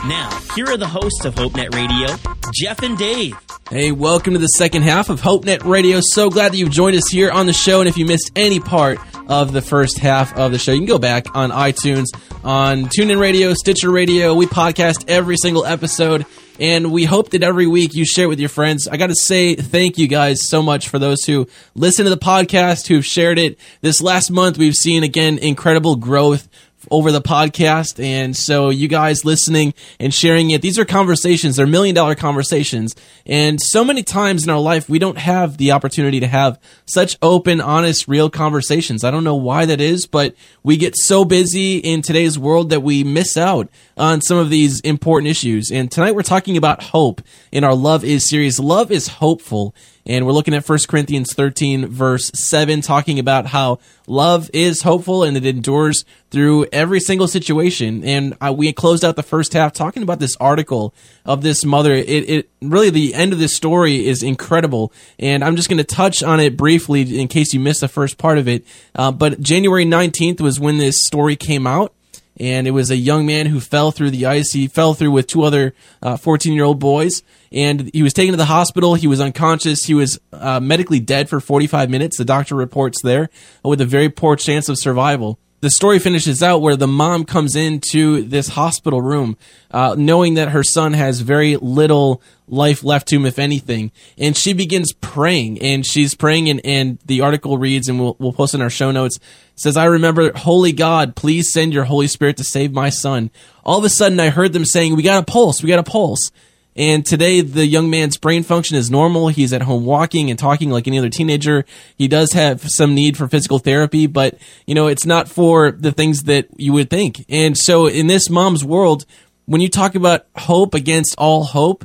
Now, 0.09 0.31
here 0.55 0.65
are 0.71 0.79
the 0.79 0.87
hosts 0.87 1.27
of 1.27 1.35
HopeNet 1.35 1.75
Radio, 1.75 2.09
Jeff 2.55 2.83
and 2.83 2.97
Dave. 2.97 3.37
Hey, 3.69 3.93
welcome 3.93 4.33
to 4.33 4.39
the 4.39 4.47
second 4.47 4.85
half 4.85 5.11
of 5.11 5.21
HopeNet 5.21 5.67
Radio. 5.67 6.01
So 6.03 6.31
glad 6.31 6.53
that 6.53 6.57
you've 6.57 6.71
joined 6.71 6.97
us 6.97 7.11
here 7.11 7.31
on 7.31 7.45
the 7.45 7.53
show. 7.53 7.81
And 7.81 7.89
if 7.89 7.99
you 7.99 8.07
missed 8.07 8.31
any 8.35 8.61
part 8.61 8.99
of 9.31 9.53
the 9.53 9.63
first 9.63 9.99
half 9.99 10.37
of 10.37 10.51
the 10.51 10.59
show. 10.59 10.73
You 10.73 10.79
can 10.79 10.87
go 10.87 10.99
back 10.99 11.37
on 11.37 11.51
iTunes, 11.51 12.07
on 12.43 12.87
TuneIn 12.87 13.21
Radio, 13.21 13.55
Stitcher 13.55 13.91
Radio. 13.91 14.35
We 14.35 14.47
podcast 14.47 15.05
every 15.07 15.37
single 15.37 15.65
episode, 15.65 16.27
and 16.61 16.93
we 16.93 17.05
hope 17.05 17.31
that 17.31 17.43
every 17.43 17.67
week 17.67 17.95
you 17.95 18.05
share 18.05 18.27
it 18.27 18.29
with 18.29 18.41
your 18.41 18.49
friends. 18.49 18.87
I 18.87 18.97
got 18.97 19.09
to 19.09 19.15
say 19.15 19.55
thank 19.55 19.99
you 19.99 20.07
guys 20.07 20.49
so 20.49 20.63
much 20.63 20.89
for 20.89 20.99
those 20.99 21.25
who 21.25 21.49
listen 21.75 22.05
to 22.05 22.11
the 22.11 22.19
podcast, 22.19 22.87
who've 22.87 23.05
shared 23.05 23.39
it. 23.39 23.59
This 23.81 24.03
last 24.03 24.31
month, 24.31 24.59
we've 24.59 24.75
seen 24.75 25.03
again 25.03 25.39
incredible 25.39 25.97
growth 25.97 26.49
over 26.91 27.13
the 27.13 27.21
podcast. 27.21 28.03
And 28.03 28.37
so 28.37 28.71
you 28.71 28.89
guys 28.89 29.25
listening 29.25 29.75
and 29.99 30.13
sharing 30.13 30.51
it, 30.51 30.63
these 30.63 30.79
are 30.79 30.85
conversations, 30.85 31.57
they're 31.57 31.67
million 31.67 31.95
dollar 31.95 32.15
conversations. 32.15 32.95
And 33.27 33.61
so 33.61 33.85
many 33.85 34.03
times 34.03 34.45
in 34.45 34.51
our 34.51 34.61
life, 34.61 34.89
we 34.89 34.99
don't 34.99 35.19
have 35.19 35.57
the 35.57 35.73
opportunity 35.73 36.21
to 36.21 36.27
have 36.27 36.59
such 36.87 37.17
open, 37.23 37.61
honest, 37.61 38.09
real 38.09 38.31
conversations. 38.31 39.05
I 39.05 39.11
don't 39.11 39.25
know 39.25 39.37
why 39.37 39.67
that 39.67 39.81
is, 39.81 40.07
but 40.07 40.35
we 40.63 40.77
get 40.77 40.97
so 40.97 41.25
busy 41.25 41.79
in 41.79 42.03
today's 42.03 42.39
world 42.39 42.71
that 42.71 42.81
we 42.81 43.05
miss 43.05 43.37
out 43.37 43.69
on 43.97 44.21
some 44.21 44.39
of 44.39 44.51
these 44.51 44.81
important 44.81 45.31
issues. 45.31 45.71
And 45.71 45.91
tonight 45.91 46.15
we're 46.15 46.23
talking 46.23 46.57
about 46.57 46.83
hope 46.83 47.21
in 47.53 47.65
our 47.65 47.75
Love 47.75 48.05
Is 48.05 48.29
series. 48.29 48.59
Love 48.59 48.91
is 48.91 49.09
hopeful. 49.09 49.75
And 50.11 50.27
we're 50.27 50.33
looking 50.33 50.55
at 50.55 50.69
1 50.69 50.79
Corinthians 50.89 51.33
13, 51.35 51.87
verse 51.87 52.33
7, 52.35 52.81
talking 52.81 53.21
about 53.21 53.47
how 53.47 53.79
love 54.09 54.51
is 54.53 54.83
hopeful 54.83 55.23
and 55.23 55.37
it 55.37 55.47
endures 55.47 56.05
through 56.33 56.67
every 56.73 56.99
single 56.99 57.29
situation. 57.29 58.03
And 58.03 58.37
uh, 58.41 58.53
we 58.53 58.73
closed 58.73 59.05
out 59.05 59.15
the 59.15 59.23
first 59.23 59.53
half 59.53 59.73
talking 59.73 60.03
about 60.03 60.19
this 60.19 60.37
article 60.41 60.93
of 61.25 61.43
this 61.43 61.65
mother. 61.65 61.95
It, 61.95 62.29
it 62.29 62.51
really, 62.61 62.91
the 62.91 63.15
end 63.15 63.33
of 63.33 63.39
this 63.39 63.55
story 63.55 64.05
is 64.05 64.25
incredible. 64.25 64.93
And 65.21 65.45
I'm 65.45 65.55
just 65.55 65.69
going 65.69 65.79
to 65.79 65.85
touch 65.85 66.25
on 66.25 66.41
it 66.41 66.57
briefly 66.57 67.21
in 67.21 67.29
case 67.29 67.55
you 67.55 67.61
missed 67.61 67.81
the 67.81 67.87
first 67.87 68.19
part 68.19 68.39
of 68.39 68.49
it. 68.49 68.67
Uh, 68.97 69.13
but 69.13 69.41
January 69.41 69.85
19th 69.85 70.41
was 70.41 70.59
when 70.59 70.79
this 70.79 71.05
story 71.05 71.37
came 71.37 71.69
out 71.69 71.95
and 72.41 72.67
it 72.67 72.71
was 72.73 72.91
a 72.91 72.97
young 72.97 73.27
man 73.27 73.47
who 73.47 73.61
fell 73.61 73.93
through 73.93 74.11
the 74.11 74.27
ice. 74.27 74.53
He 74.53 74.67
fell 74.67 74.95
through 74.95 75.11
with 75.13 75.27
two 75.27 75.43
other 75.43 75.75
14 76.03 76.51
uh, 76.51 76.55
year 76.55 76.65
old 76.65 76.81
boys, 76.81 77.23
and 77.53 77.91
he 77.93 78.03
was 78.03 78.13
taken 78.13 78.33
to 78.33 78.37
the 78.37 78.45
hospital. 78.45 78.95
He 78.95 79.07
was 79.07 79.21
unconscious. 79.21 79.85
He 79.85 79.95
was 79.95 80.19
uh, 80.33 80.61
medically 80.61 81.01
dead 81.01 81.29
for 81.29 81.41
45 81.41 81.91
minutes. 81.91 82.17
The 82.17 82.25
doctor 82.25 82.55
reports 82.55 83.03
there 83.03 83.29
with 83.65 83.81
a 83.81 83.87
very 83.87 84.09
poor 84.09 84.37
chance 84.37 84.69
of 84.69 84.79
survival 84.79 85.39
the 85.61 85.71
story 85.71 85.99
finishes 85.99 86.43
out 86.43 86.63
where 86.63 86.77
the 86.77 86.87
mom 86.87 87.25
comes 87.25 87.55
into 87.55 88.23
this 88.23 88.49
hospital 88.49 89.03
room, 89.03 89.37
uh, 89.71 89.95
knowing 89.97 90.35
that 90.35 90.51
her 90.51 90.63
son 90.63 90.95
has 90.95 91.21
very 91.21 91.57
little 91.57 92.23
life 92.49 92.83
left 92.83 93.09
to 93.09 93.17
him, 93.17 93.27
if 93.27 93.39
anything, 93.39 93.93
and 94.17 94.37
she 94.37 94.55
begins 94.55 94.93
praying. 94.93 95.61
And 95.61 95.85
she's 95.85 96.15
praying, 96.15 96.49
and, 96.49 96.61
and 96.65 96.99
the 97.05 97.21
article 97.21 97.59
reads, 97.59 97.89
and 97.89 98.01
we'll, 98.01 98.17
we'll 98.19 98.33
post 98.33 98.55
in 98.55 98.63
our 98.63 98.71
show 98.71 98.91
notes. 98.91 99.19
Says, 99.55 99.77
"I 99.77 99.85
remember, 99.85 100.33
Holy 100.35 100.73
God, 100.73 101.15
please 101.15 101.53
send 101.53 101.75
your 101.75 101.85
Holy 101.85 102.07
Spirit 102.07 102.39
to 102.39 102.45
save 102.45 102.73
my 102.73 102.89
son." 102.89 103.31
All 103.63 103.79
of 103.79 103.85
a 103.85 103.91
sudden, 103.91 104.19
I 104.19 104.31
heard 104.31 104.55
them 104.55 104.65
saying, 104.65 104.97
"We 104.97 105.03
got 105.03 105.23
a 105.23 105.27
pulse. 105.27 105.63
We 105.63 105.69
got 105.69 105.79
a 105.79 105.83
pulse." 105.83 106.31
And 106.77 107.05
today, 107.05 107.41
the 107.41 107.67
young 107.67 107.91
man's 107.91 108.17
brain 108.17 108.45
function 108.45 108.77
is 108.77 108.91
normal. 108.91 109.29
He's 109.29 109.53
at 109.53 109.63
home 109.63 109.85
walking 109.85 110.31
and 110.31 110.39
talking 110.39 110.71
like 110.71 110.87
any 110.87 110.99
other 110.99 111.09
teenager. 111.09 111.65
He 111.97 112.07
does 112.07 112.33
have 112.33 112.63
some 112.63 112.95
need 112.95 113.17
for 113.17 113.27
physical 113.27 113.59
therapy, 113.59 114.07
but, 114.07 114.39
you 114.67 114.75
know, 114.75 114.87
it's 114.87 115.05
not 115.05 115.29
for 115.29 115.73
the 115.73 115.91
things 115.91 116.25
that 116.25 116.47
you 116.57 116.73
would 116.73 116.89
think. 116.89 117.25
And 117.29 117.59
so, 117.59 117.87
in 117.87 118.07
this 118.07 118.31
mom's 118.31 118.65
world, 118.65 119.05
when 119.47 119.61
you 119.61 119.69
talk 119.69 119.97
about 119.97 120.27
hope 120.37 120.75
against 120.75 121.17
all 121.19 121.43
hope, 121.43 121.85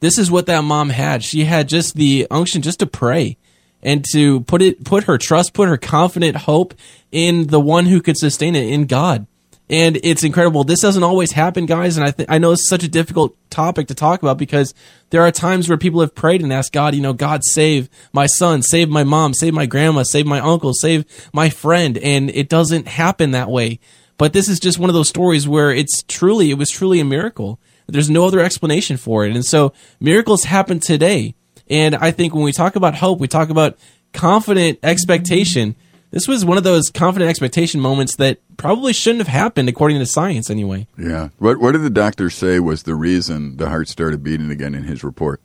this 0.00 0.18
is 0.18 0.30
what 0.30 0.46
that 0.46 0.64
mom 0.64 0.90
had. 0.90 1.22
She 1.22 1.44
had 1.44 1.68
just 1.68 1.94
the 1.94 2.26
unction 2.30 2.60
just 2.60 2.80
to 2.80 2.86
pray 2.86 3.36
and 3.82 4.04
to 4.12 4.40
put 4.40 4.62
it, 4.62 4.84
put 4.84 5.04
her 5.04 5.16
trust, 5.16 5.52
put 5.52 5.68
her 5.68 5.76
confident 5.76 6.36
hope 6.38 6.74
in 7.12 7.46
the 7.46 7.60
one 7.60 7.86
who 7.86 8.02
could 8.02 8.16
sustain 8.16 8.56
it, 8.56 8.68
in 8.68 8.86
God 8.86 9.26
and 9.70 9.98
it's 10.02 10.24
incredible. 10.24 10.64
This 10.64 10.80
doesn't 10.80 11.02
always 11.02 11.32
happen, 11.32 11.64
guys, 11.66 11.96
and 11.96 12.06
I 12.06 12.10
th- 12.10 12.28
I 12.28 12.38
know 12.38 12.52
it's 12.52 12.68
such 12.68 12.84
a 12.84 12.88
difficult 12.88 13.36
topic 13.48 13.88
to 13.88 13.94
talk 13.94 14.22
about 14.22 14.36
because 14.36 14.74
there 15.10 15.22
are 15.22 15.30
times 15.30 15.68
where 15.68 15.78
people 15.78 16.00
have 16.00 16.14
prayed 16.14 16.42
and 16.42 16.52
asked 16.52 16.72
God, 16.72 16.94
you 16.94 17.00
know, 17.00 17.14
God 17.14 17.42
save 17.44 17.88
my 18.12 18.26
son, 18.26 18.62
save 18.62 18.88
my 18.90 19.04
mom, 19.04 19.32
save 19.32 19.54
my 19.54 19.66
grandma, 19.66 20.02
save 20.02 20.26
my 20.26 20.40
uncle, 20.40 20.74
save 20.74 21.04
my 21.32 21.48
friend, 21.48 21.96
and 21.98 22.30
it 22.30 22.48
doesn't 22.48 22.88
happen 22.88 23.30
that 23.30 23.50
way. 23.50 23.80
But 24.18 24.32
this 24.32 24.48
is 24.48 24.60
just 24.60 24.78
one 24.78 24.90
of 24.90 24.94
those 24.94 25.08
stories 25.08 25.48
where 25.48 25.70
it's 25.70 26.02
truly, 26.02 26.50
it 26.50 26.58
was 26.58 26.70
truly 26.70 27.00
a 27.00 27.04
miracle. 27.04 27.58
There's 27.86 28.10
no 28.10 28.26
other 28.26 28.40
explanation 28.40 28.96
for 28.96 29.24
it, 29.24 29.34
and 29.34 29.44
so 29.44 29.72
miracles 29.98 30.44
happen 30.44 30.78
today. 30.78 31.34
And 31.70 31.94
I 31.94 32.10
think 32.10 32.34
when 32.34 32.44
we 32.44 32.52
talk 32.52 32.76
about 32.76 32.96
hope, 32.96 33.18
we 33.18 33.28
talk 33.28 33.48
about 33.48 33.78
confident 34.12 34.78
expectation 34.82 35.74
this 36.14 36.28
was 36.28 36.44
one 36.44 36.56
of 36.56 36.62
those 36.62 36.90
confident 36.90 37.28
expectation 37.28 37.80
moments 37.80 38.14
that 38.16 38.38
probably 38.56 38.92
shouldn't 38.92 39.18
have 39.18 39.28
happened 39.28 39.68
according 39.68 39.98
to 39.98 40.06
science 40.06 40.48
anyway. 40.48 40.86
Yeah. 40.96 41.30
What 41.38 41.58
what 41.58 41.72
did 41.72 41.82
the 41.82 41.90
doctor 41.90 42.30
say 42.30 42.60
was 42.60 42.84
the 42.84 42.94
reason 42.94 43.56
the 43.56 43.68
heart 43.68 43.88
started 43.88 44.22
beating 44.22 44.48
again 44.48 44.76
in 44.76 44.84
his 44.84 45.02
report? 45.02 45.40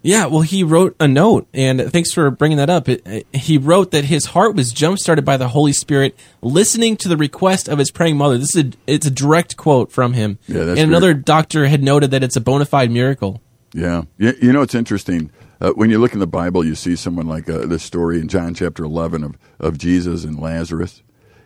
Yeah, 0.00 0.26
well, 0.26 0.42
he 0.42 0.62
wrote 0.62 0.94
a 1.00 1.08
note, 1.08 1.48
and 1.52 1.92
thanks 1.92 2.12
for 2.12 2.30
bringing 2.30 2.58
that 2.58 2.70
up. 2.70 2.88
It, 2.88 3.26
he 3.34 3.58
wrote 3.58 3.90
that 3.90 4.04
his 4.04 4.26
heart 4.26 4.54
was 4.54 4.72
jump 4.72 5.00
started 5.00 5.24
by 5.24 5.36
the 5.36 5.48
Holy 5.48 5.72
Spirit, 5.72 6.16
listening 6.40 6.96
to 6.98 7.08
the 7.08 7.16
request 7.16 7.68
of 7.68 7.80
his 7.80 7.90
praying 7.90 8.16
mother. 8.16 8.38
This 8.38 8.54
is 8.54 8.64
a, 8.64 8.70
it's 8.86 9.06
a 9.06 9.10
direct 9.10 9.56
quote 9.56 9.90
from 9.90 10.12
him. 10.12 10.38
Yeah, 10.46 10.62
that's 10.62 10.78
and 10.78 10.88
another 10.88 11.14
doctor 11.14 11.66
had 11.66 11.82
noted 11.82 12.12
that 12.12 12.22
it's 12.22 12.36
a 12.36 12.40
bona 12.40 12.64
fide 12.64 12.92
miracle. 12.92 13.42
Yeah. 13.74 14.02
You, 14.18 14.34
you 14.40 14.52
know, 14.52 14.62
it's 14.62 14.76
interesting. 14.76 15.32
Uh, 15.60 15.70
when 15.72 15.90
you 15.90 15.98
look 15.98 16.12
in 16.12 16.20
the 16.20 16.26
Bible, 16.26 16.64
you 16.64 16.74
see 16.74 16.94
someone 16.94 17.26
like 17.26 17.48
uh, 17.48 17.66
the 17.66 17.78
story 17.78 18.20
in 18.20 18.28
John 18.28 18.54
chapter 18.54 18.84
11 18.84 19.24
of, 19.24 19.38
of 19.58 19.76
Jesus 19.76 20.24
and 20.24 20.38
Lazarus. 20.38 21.02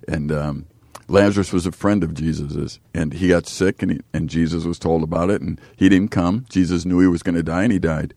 And 0.07 0.31
um, 0.31 0.67
Lazarus 1.09 1.53
was 1.53 1.67
a 1.67 1.73
friend 1.73 2.05
of 2.05 2.13
Jesus's, 2.13 2.79
and 2.93 3.15
he 3.15 3.29
got 3.29 3.47
sick, 3.47 3.83
and, 3.83 3.93
he, 3.93 4.01
and 4.13 4.29
Jesus 4.29 4.65
was 4.65 4.79
told 4.79 5.03
about 5.03 5.31
it, 5.31 5.41
and 5.41 5.59
he 5.77 5.89
didn't 5.89 6.11
come. 6.11 6.45
Jesus 6.51 6.85
knew 6.85 7.01
he 7.01 7.07
was 7.07 7.23
going 7.23 7.35
to 7.37 7.43
die, 7.43 7.63
and 7.63 7.73
he 7.73 7.79
died. 7.79 8.15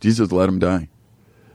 Jesus 0.00 0.32
let 0.32 0.48
him 0.48 0.58
die. 0.58 0.88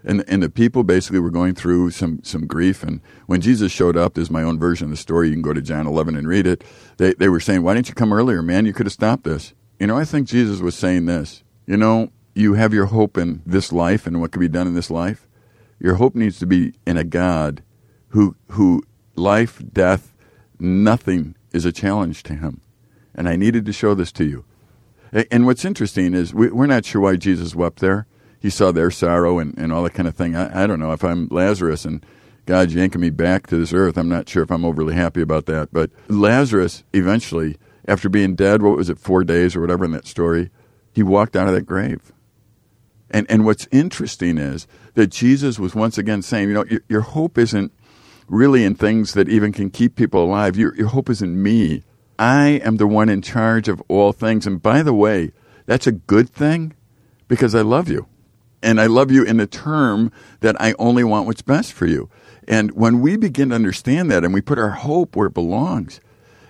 And, 0.06 0.24
and 0.28 0.44
the 0.44 0.50
people 0.50 0.84
basically 0.84 1.20
were 1.20 1.30
going 1.30 1.56
through 1.56 1.92
some, 1.92 2.22
some 2.24 2.46
grief. 2.46 2.84
And 2.84 3.02
when 3.28 3.42
Jesus 3.42 3.72
showed 3.72 3.96
up, 3.96 4.14
there's 4.14 4.30
my 4.30 4.44
own 4.44 4.60
version 4.60 4.86
of 4.86 4.92
the 4.92 4.98
story. 4.98 5.30
You 5.30 5.36
can 5.36 5.42
go 5.42 5.54
to 5.54 5.62
John 5.62 5.88
11 5.88 6.18
and 6.18 6.28
read 6.28 6.46
it. 6.46 6.64
They, 6.98 7.14
they 7.14 7.30
were 7.30 7.40
saying, 7.40 7.64
Why 7.64 7.74
didn't 7.74 7.88
you 7.88 7.96
come 7.96 8.12
earlier, 8.12 8.42
man? 8.42 8.66
You 8.66 8.74
could 8.74 8.86
have 8.86 8.94
stopped 8.94 9.24
this. 9.24 9.54
You 9.80 9.88
know, 9.88 9.98
I 9.98 10.04
think 10.04 10.28
Jesus 10.28 10.60
was 10.60 10.76
saying 10.76 11.06
this. 11.06 11.44
You 11.66 11.78
know, 11.78 12.12
you 12.34 12.54
have 12.56 12.74
your 12.74 12.88
hope 12.88 13.18
in 13.18 13.42
this 13.46 13.72
life 13.72 14.08
and 14.08 14.20
what 14.20 14.32
can 14.32 14.40
be 14.40 14.48
done 14.48 14.68
in 14.68 14.74
this 14.74 14.90
life. 14.90 15.28
Your 15.80 15.96
hope 15.96 16.16
needs 16.16 16.40
to 16.40 16.46
be 16.46 16.74
in 16.86 16.98
a 16.98 17.04
God 17.04 17.64
who 18.10 18.36
who 18.52 18.84
life, 19.16 19.62
death, 19.72 20.14
nothing 20.60 21.36
is 21.52 21.66
a 21.66 21.72
challenge 21.72 22.24
to 22.24 22.36
him. 22.36 22.62
And 23.16 23.30
I 23.30 23.36
needed 23.36 23.66
to 23.66 23.74
show 23.74 23.94
this 23.94 24.12
to 24.14 24.24
you. 24.24 24.46
And 25.30 25.46
what's 25.46 25.66
interesting 25.66 26.14
is 26.16 26.34
we, 26.34 26.50
are 26.50 26.68
not 26.68 26.86
sure 26.86 27.02
why 27.02 27.18
Jesus 27.18 27.54
wept 27.54 27.80
there. 27.80 28.08
He 28.40 28.50
saw 28.50 28.72
their 28.72 28.90
sorrow 28.90 29.40
and, 29.40 29.56
and 29.58 29.72
all 29.72 29.84
that 29.84 29.94
kind 29.94 30.08
of 30.08 30.16
thing. 30.16 30.36
I, 30.36 30.64
I 30.64 30.68
don't 30.68 30.80
know 30.80 30.92
if 30.92 31.04
I'm 31.04 31.28
Lazarus 31.30 31.86
and 31.86 32.04
God's 32.46 32.74
yanking 32.74 33.02
me 33.02 33.10
back 33.10 33.48
to 33.48 33.58
this 33.58 33.74
earth. 33.74 33.98
I'm 33.98 34.10
not 34.10 34.28
sure 34.28 34.44
if 34.44 34.52
I'm 34.52 34.66
overly 34.66 34.96
happy 34.96 35.22
about 35.22 35.46
that. 35.46 35.70
But 35.72 35.92
Lazarus 36.08 36.84
eventually, 36.94 37.58
after 37.88 38.10
being 38.10 38.36
dead, 38.36 38.62
what 38.62 38.76
was 38.76 38.90
it, 38.90 38.98
four 38.98 39.24
days 39.24 39.56
or 39.56 39.62
whatever 39.62 39.86
in 39.86 39.92
that 39.92 40.08
story, 40.08 40.50
he 40.92 41.04
walked 41.04 41.36
out 41.36 41.48
of 41.48 41.54
that 41.54 41.66
grave. 41.66 42.13
And, 43.14 43.30
and 43.30 43.46
what's 43.46 43.68
interesting 43.72 44.40
is 44.40 44.68
that 44.96 45.08
Jesus 45.08 45.60
was 45.60 45.76
once 45.76 46.00
again 46.00 46.24
saying, 46.24 46.50
you 46.50 46.56
know, 46.56 46.66
your, 46.66 46.82
your 46.90 47.02
hope 47.02 47.38
isn't 47.38 47.72
really 48.28 48.64
in 48.64 48.74
things 48.74 49.14
that 49.14 49.30
even 49.30 49.52
can 49.52 49.70
keep 49.70 49.96
people 49.96 50.24
alive. 50.24 50.58
Your, 50.58 50.76
your 50.76 50.88
hope 50.88 51.10
is 51.12 51.22
in 51.22 51.42
me. 51.42 51.84
I 52.18 52.62
am 52.64 52.78
the 52.78 52.88
one 52.88 53.10
in 53.10 53.22
charge 53.22 53.68
of 53.68 53.82
all 53.88 54.14
things. 54.14 54.48
And 54.48 54.62
by 54.62 54.82
the 54.82 54.94
way, 54.94 55.32
that's 55.68 55.86
a 55.86 55.92
good 55.92 56.28
thing 56.28 56.74
because 57.28 57.54
I 57.54 57.62
love 57.62 57.88
you. 57.88 58.08
And 58.64 58.82
I 58.82 58.88
love 58.88 59.12
you 59.12 59.24
in 59.24 59.38
the 59.38 59.48
term 59.48 60.12
that 60.40 60.60
I 60.60 60.74
only 60.80 61.04
want 61.04 61.28
what's 61.28 61.42
best 61.42 61.74
for 61.74 61.86
you. 61.86 62.10
And 62.48 62.72
when 62.72 63.00
we 63.02 63.16
begin 63.16 63.50
to 63.50 63.56
understand 63.56 64.10
that 64.10 64.24
and 64.24 64.34
we 64.34 64.42
put 64.42 64.58
our 64.58 64.72
hope 64.72 65.16
where 65.16 65.28
it 65.28 65.34
belongs, 65.34 66.00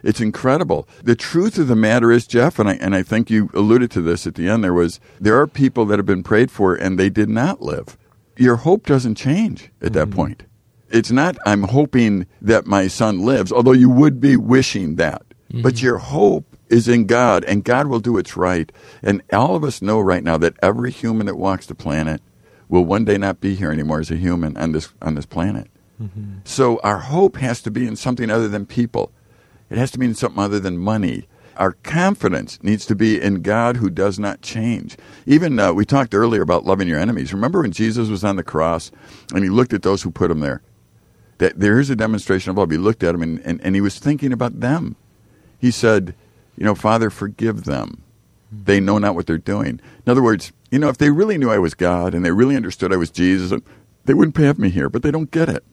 it's 0.03 0.21
incredible. 0.21 0.87
The 1.03 1.15
truth 1.15 1.57
of 1.57 1.67
the 1.67 1.75
matter 1.75 2.11
is, 2.11 2.27
Jeff, 2.27 2.59
and 2.59 2.69
I, 2.69 2.73
and 2.75 2.93
I 2.93 3.03
think 3.03 3.29
you 3.29 3.49
alluded 3.53 3.89
to 3.91 4.01
this 4.01 4.27
at 4.27 4.35
the 4.35 4.49
end, 4.49 4.63
there 4.63 4.73
was, 4.73 4.99
there 5.19 5.39
are 5.39 5.47
people 5.47 5.85
that 5.85 5.97
have 5.97 6.05
been 6.05 6.23
prayed 6.23 6.51
for 6.51 6.75
and 6.75 6.99
they 6.99 7.09
did 7.09 7.29
not 7.29 7.61
live. 7.61 7.97
Your 8.37 8.57
hope 8.57 8.85
doesn't 8.85 9.15
change 9.15 9.71
at 9.81 9.93
that 9.93 10.09
mm-hmm. 10.09 10.15
point. 10.15 10.43
It's 10.89 11.11
not, 11.11 11.37
I'm 11.45 11.63
hoping 11.63 12.27
that 12.41 12.67
my 12.67 12.87
son 12.87 13.21
lives, 13.21 13.51
although 13.51 13.71
you 13.71 13.89
would 13.89 14.19
be 14.19 14.35
wishing 14.37 14.95
that. 14.97 15.23
Mm-hmm. 15.51 15.61
But 15.61 15.81
your 15.81 15.97
hope 15.97 16.45
is 16.69 16.87
in 16.87 17.05
God, 17.05 17.43
and 17.45 17.63
God 17.63 17.87
will 17.87 17.99
do 17.99 18.13
what's 18.13 18.35
right. 18.35 18.71
And 19.01 19.21
all 19.31 19.55
of 19.55 19.63
us 19.63 19.81
know 19.81 19.99
right 19.99 20.23
now 20.23 20.37
that 20.37 20.55
every 20.61 20.91
human 20.91 21.27
that 21.27 21.35
walks 21.35 21.67
the 21.67 21.75
planet 21.75 22.21
will 22.69 22.85
one 22.85 23.05
day 23.05 23.17
not 23.17 23.39
be 23.39 23.55
here 23.55 23.71
anymore 23.71 23.99
as 23.99 24.09
a 24.09 24.15
human 24.15 24.57
on 24.57 24.71
this 24.71 24.91
on 25.01 25.13
this 25.13 25.27
planet. 25.27 25.69
Mm-hmm. 26.01 26.39
So 26.43 26.79
our 26.83 26.99
hope 26.99 27.37
has 27.37 27.61
to 27.61 27.71
be 27.71 27.85
in 27.87 27.95
something 27.95 28.31
other 28.31 28.47
than 28.47 28.65
people. 28.65 29.11
It 29.73 29.79
has 29.79 29.89
to 29.91 29.99
mean 29.99 30.13
something 30.13 30.41
other 30.41 30.59
than 30.59 30.77
money. 30.77 31.25
Our 31.57 31.71
confidence 31.71 32.61
needs 32.61 32.85
to 32.85 32.93
be 32.95 33.19
in 33.19 33.41
God 33.41 33.77
who 33.77 33.89
does 33.89 34.19
not 34.19 34.43
change. 34.43 34.97
Even 35.25 35.57
uh, 35.57 35.73
we 35.73 35.83
talked 35.83 36.13
earlier 36.13 36.43
about 36.43 36.67
loving 36.67 36.87
your 36.87 36.99
enemies. 36.99 37.33
Remember 37.33 37.63
when 37.63 37.71
Jesus 37.71 38.07
was 38.07 38.23
on 38.23 38.35
the 38.35 38.43
cross 38.43 38.91
and 39.33 39.43
he 39.43 39.49
looked 39.49 39.73
at 39.73 39.81
those 39.81 40.03
who 40.03 40.11
put 40.11 40.29
him 40.29 40.41
there? 40.41 40.61
That 41.39 41.59
there 41.59 41.79
is 41.79 41.89
a 41.89 41.95
demonstration 41.95 42.51
of 42.51 42.57
love. 42.57 42.69
He 42.69 42.77
looked 42.77 43.01
at 43.01 43.15
him 43.15 43.23
and, 43.23 43.39
and, 43.39 43.59
and 43.61 43.73
he 43.73 43.81
was 43.81 43.97
thinking 43.97 44.31
about 44.31 44.59
them. 44.59 44.95
He 45.57 45.71
said, 45.71 46.13
You 46.55 46.65
know, 46.65 46.75
Father, 46.75 47.09
forgive 47.09 47.63
them. 47.63 48.03
They 48.51 48.79
know 48.79 48.99
not 48.99 49.15
what 49.15 49.25
they're 49.25 49.39
doing. 49.39 49.81
In 50.05 50.11
other 50.11 50.21
words, 50.21 50.53
you 50.69 50.77
know, 50.77 50.89
if 50.89 50.99
they 50.99 51.09
really 51.09 51.39
knew 51.39 51.49
I 51.49 51.57
was 51.57 51.73
God 51.73 52.13
and 52.13 52.23
they 52.23 52.31
really 52.31 52.55
understood 52.55 52.93
I 52.93 52.97
was 52.97 53.09
Jesus, 53.09 53.59
they 54.05 54.13
wouldn't 54.13 54.37
have 54.37 54.59
me 54.59 54.69
here, 54.69 54.87
but 54.87 55.01
they 55.01 55.09
don't 55.09 55.31
get 55.31 55.49
it. 55.49 55.63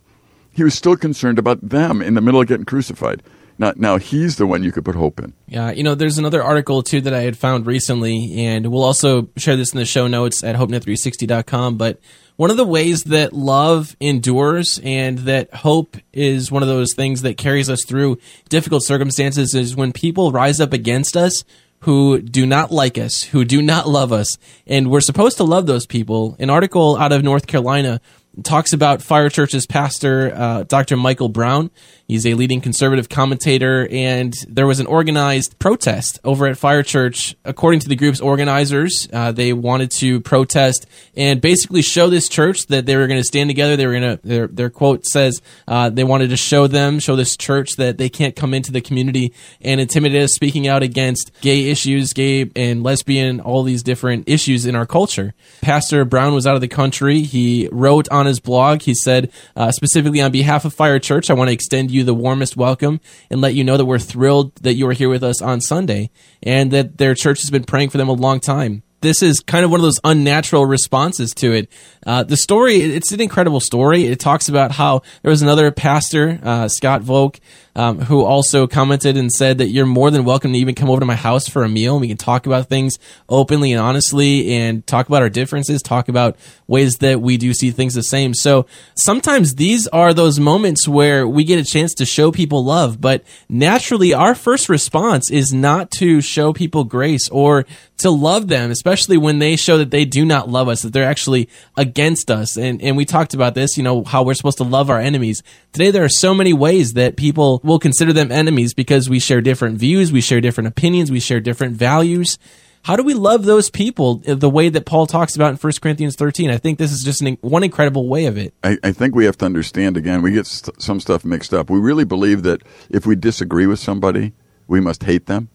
He 0.54 0.64
was 0.64 0.72
still 0.72 0.96
concerned 0.96 1.38
about 1.38 1.68
them 1.68 2.00
in 2.00 2.14
the 2.14 2.22
middle 2.22 2.40
of 2.40 2.46
getting 2.46 2.64
crucified. 2.64 3.22
Now, 3.60 3.74
now 3.76 3.98
he's 3.98 4.36
the 4.36 4.46
one 4.46 4.62
you 4.62 4.72
could 4.72 4.86
put 4.86 4.94
hope 4.94 5.20
in. 5.20 5.34
Yeah, 5.46 5.70
you 5.70 5.82
know, 5.82 5.94
there's 5.94 6.16
another 6.16 6.42
article 6.42 6.82
too 6.82 7.02
that 7.02 7.12
I 7.12 7.20
had 7.20 7.36
found 7.36 7.66
recently, 7.66 8.46
and 8.46 8.66
we'll 8.72 8.82
also 8.82 9.28
share 9.36 9.54
this 9.54 9.74
in 9.74 9.78
the 9.78 9.84
show 9.84 10.06
notes 10.06 10.42
at 10.42 10.56
hopenet360.com. 10.56 11.76
But 11.76 12.00
one 12.36 12.50
of 12.50 12.56
the 12.56 12.64
ways 12.64 13.04
that 13.04 13.34
love 13.34 13.94
endures 14.00 14.80
and 14.82 15.18
that 15.20 15.52
hope 15.52 15.98
is 16.10 16.50
one 16.50 16.62
of 16.62 16.70
those 16.70 16.94
things 16.94 17.20
that 17.20 17.36
carries 17.36 17.68
us 17.68 17.84
through 17.84 18.16
difficult 18.48 18.82
circumstances 18.82 19.54
is 19.54 19.76
when 19.76 19.92
people 19.92 20.32
rise 20.32 20.58
up 20.58 20.72
against 20.72 21.14
us 21.14 21.44
who 21.80 22.22
do 22.22 22.46
not 22.46 22.70
like 22.70 22.96
us, 22.96 23.24
who 23.24 23.44
do 23.44 23.60
not 23.60 23.86
love 23.86 24.10
us, 24.10 24.38
and 24.66 24.90
we're 24.90 25.00
supposed 25.02 25.36
to 25.36 25.44
love 25.44 25.66
those 25.66 25.84
people. 25.84 26.34
An 26.38 26.48
article 26.48 26.96
out 26.96 27.12
of 27.12 27.22
North 27.22 27.46
Carolina 27.46 28.00
talks 28.42 28.72
about 28.72 29.02
Fire 29.02 29.28
Church's 29.28 29.66
pastor, 29.66 30.32
uh, 30.34 30.62
Dr. 30.64 30.96
Michael 30.96 31.28
Brown. 31.28 31.70
He's 32.06 32.26
a 32.26 32.34
leading 32.34 32.60
conservative 32.60 33.08
commentator, 33.08 33.86
and 33.88 34.34
there 34.48 34.66
was 34.66 34.80
an 34.80 34.86
organized 34.86 35.60
protest 35.60 36.18
over 36.24 36.48
at 36.48 36.58
Fire 36.58 36.82
Church. 36.82 37.36
According 37.44 37.80
to 37.80 37.88
the 37.88 37.94
group's 37.94 38.20
organizers, 38.20 39.08
uh, 39.12 39.30
they 39.30 39.52
wanted 39.52 39.92
to 39.92 40.20
protest 40.20 40.86
and 41.16 41.40
basically 41.40 41.82
show 41.82 42.10
this 42.10 42.28
church 42.28 42.66
that 42.66 42.84
they 42.86 42.96
were 42.96 43.06
going 43.06 43.20
to 43.20 43.24
stand 43.24 43.48
together. 43.48 43.76
They 43.76 43.86
were 43.86 43.92
going 44.00 44.18
to, 44.18 44.26
their, 44.26 44.46
their 44.48 44.70
quote 44.70 45.06
says, 45.06 45.40
uh, 45.68 45.90
they 45.90 46.02
wanted 46.02 46.30
to 46.30 46.36
show 46.36 46.66
them, 46.66 46.98
show 46.98 47.14
this 47.14 47.36
church 47.36 47.76
that 47.76 47.96
they 47.98 48.08
can't 48.08 48.34
come 48.34 48.54
into 48.54 48.72
the 48.72 48.80
community 48.80 49.32
and 49.60 49.80
intimidate 49.80 50.22
us, 50.22 50.34
speaking 50.34 50.66
out 50.66 50.82
against 50.82 51.30
gay 51.42 51.70
issues, 51.70 52.12
gay 52.12 52.50
and 52.56 52.82
lesbian, 52.82 53.38
all 53.38 53.62
these 53.62 53.84
different 53.84 54.28
issues 54.28 54.66
in 54.66 54.74
our 54.74 54.86
culture. 54.86 55.32
Pastor 55.60 56.04
Brown 56.04 56.34
was 56.34 56.44
out 56.44 56.56
of 56.56 56.60
the 56.60 56.66
country. 56.66 57.20
He 57.20 57.68
wrote 57.70 58.08
on 58.08 58.19
his 58.26 58.40
blog, 58.40 58.82
he 58.82 58.94
said, 58.94 59.32
uh, 59.56 59.70
specifically 59.72 60.20
on 60.20 60.32
behalf 60.32 60.64
of 60.64 60.74
Fire 60.74 60.98
Church, 60.98 61.30
I 61.30 61.34
want 61.34 61.48
to 61.48 61.54
extend 61.54 61.90
you 61.90 62.04
the 62.04 62.14
warmest 62.14 62.56
welcome 62.56 63.00
and 63.30 63.40
let 63.40 63.54
you 63.54 63.64
know 63.64 63.76
that 63.76 63.84
we're 63.84 63.98
thrilled 63.98 64.54
that 64.56 64.74
you 64.74 64.86
are 64.88 64.92
here 64.92 65.08
with 65.08 65.22
us 65.22 65.40
on 65.42 65.60
Sunday 65.60 66.10
and 66.42 66.70
that 66.70 66.98
their 66.98 67.14
church 67.14 67.40
has 67.40 67.50
been 67.50 67.64
praying 67.64 67.90
for 67.90 67.98
them 67.98 68.08
a 68.08 68.12
long 68.12 68.40
time 68.40 68.82
this 69.00 69.22
is 69.22 69.40
kind 69.40 69.64
of 69.64 69.70
one 69.70 69.80
of 69.80 69.84
those 69.84 70.00
unnatural 70.04 70.66
responses 70.66 71.32
to 71.34 71.52
it. 71.52 71.72
Uh, 72.06 72.22
the 72.22 72.36
story, 72.36 72.76
it's 72.76 73.12
an 73.12 73.20
incredible 73.20 73.60
story. 73.60 74.04
It 74.04 74.20
talks 74.20 74.48
about 74.48 74.72
how 74.72 75.02
there 75.22 75.30
was 75.30 75.42
another 75.42 75.70
pastor, 75.70 76.38
uh, 76.42 76.68
Scott 76.68 77.02
Volk, 77.02 77.40
um, 77.76 78.00
who 78.00 78.24
also 78.24 78.66
commented 78.66 79.16
and 79.16 79.30
said 79.30 79.58
that 79.58 79.68
you're 79.68 79.86
more 79.86 80.10
than 80.10 80.24
welcome 80.24 80.52
to 80.52 80.58
even 80.58 80.74
come 80.74 80.90
over 80.90 81.00
to 81.00 81.06
my 81.06 81.14
house 81.14 81.48
for 81.48 81.62
a 81.62 81.68
meal. 81.68 81.94
And 81.94 82.00
we 82.00 82.08
can 82.08 82.16
talk 82.16 82.46
about 82.46 82.68
things 82.68 82.98
openly 83.28 83.72
and 83.72 83.80
honestly 83.80 84.54
and 84.54 84.86
talk 84.86 85.08
about 85.08 85.22
our 85.22 85.28
differences, 85.28 85.82
talk 85.82 86.08
about 86.08 86.36
ways 86.66 86.96
that 86.96 87.20
we 87.20 87.36
do 87.36 87.54
see 87.54 87.70
things 87.70 87.94
the 87.94 88.02
same. 88.02 88.34
So 88.34 88.66
sometimes 88.94 89.54
these 89.54 89.86
are 89.88 90.12
those 90.12 90.40
moments 90.40 90.88
where 90.88 91.26
we 91.26 91.44
get 91.44 91.58
a 91.58 91.64
chance 91.64 91.94
to 91.94 92.06
show 92.06 92.32
people 92.32 92.64
love, 92.64 93.00
but 93.00 93.24
naturally 93.48 94.12
our 94.12 94.34
first 94.34 94.68
response 94.68 95.30
is 95.30 95.52
not 95.52 95.90
to 95.92 96.20
show 96.20 96.52
people 96.52 96.84
grace 96.84 97.28
or 97.28 97.66
to 97.98 98.10
love 98.10 98.48
them, 98.48 98.70
especially 98.70 99.18
when 99.18 99.38
they 99.38 99.56
show 99.56 99.78
that 99.78 99.90
they 99.90 100.04
do 100.04 100.24
not 100.24 100.48
love 100.48 100.68
us, 100.68 100.82
that 100.82 100.92
they're 100.92 101.04
actually 101.04 101.48
against 101.76 102.30
us. 102.30 102.56
And, 102.56 102.80
and 102.82 102.96
we 102.96 103.04
talked 103.04 103.34
about 103.34 103.54
this, 103.54 103.76
you 103.76 103.82
know, 103.82 104.04
how 104.04 104.22
we're 104.22 104.34
supposed 104.34 104.58
to 104.58 104.64
love 104.64 104.90
our 104.90 104.98
enemies. 104.98 105.42
Today, 105.72 105.90
there 105.90 106.04
are 106.04 106.08
so 106.08 106.34
many 106.34 106.52
ways 106.52 106.94
that 106.94 107.16
people 107.16 107.59
will 107.62 107.78
consider 107.78 108.12
them 108.12 108.30
enemies 108.32 108.74
because 108.74 109.08
we 109.08 109.18
share 109.18 109.40
different 109.40 109.78
views, 109.78 110.12
we 110.12 110.20
share 110.20 110.40
different 110.40 110.68
opinions, 110.68 111.10
we 111.10 111.20
share 111.20 111.40
different 111.40 111.76
values. 111.76 112.38
How 112.82 112.96
do 112.96 113.02
we 113.02 113.12
love 113.12 113.44
those 113.44 113.68
people 113.68 114.22
uh, 114.26 114.34
the 114.34 114.48
way 114.48 114.70
that 114.70 114.86
Paul 114.86 115.06
talks 115.06 115.36
about 115.36 115.50
in 115.50 115.56
1 115.56 115.72
Corinthians 115.82 116.16
13? 116.16 116.50
I 116.50 116.56
think 116.56 116.78
this 116.78 116.92
is 116.92 117.04
just 117.04 117.20
an, 117.20 117.36
one 117.42 117.62
incredible 117.62 118.08
way 118.08 118.24
of 118.24 118.38
it. 118.38 118.54
I, 118.64 118.78
I 118.82 118.92
think 118.92 119.14
we 119.14 119.26
have 119.26 119.36
to 119.38 119.44
understand 119.44 119.96
again, 119.96 120.22
we 120.22 120.32
get 120.32 120.46
st- 120.46 120.80
some 120.80 120.98
stuff 120.98 121.24
mixed 121.24 121.52
up. 121.52 121.68
We 121.68 121.78
really 121.78 122.04
believe 122.04 122.42
that 122.44 122.62
if 122.88 123.04
we 123.04 123.16
disagree 123.16 123.66
with 123.66 123.78
somebody, 123.78 124.32
we 124.66 124.80
must 124.80 125.02
hate 125.02 125.26
them. 125.26 125.50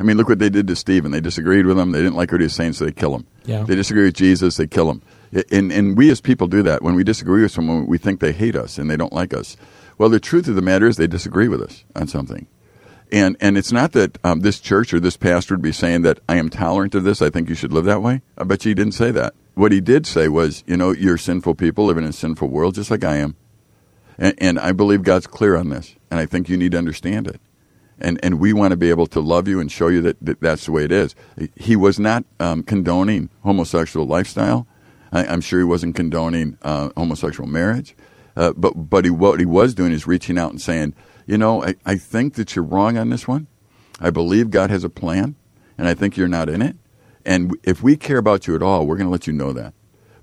I 0.00 0.02
mean, 0.02 0.16
look 0.16 0.28
what 0.28 0.40
they 0.40 0.50
did 0.50 0.66
to 0.66 0.74
Stephen. 0.74 1.12
They 1.12 1.20
disagreed 1.20 1.66
with 1.66 1.78
him. 1.78 1.92
They 1.92 2.02
didn't 2.02 2.16
like 2.16 2.32
what 2.32 2.40
he 2.40 2.46
was 2.46 2.54
saying, 2.54 2.72
so 2.72 2.84
they 2.84 2.92
kill 2.92 3.14
him. 3.14 3.26
Yeah. 3.44 3.62
They 3.62 3.76
disagree 3.76 4.04
with 4.04 4.14
Jesus, 4.14 4.56
they 4.56 4.66
kill 4.66 4.90
him. 4.90 5.02
And, 5.50 5.72
and 5.72 5.96
we 5.96 6.10
as 6.10 6.20
people 6.20 6.46
do 6.46 6.62
that. 6.64 6.82
When 6.82 6.94
we 6.94 7.04
disagree 7.04 7.42
with 7.42 7.52
someone, 7.52 7.86
we 7.86 7.98
think 7.98 8.20
they 8.20 8.32
hate 8.32 8.56
us 8.56 8.78
and 8.78 8.90
they 8.90 8.96
don't 8.96 9.12
like 9.12 9.32
us. 9.34 9.56
Well, 9.98 10.08
the 10.08 10.20
truth 10.20 10.48
of 10.48 10.54
the 10.54 10.62
matter 10.62 10.86
is 10.86 10.96
they 10.96 11.06
disagree 11.06 11.48
with 11.48 11.62
us 11.62 11.84
on 11.94 12.08
something. 12.08 12.46
And, 13.12 13.36
and 13.40 13.56
it's 13.56 13.72
not 13.72 13.92
that 13.92 14.18
um, 14.24 14.40
this 14.40 14.58
church 14.58 14.92
or 14.92 14.98
this 14.98 15.16
pastor 15.16 15.54
would 15.54 15.62
be 15.62 15.72
saying 15.72 16.02
that 16.02 16.18
I 16.28 16.36
am 16.36 16.50
tolerant 16.50 16.94
of 16.94 17.04
this. 17.04 17.22
I 17.22 17.30
think 17.30 17.48
you 17.48 17.54
should 17.54 17.72
live 17.72 17.84
that 17.84 18.02
way. 18.02 18.22
I 18.36 18.44
bet 18.44 18.64
you 18.64 18.70
he 18.70 18.74
didn't 18.74 18.94
say 18.94 19.10
that. 19.12 19.34
What 19.54 19.70
he 19.70 19.80
did 19.80 20.06
say 20.06 20.28
was, 20.28 20.64
you 20.66 20.76
know, 20.76 20.90
you're 20.90 21.18
sinful 21.18 21.54
people 21.54 21.84
living 21.84 22.04
in 22.04 22.10
a 22.10 22.14
sinful 22.14 22.48
world 22.48 22.74
just 22.74 22.90
like 22.90 23.04
I 23.04 23.16
am. 23.16 23.36
And, 24.18 24.34
and 24.38 24.58
I 24.58 24.72
believe 24.72 25.02
God's 25.02 25.26
clear 25.26 25.56
on 25.56 25.68
this. 25.68 25.94
And 26.10 26.18
I 26.18 26.26
think 26.26 26.48
you 26.48 26.56
need 26.56 26.72
to 26.72 26.78
understand 26.78 27.28
it 27.28 27.40
and 27.98 28.18
and 28.22 28.40
we 28.40 28.52
want 28.52 28.72
to 28.72 28.76
be 28.76 28.90
able 28.90 29.06
to 29.06 29.20
love 29.20 29.48
you 29.48 29.60
and 29.60 29.70
show 29.70 29.88
you 29.88 30.02
that, 30.02 30.16
that 30.20 30.40
that's 30.40 30.66
the 30.66 30.72
way 30.72 30.84
it 30.84 30.92
is. 30.92 31.14
He 31.56 31.76
was 31.76 31.98
not 31.98 32.24
um, 32.40 32.62
condoning 32.62 33.30
homosexual 33.42 34.06
lifestyle. 34.06 34.66
I, 35.12 35.24
am 35.32 35.40
sure 35.40 35.60
he 35.60 35.64
wasn't 35.64 35.94
condoning 35.94 36.58
uh, 36.62 36.90
homosexual 36.96 37.48
marriage, 37.48 37.94
uh, 38.36 38.52
but 38.56 38.72
but 38.72 39.04
he, 39.04 39.10
what 39.10 39.40
he 39.40 39.46
was 39.46 39.74
doing 39.74 39.92
is 39.92 40.06
reaching 40.06 40.38
out 40.38 40.50
and 40.50 40.60
saying, 40.60 40.94
you 41.26 41.38
know, 41.38 41.64
I, 41.64 41.74
I 41.84 41.96
think 41.96 42.34
that 42.34 42.54
you're 42.54 42.64
wrong 42.64 42.98
on 42.98 43.10
this 43.10 43.26
one. 43.28 43.46
I 44.00 44.10
believe 44.10 44.50
God 44.50 44.70
has 44.70 44.84
a 44.84 44.88
plan, 44.88 45.36
and 45.78 45.86
I 45.86 45.94
think 45.94 46.16
you're 46.16 46.28
not 46.28 46.48
in 46.48 46.62
it. 46.62 46.76
And 47.24 47.56
if 47.62 47.82
we 47.82 47.96
care 47.96 48.18
about 48.18 48.46
you 48.46 48.54
at 48.54 48.62
all, 48.62 48.86
we're 48.86 48.96
going 48.96 49.06
to 49.06 49.12
let 49.12 49.26
you 49.26 49.32
know 49.32 49.52
that 49.52 49.72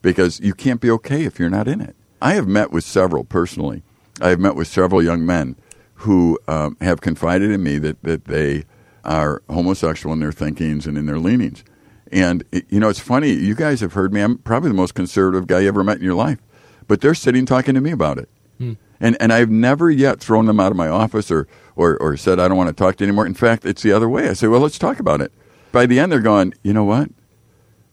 because 0.01 0.39
you 0.39 0.53
can't 0.53 0.81
be 0.81 0.91
okay 0.91 1.25
if 1.25 1.39
you're 1.39 1.49
not 1.49 1.67
in 1.67 1.81
it. 1.81 1.95
I 2.21 2.33
have 2.33 2.47
met 2.47 2.71
with 2.71 2.83
several 2.83 3.23
personally. 3.23 3.81
I 4.19 4.29
have 4.29 4.39
met 4.39 4.55
with 4.55 4.67
several 4.67 5.01
young 5.01 5.25
men 5.25 5.55
who 5.95 6.37
um, 6.47 6.77
have 6.81 7.01
confided 7.01 7.49
in 7.49 7.63
me 7.63 7.79
that, 7.79 8.03
that 8.03 8.25
they 8.25 8.65
are 9.03 9.41
homosexual 9.49 10.13
in 10.13 10.19
their 10.19 10.31
thinkings 10.31 10.85
and 10.85 10.97
in 10.97 11.05
their 11.07 11.19
leanings. 11.19 11.63
And, 12.11 12.43
you 12.69 12.79
know, 12.79 12.89
it's 12.89 12.99
funny, 12.99 13.31
you 13.31 13.55
guys 13.55 13.79
have 13.79 13.93
heard 13.93 14.13
me. 14.13 14.21
I'm 14.21 14.37
probably 14.39 14.69
the 14.69 14.75
most 14.75 14.95
conservative 14.95 15.47
guy 15.47 15.61
you 15.61 15.67
ever 15.69 15.83
met 15.83 15.97
in 15.97 16.03
your 16.03 16.15
life. 16.15 16.39
But 16.91 16.99
they're 16.99 17.15
sitting 17.15 17.45
talking 17.45 17.73
to 17.75 17.79
me 17.79 17.91
about 17.91 18.17
it. 18.17 18.27
Hmm. 18.57 18.73
And, 18.99 19.15
and 19.21 19.31
I've 19.31 19.49
never 19.49 19.89
yet 19.89 20.19
thrown 20.19 20.45
them 20.45 20.59
out 20.59 20.71
of 20.71 20.77
my 20.77 20.89
office 20.89 21.31
or, 21.31 21.47
or, 21.77 21.95
or 22.01 22.17
said, 22.17 22.37
I 22.37 22.49
don't 22.49 22.57
want 22.57 22.67
to 22.67 22.75
talk 22.75 22.97
to 22.97 23.05
you 23.05 23.07
anymore. 23.07 23.25
In 23.25 23.33
fact, 23.33 23.63
it's 23.63 23.81
the 23.81 23.93
other 23.93 24.09
way. 24.09 24.27
I 24.27 24.33
say, 24.33 24.49
well, 24.49 24.59
let's 24.59 24.77
talk 24.77 24.99
about 24.99 25.21
it. 25.21 25.31
By 25.71 25.85
the 25.85 26.01
end, 26.01 26.11
they're 26.11 26.19
going, 26.19 26.53
you 26.63 26.73
know 26.73 26.83
what? 26.83 27.09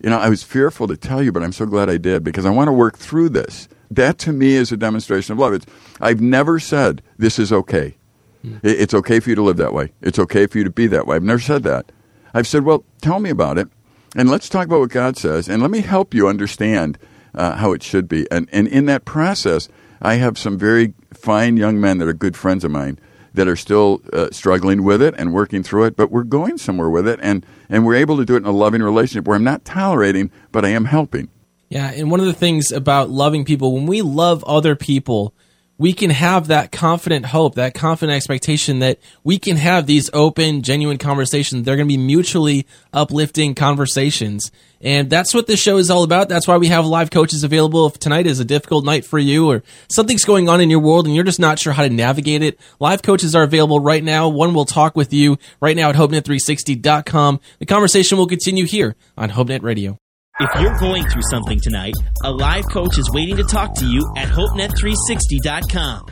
You 0.03 0.11
know, 0.11 0.19
I 0.19 0.29
was 0.29 0.43
fearful 0.43 0.89
to 0.89 0.97
tell 0.97 1.23
you, 1.23 1.31
but 1.31 1.45
I'm 1.45 1.53
so 1.53 1.65
glad 1.65 1.89
I 1.89 1.97
did 1.97 2.25
because 2.25 2.45
I 2.45 2.51
want 2.51 2.67
to 2.67 2.73
work 2.73 2.99
through 2.99 3.29
this. 3.29 3.69
That 3.89 4.19
to 4.19 4.33
me 4.33 4.55
is 4.55 4.73
a 4.73 4.77
demonstration 4.77 5.33
of 5.33 5.39
love. 5.39 5.53
It's, 5.53 5.67
I've 6.01 6.21
never 6.21 6.59
said 6.59 7.01
this 7.19 7.39
is 7.39 7.53
okay. 7.53 7.97
Mm. 8.45 8.59
It's 8.65 8.95
okay 8.95 9.21
for 9.21 9.31
you 9.31 9.37
to 9.37 9.43
live 9.43 9.59
that 9.59 9.73
way. 9.73 9.93
It's 10.03 10.19
okay 10.19 10.49
for 10.49 10.59
you 10.59 10.65
to 10.65 10.71
be 10.71 10.89
that 10.89 11.07
way. 11.07 11.15
I've 11.15 11.23
never 11.23 11.39
said 11.39 11.63
that. 11.63 11.93
I've 12.35 12.49
said, 12.49 12.65
well, 12.65 12.83
tell 13.01 13.21
me 13.21 13.31
about 13.31 13.59
it, 13.59 13.69
and 14.17 14.29
let's 14.29 14.49
talk 14.49 14.67
about 14.67 14.81
what 14.81 14.91
God 14.91 15.17
says, 15.17 15.49
and 15.49 15.63
let 15.63 15.71
me 15.71 15.83
help 15.83 16.15
you 16.15 16.27
understand 16.27 16.99
uh, 17.35 17.57
how 17.57 17.72
it 17.72 17.83
should 17.83 18.09
be. 18.09 18.26
And, 18.31 18.49
and 18.53 18.68
in 18.68 18.87
that 18.87 19.05
process, 19.05 19.68
I 20.01 20.14
have 20.14 20.39
some 20.39 20.59
very 20.59 20.95
fine 21.12 21.57
young 21.57 21.81
men 21.81 21.99
that 21.99 22.09
are 22.09 22.12
good 22.12 22.37
friends 22.37 22.64
of 22.64 22.70
mine 22.70 22.99
that 23.35 23.49
are 23.49 23.57
still 23.57 24.01
uh, 24.12 24.29
struggling 24.33 24.83
with 24.83 25.01
it 25.03 25.14
and 25.16 25.33
working 25.33 25.62
through 25.62 25.85
it, 25.85 25.97
but 25.97 26.11
we're 26.11 26.24
going 26.24 26.59
somewhere 26.59 26.91
with 26.91 27.07
it, 27.07 27.20
and, 27.22 27.45
and 27.68 27.87
we're 27.87 27.95
able 27.95 28.16
to 28.16 28.24
do 28.24 28.35
it 28.35 28.39
in 28.39 28.47
a 28.47 28.51
loving 28.51 28.83
relationship 28.83 29.26
where 29.26 29.37
I'm 29.37 29.45
not 29.45 29.64
tolerating, 29.64 30.31
but 30.51 30.64
I 30.64 30.70
am 30.70 30.87
helping. 30.87 31.29
Yeah, 31.68 31.93
and 31.95 32.11
one 32.11 32.20
of 32.20 32.26
the 32.26 32.33
things 32.33 32.72
about 32.72 33.11
loving 33.11 33.45
people, 33.45 33.74
when 33.74 33.87
we 33.87 34.03
love 34.03 34.43
other 34.45 34.74
people, 34.74 35.35
we 35.79 35.93
can 35.93 36.11
have 36.11 36.49
that 36.49 36.72
confident 36.72 37.26
hope, 37.26 37.55
that 37.55 37.72
confident 37.72 38.16
expectation 38.16 38.81
that 38.81 38.99
we 39.22 39.39
can 39.39 39.57
have 39.57 39.87
these 39.87 40.11
open, 40.12 40.62
genuine 40.62 40.99
conversations. 40.99 41.64
They're 41.64 41.76
going 41.76 41.89
to 41.89 41.97
be 41.97 42.03
mutually 42.03 42.66
uplifting 42.93 43.55
conversations. 43.55 44.51
And 44.81 45.09
that's 45.09 45.33
what 45.33 45.47
this 45.47 45.61
show 45.61 45.79
is 45.79 45.91
all 45.91 46.03
about. 46.03 46.29
That's 46.29 46.49
why 46.49 46.57
we 46.57 46.68
have 46.68 46.85
live 46.85 47.11
coaches 47.11 47.45
available. 47.45 47.87
If 47.87 47.99
tonight 47.99 48.26
is 48.26 48.41
a 48.41 48.45
difficult 48.45 48.85
night 48.85 49.05
for 49.05 49.18
you 49.18 49.51
or 49.51 49.62
something's 49.89 50.24
going 50.24 50.49
on 50.49 50.61
in 50.61 50.68
your 50.68 50.81
world 50.81 51.07
and 51.07 51.14
you're 51.14 51.24
just 51.24 51.41
not 51.41 51.59
sure 51.61 51.72
how 51.72 51.85
to 51.85 51.91
navigate 51.91 52.43
it, 52.43 52.59
live 52.81 53.03
coaches 53.03 53.35
are 53.35 53.45
available 53.45 53.81
right 53.81 54.03
now. 54.03 54.29
One 54.29 54.55
will 54.55 54.64
talk 54.64 54.97
with 54.97 55.12
you 55.12 55.39
right 55.61 55.76
now 55.76 55.91
at 55.91 55.97
HopeNet360.com. 55.97 57.41
The 57.61 57.66
conversation 57.66 58.18
will 58.18 58.26
continue 58.26 58.66
here 58.66 58.97
on 59.16 59.31
HopeNet 59.31 59.62
Radio. 59.62 59.99
If 60.41 60.61
you're 60.61 60.78
going 60.78 61.05
through 61.09 61.22
something 61.32 61.59
tonight, 61.59 61.95
a 62.22 62.30
live 62.30 62.62
coach 62.70 62.97
is 62.97 63.11
waiting 63.12 63.36
to 63.39 63.43
talk 63.43 63.74
to 63.74 63.84
you 63.84 64.09
at 64.16 64.28
HopeNet360.com. 64.28 66.07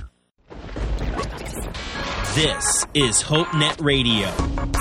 This 2.35 2.85
is 2.93 3.23
HopeNet 3.23 3.81
Radio. 3.85 4.29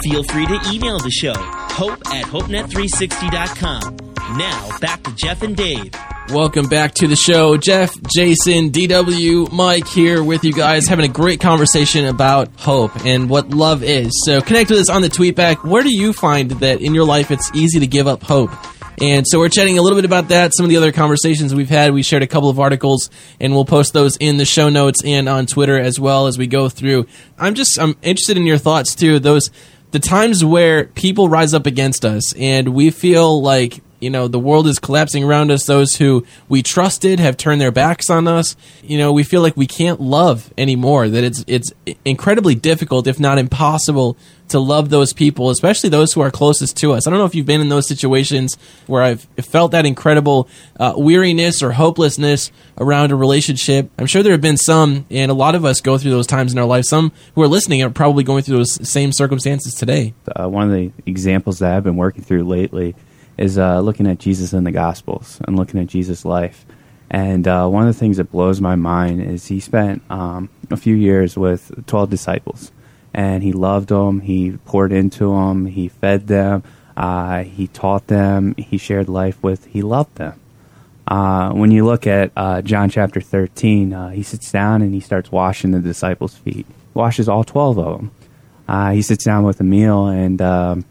Feel 0.02 0.24
free 0.24 0.48
to 0.48 0.60
email 0.74 0.98
the 0.98 1.12
show, 1.12 1.36
hope 1.36 2.00
at 2.08 2.26
HopeNet360.com. 2.26 3.98
Now, 4.36 4.80
back 4.80 5.04
to 5.04 5.14
Jeff 5.14 5.44
and 5.44 5.56
Dave. 5.56 5.92
Welcome 6.30 6.68
back 6.68 6.96
to 6.96 7.08
the 7.08 7.16
show. 7.16 7.56
Jeff, 7.56 7.94
Jason, 8.16 8.72
DW, 8.72 9.52
Mike 9.52 9.88
here 9.88 10.24
with 10.24 10.44
you 10.44 10.54
guys, 10.54 10.88
having 10.88 11.06
a 11.06 11.14
great 11.14 11.40
conversation 11.40 12.06
about 12.06 12.50
hope 12.60 13.06
and 13.06 13.30
what 13.30 13.52
love 13.52 13.84
is. 13.84 14.10
So 14.26 14.42
connect 14.42 14.72
with 14.72 14.80
us 14.80 14.90
on 14.90 15.04
the 15.04 15.10
tweet 15.10 15.36
back. 15.36 15.64
Where 15.64 15.84
do 15.84 15.96
you 15.96 16.14
find 16.14 16.50
that 16.50 16.82
in 16.82 16.96
your 16.96 17.06
life 17.06 17.30
it's 17.30 17.52
easy 17.54 17.80
to 17.80 17.86
give 17.86 18.08
up 18.08 18.24
hope? 18.24 18.50
And 19.02 19.26
so 19.28 19.40
we're 19.40 19.50
chatting 19.50 19.78
a 19.78 19.82
little 19.82 19.98
bit 19.98 20.06
about 20.06 20.30
that, 20.30 20.54
some 20.56 20.66
of 20.66 20.70
the 20.70 20.78
other 20.78 20.92
conversations 20.92 21.54
we've 21.54 21.70
had. 21.70 21.94
We 21.94 22.04
shared 22.04 22.24
a 22.24 22.28
couple 22.28 22.50
of 22.50 22.60
articles 22.60 23.10
and 23.40 23.54
we'll 23.54 23.66
post 23.66 23.94
those 23.94 24.16
in 24.18 24.38
the 24.38 24.46
show 24.46 24.70
notes 24.70 25.04
and 25.04 25.28
on 25.28 25.46
Twitter 25.46 25.80
as 25.80 26.00
well 26.00 26.28
as 26.28 26.38
we 26.38 26.48
go 26.48 26.70
through. 26.70 27.08
I'm 27.38 27.56
just 27.56 27.80
I'm 27.80 27.96
interested 28.02 28.38
in 28.38 28.46
your 28.46 28.58
thoughts 28.58 28.96
too. 28.96 29.20
Those 29.20 29.52
the 29.92 30.00
times 30.00 30.44
where 30.44 30.86
people 30.86 31.30
rise 31.30 31.54
up 31.54 31.66
against 31.66 32.06
us 32.06 32.34
and 32.36 32.70
we 32.70 32.90
feel 32.90 33.42
like 33.42 33.82
you 34.06 34.12
know 34.12 34.28
the 34.28 34.40
world 34.40 34.68
is 34.68 34.78
collapsing 34.78 35.24
around 35.24 35.50
us. 35.50 35.66
Those 35.66 35.96
who 35.96 36.26
we 36.48 36.62
trusted 36.62 37.20
have 37.20 37.38
turned 37.38 37.60
their 37.60 37.72
backs 37.72 38.08
on 38.08 38.28
us. 38.28 38.56
You 38.84 39.00
know 39.00 39.12
we 39.12 39.24
feel 39.24 39.42
like 39.42 39.58
we 39.58 39.66
can't 39.66 40.00
love 40.00 40.54
anymore 40.60 41.10
that 41.10 41.24
it's 41.24 41.44
it's 41.48 41.74
incredibly 42.06 42.54
difficult 42.54 43.08
if 43.08 43.20
not 43.20 43.40
impossible 43.40 44.16
to 44.48 44.60
love 44.60 44.92
those 44.92 45.12
people 45.12 45.50
especially 45.50 45.90
those 45.90 46.14
who 46.14 46.22
are 46.22 46.30
closest 46.30 46.78
to 46.78 46.94
us. 46.94 47.08
I 47.08 47.10
don't 47.10 47.18
know 47.18 47.26
if 47.26 47.34
you've 47.34 47.48
been 47.48 47.62
in 47.62 47.70
those 47.70 47.88
situations 47.88 48.58
where 48.86 49.02
i've 49.02 49.28
felt 49.42 49.72
that 49.72 49.88
incredible 49.88 50.48
uh, 50.80 50.94
weariness 50.96 51.64
or 51.64 51.72
hopelessness 51.72 52.52
around 52.78 53.12
a 53.12 53.16
relationship. 53.16 53.90
I'm 53.98 54.06
sure 54.06 54.22
there 54.22 54.34
have 54.34 54.42
been 54.42 54.58
some 54.58 55.08
and 55.10 55.32
a 55.32 55.34
lot 55.34 55.56
of 55.56 55.66
us 55.66 55.82
go 55.82 55.98
through 55.98 56.12
those 56.12 56.28
times 56.28 56.54
in 56.54 56.60
our 56.60 56.66
life. 56.66 56.86
Some 56.86 57.12
who 57.34 57.42
are 57.42 57.48
listening 57.48 57.82
are 57.82 57.90
probably 57.90 58.24
going 58.24 58.44
through 58.44 58.58
those 58.58 58.88
same 58.88 59.12
circumstances 59.12 59.74
today. 59.74 60.14
Uh, 60.28 60.48
one 60.48 60.70
of 60.70 60.76
the 60.76 60.92
examples 61.08 61.58
that 61.58 61.74
i've 61.74 61.84
been 61.84 61.98
working 61.98 62.24
through 62.24 62.44
lately 62.44 62.94
is 63.38 63.58
uh, 63.58 63.80
looking 63.80 64.08
at 64.08 64.20
Jesus 64.20 64.54
in 64.54 64.64
the 64.64 64.72
Gospels 64.72 65.40
and 65.48 65.58
looking 65.58 65.80
at 65.80 65.88
Jesus' 65.88 66.26
life. 66.26 66.66
And 67.10 67.48
uh, 67.48 67.68
one 67.68 67.88
of 67.88 67.94
the 67.94 68.00
things 68.00 68.18
that 68.18 68.32
blows 68.32 68.60
my 68.60 68.76
mind 68.76 69.22
is 69.22 69.48
he 69.48 69.60
spent 69.60 70.02
um, 70.10 70.50
a 70.72 70.78
few 70.78 70.96
years 70.96 71.38
with 71.38 71.86
12 71.88 72.10
disciples. 72.10 72.72
And 73.14 73.44
he 73.44 73.54
loved 73.54 73.90
them, 73.90 74.22
he 74.22 74.58
poured 74.66 74.92
into 74.92 75.34
them, 75.34 75.68
he 75.68 75.88
fed 75.88 76.28
them, 76.28 76.64
uh, 76.98 77.44
he 77.44 77.68
taught 77.68 78.08
them, 78.08 78.56
he 78.58 78.78
shared 78.78 79.08
life 79.08 79.42
with, 79.42 79.66
he 79.68 79.82
loved 79.82 80.16
them. 80.16 80.40
Uh, 81.08 81.52
when 81.52 81.72
you 81.72 81.86
look 81.86 82.08
at 82.08 82.32
uh, 82.36 82.62
John 82.62 82.90
chapter 82.90 83.22
13, 83.22 83.94
uh, 83.94 84.10
he 84.10 84.24
sits 84.24 84.52
down 84.52 84.82
and 84.82 84.94
he 84.94 85.00
starts 85.00 85.32
washing 85.32 85.72
the 85.72 85.80
disciples' 85.80 86.36
feet. 86.36 86.66
Washes 86.94 87.30
all 87.30 87.44
12 87.44 87.78
of 87.78 87.98
them. 88.68 88.94
he 88.94 89.02
sits 89.02 89.24
down 89.24 89.44
with 89.44 89.62
a 89.62 89.64
meal 89.64 90.08
and 90.08 90.42
um, 90.42 90.86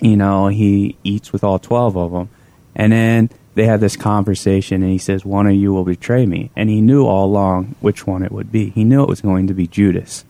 you 0.00 0.16
know, 0.16 0.48
he 0.48 0.96
eats 1.04 1.32
with 1.32 1.44
all 1.44 1.58
12 1.58 1.96
of 1.96 2.12
them. 2.12 2.28
And 2.74 2.92
then 2.92 3.30
they 3.54 3.64
have 3.64 3.80
this 3.80 3.96
conversation, 3.96 4.82
and 4.82 4.92
he 4.92 4.98
says, 4.98 5.24
One 5.24 5.46
of 5.46 5.54
you 5.54 5.72
will 5.72 5.84
betray 5.84 6.26
me. 6.26 6.50
And 6.54 6.68
he 6.68 6.80
knew 6.80 7.06
all 7.06 7.24
along 7.24 7.74
which 7.80 8.06
one 8.06 8.22
it 8.22 8.30
would 8.30 8.52
be. 8.52 8.70
He 8.70 8.84
knew 8.84 9.02
it 9.02 9.08
was 9.08 9.22
going 9.22 9.46
to 9.46 9.54
be 9.54 9.66
Judas. 9.66 10.24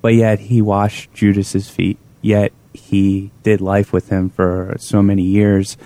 But 0.00 0.14
yet 0.14 0.38
he 0.38 0.62
washed 0.62 1.12
Judas's 1.12 1.68
feet, 1.68 1.98
yet 2.22 2.52
he 2.72 3.32
did 3.42 3.60
life 3.60 3.92
with 3.92 4.08
him 4.08 4.30
for 4.30 4.76
so 4.78 5.02
many 5.02 5.22
years, 5.22 5.76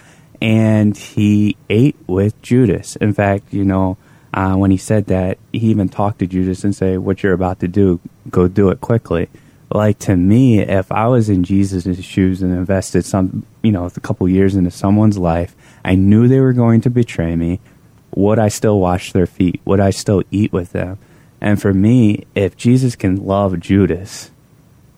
and 0.41 0.97
he 0.97 1.57
ate 1.71 1.97
with 2.07 2.41
Judas. 2.43 2.97
In 2.97 3.13
fact, 3.15 3.53
you 3.53 3.65
know, 3.65 3.97
uh, 4.33 4.55
when 4.55 4.71
he 4.71 4.77
said 4.77 5.07
that, 5.07 5.39
he 5.53 5.69
even 5.69 5.89
talked 5.89 6.19
to 6.19 6.27
Judas 6.27 6.65
and 6.65 6.75
say, 6.75 6.99
"What 6.99 7.23
you're 7.23 7.33
about 7.33 7.61
to 7.61 7.69
do, 7.69 8.01
go 8.31 8.47
do 8.47 8.69
it 8.69 8.81
quickly." 8.81 9.29
Like 9.75 9.99
to 10.01 10.17
me, 10.17 10.61
if 10.61 10.91
I 10.93 11.09
was 11.09 11.29
in 11.29 11.43
Jesus' 11.45 12.03
shoes 12.05 12.43
and 12.43 12.53
invested 12.53 13.05
some, 13.05 13.45
you 13.63 13.73
know, 13.73 13.87
a 13.87 14.01
couple 14.01 14.29
years 14.29 14.55
into 14.55 14.71
someone's 14.71 15.19
life, 15.19 15.55
I 15.85 15.97
knew 15.97 16.29
they 16.29 16.41
were 16.41 16.53
going 16.53 16.81
to 16.83 16.91
betray 16.91 17.35
me. 17.37 17.61
Would 18.15 18.39
I 18.39 18.49
still 18.49 18.79
wash 18.79 19.13
their 19.13 19.27
feet? 19.27 19.61
Would 19.65 19.81
I 19.81 19.91
still 19.91 20.23
eat 20.31 20.53
with 20.53 20.73
them? 20.73 20.99
And 21.41 21.61
for 21.61 21.75
me, 21.75 22.25
if 22.35 22.57
Jesus 22.57 22.97
can 22.97 23.17
love 23.17 23.59
Judas, 23.61 24.31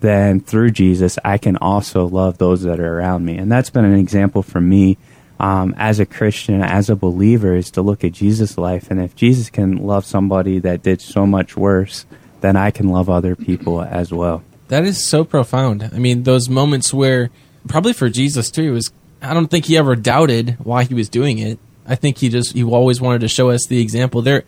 then 0.00 0.40
through 0.40 0.70
Jesus, 0.70 1.18
I 1.24 1.38
can 1.38 1.56
also 1.56 2.06
love 2.06 2.38
those 2.38 2.62
that 2.62 2.78
are 2.78 2.98
around 2.98 3.24
me. 3.24 3.38
And 3.38 3.50
that's 3.50 3.70
been 3.70 3.84
an 3.84 3.98
example 3.98 4.42
for 4.42 4.60
me 4.60 4.98
um, 5.40 5.74
as 5.78 5.98
a 5.98 6.06
Christian, 6.06 6.62
as 6.62 6.90
a 6.90 6.96
believer, 6.96 7.56
is 7.56 7.70
to 7.72 7.82
look 7.82 8.04
at 8.04 8.12
Jesus' 8.12 8.58
life. 8.58 8.90
And 8.90 9.00
if 9.00 9.16
Jesus 9.16 9.50
can 9.50 9.78
love 9.78 10.04
somebody 10.04 10.58
that 10.60 10.82
did 10.82 11.00
so 11.00 11.26
much 11.26 11.56
worse, 11.56 12.06
then 12.42 12.56
I 12.56 12.70
can 12.70 12.88
love 12.88 13.08
other 13.08 13.34
people 13.34 13.82
as 13.82 14.12
well. 14.12 14.44
That 14.68 14.84
is 14.84 15.04
so 15.04 15.24
profound. 15.24 15.90
I 15.92 15.98
mean, 15.98 16.24
those 16.24 16.48
moments 16.48 16.92
where, 16.92 17.30
probably 17.68 17.92
for 17.92 18.08
Jesus 18.08 18.50
too, 18.50 18.72
was 18.72 18.92
I 19.22 19.34
don't 19.34 19.48
think 19.48 19.66
he 19.66 19.76
ever 19.76 19.96
doubted 19.96 20.56
why 20.62 20.84
he 20.84 20.94
was 20.94 21.08
doing 21.08 21.38
it. 21.38 21.58
I 21.86 21.94
think 21.94 22.18
he 22.18 22.28
just 22.28 22.52
he 22.52 22.64
always 22.64 23.00
wanted 23.00 23.20
to 23.20 23.28
show 23.28 23.50
us 23.50 23.66
the 23.66 23.80
example. 23.80 24.22
There, 24.22 24.44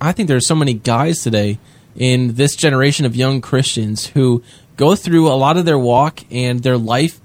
I 0.00 0.12
think 0.12 0.28
there 0.28 0.36
are 0.36 0.40
so 0.40 0.54
many 0.54 0.74
guys 0.74 1.22
today 1.22 1.58
in 1.96 2.34
this 2.34 2.54
generation 2.54 3.06
of 3.06 3.16
young 3.16 3.40
Christians 3.40 4.08
who 4.08 4.42
go 4.76 4.94
through 4.94 5.28
a 5.28 5.34
lot 5.34 5.56
of 5.56 5.64
their 5.64 5.78
walk 5.78 6.20
and 6.30 6.62
their 6.62 6.76
life 6.76 7.20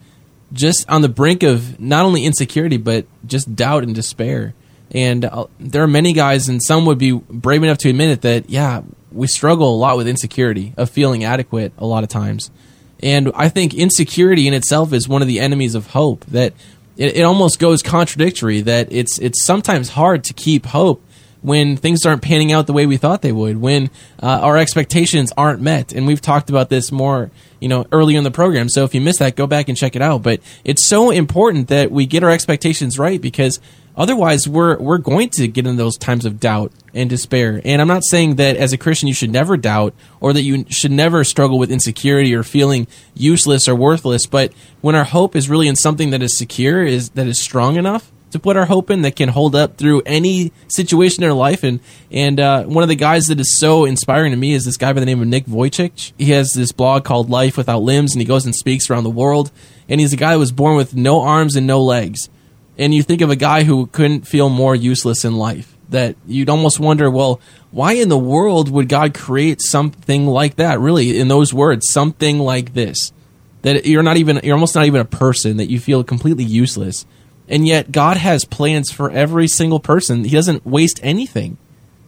just 0.53 0.89
on 0.89 1.01
the 1.01 1.09
brink 1.09 1.43
of 1.43 1.79
not 1.79 2.05
only 2.05 2.25
insecurity 2.25 2.77
but 2.77 3.05
just 3.25 3.55
doubt 3.55 3.83
and 3.83 3.93
despair. 3.93 4.53
And 4.93 5.23
uh, 5.23 5.45
there 5.57 5.83
are 5.83 5.87
many 5.87 6.11
guys, 6.11 6.49
and 6.49 6.61
some 6.61 6.85
would 6.85 6.97
be 6.97 7.13
brave 7.13 7.63
enough 7.63 7.77
to 7.79 7.89
admit 7.89 8.09
it 8.09 8.21
that 8.23 8.49
yeah, 8.49 8.81
we 9.11 9.27
struggle 9.27 9.75
a 9.75 9.77
lot 9.77 9.97
with 9.97 10.07
insecurity 10.07 10.73
of 10.77 10.89
feeling 10.89 11.23
adequate 11.23 11.73
a 11.77 11.85
lot 11.85 12.03
of 12.03 12.09
times. 12.09 12.51
And 13.03 13.31
I 13.35 13.49
think 13.49 13.73
insecurity 13.73 14.47
in 14.47 14.53
itself 14.53 14.93
is 14.93 15.07
one 15.07 15.21
of 15.21 15.27
the 15.27 15.39
enemies 15.39 15.75
of 15.75 15.87
hope. 15.87 16.25
That 16.25 16.53
it, 16.97 17.17
it, 17.17 17.23
almost 17.23 17.59
goes 17.59 17.81
contradictory. 17.81 18.61
That 18.61 18.91
it's 18.91 19.17
it's 19.19 19.43
sometimes 19.43 19.89
hard 19.89 20.23
to 20.25 20.33
keep 20.33 20.67
hope 20.67 21.03
when 21.41 21.75
things 21.75 22.05
aren't 22.05 22.21
panning 22.21 22.51
out 22.51 22.67
the 22.67 22.73
way 22.73 22.85
we 22.85 22.97
thought 22.97 23.23
they 23.23 23.31
would. 23.31 23.59
When 23.59 23.89
uh, 24.21 24.39
our 24.41 24.57
expectations 24.57 25.33
aren't 25.35 25.61
met. 25.61 25.93
And 25.93 26.05
we've 26.05 26.21
talked 26.21 26.51
about 26.51 26.69
this 26.69 26.91
more, 26.91 27.31
you 27.59 27.67
know, 27.67 27.87
earlier 27.91 28.19
in 28.19 28.23
the 28.23 28.31
program. 28.31 28.69
So 28.69 28.83
if 28.83 28.93
you 28.93 29.01
missed 29.01 29.19
that, 29.19 29.35
go 29.35 29.47
back 29.47 29.67
and 29.67 29.75
check 29.75 29.95
it 29.95 30.01
out. 30.03 30.21
But 30.21 30.41
it's 30.63 30.87
so 30.87 31.09
important 31.09 31.69
that 31.69 31.89
we 31.89 32.05
get 32.05 32.23
our 32.23 32.29
expectations 32.29 32.99
right 32.99 33.19
because 33.19 33.59
Otherwise, 33.95 34.47
we're 34.47 34.77
we're 34.79 34.97
going 34.97 35.29
to 35.29 35.47
get 35.47 35.67
in 35.67 35.75
those 35.75 35.97
times 35.97 36.25
of 36.25 36.39
doubt 36.39 36.71
and 36.93 37.09
despair. 37.09 37.61
And 37.63 37.81
I'm 37.81 37.87
not 37.87 38.03
saying 38.05 38.35
that 38.35 38.57
as 38.57 38.73
a 38.73 38.77
Christian 38.77 39.07
you 39.07 39.13
should 39.13 39.31
never 39.31 39.57
doubt 39.57 39.93
or 40.19 40.33
that 40.33 40.43
you 40.43 40.65
should 40.69 40.91
never 40.91 41.23
struggle 41.23 41.59
with 41.59 41.71
insecurity 41.71 42.33
or 42.33 42.43
feeling 42.43 42.87
useless 43.13 43.67
or 43.67 43.75
worthless. 43.75 44.25
But 44.25 44.53
when 44.81 44.95
our 44.95 45.03
hope 45.03 45.35
is 45.35 45.49
really 45.49 45.67
in 45.67 45.75
something 45.75 46.11
that 46.11 46.21
is 46.21 46.37
secure, 46.37 46.83
is 46.83 47.09
that 47.11 47.27
is 47.27 47.41
strong 47.41 47.75
enough 47.75 48.11
to 48.31 48.39
put 48.39 48.55
our 48.55 48.65
hope 48.65 48.89
in, 48.89 49.01
that 49.01 49.17
can 49.17 49.27
hold 49.27 49.55
up 49.55 49.75
through 49.75 50.01
any 50.05 50.53
situation 50.69 51.23
in 51.23 51.29
our 51.29 51.35
life. 51.35 51.63
And 51.63 51.81
and 52.09 52.39
uh, 52.39 52.63
one 52.63 52.83
of 52.83 52.89
the 52.89 52.95
guys 52.95 53.27
that 53.27 53.39
is 53.39 53.57
so 53.57 53.85
inspiring 53.85 54.31
to 54.31 54.37
me 54.37 54.53
is 54.53 54.63
this 54.63 54.77
guy 54.77 54.93
by 54.93 55.01
the 55.01 55.05
name 55.05 55.21
of 55.21 55.27
Nick 55.27 55.45
Vujicic. 55.45 56.13
He 56.17 56.31
has 56.31 56.53
this 56.53 56.71
blog 56.71 57.03
called 57.03 57.29
Life 57.29 57.57
Without 57.57 57.83
Limbs, 57.83 58.13
and 58.13 58.21
he 58.21 58.25
goes 58.25 58.45
and 58.45 58.55
speaks 58.55 58.89
around 58.89 59.03
the 59.03 59.09
world. 59.09 59.51
And 59.89 59.99
he's 59.99 60.13
a 60.13 60.17
guy 60.17 60.31
that 60.31 60.39
was 60.39 60.53
born 60.53 60.77
with 60.77 60.95
no 60.95 61.21
arms 61.21 61.57
and 61.57 61.67
no 61.67 61.81
legs 61.81 62.29
and 62.81 62.95
you 62.95 63.03
think 63.03 63.21
of 63.21 63.29
a 63.29 63.35
guy 63.35 63.63
who 63.63 63.85
couldn't 63.85 64.27
feel 64.27 64.49
more 64.49 64.75
useless 64.75 65.23
in 65.23 65.35
life 65.35 65.77
that 65.89 66.15
you'd 66.25 66.49
almost 66.49 66.79
wonder 66.79 67.09
well 67.11 67.39
why 67.69 67.93
in 67.93 68.09
the 68.09 68.17
world 68.17 68.69
would 68.71 68.89
god 68.89 69.13
create 69.13 69.61
something 69.61 70.25
like 70.25 70.55
that? 70.55 70.79
Really 70.79 71.19
in 71.19 71.27
those 71.27 71.53
words 71.53 71.87
something 71.89 72.39
like 72.39 72.73
this 72.73 73.13
that 73.61 73.85
you're 73.85 74.03
not 74.03 74.17
even 74.17 74.41
you're 74.43 74.55
almost 74.55 74.75
not 74.75 74.85
even 74.85 74.99
a 74.99 75.05
person 75.05 75.57
that 75.57 75.69
you 75.69 75.79
feel 75.79 76.03
completely 76.03 76.43
useless. 76.43 77.05
And 77.47 77.67
yet 77.67 77.91
god 77.91 78.17
has 78.17 78.45
plans 78.45 78.91
for 78.91 79.11
every 79.11 79.47
single 79.47 79.79
person. 79.79 80.23
He 80.23 80.31
doesn't 80.31 80.65
waste 80.65 80.99
anything 81.03 81.57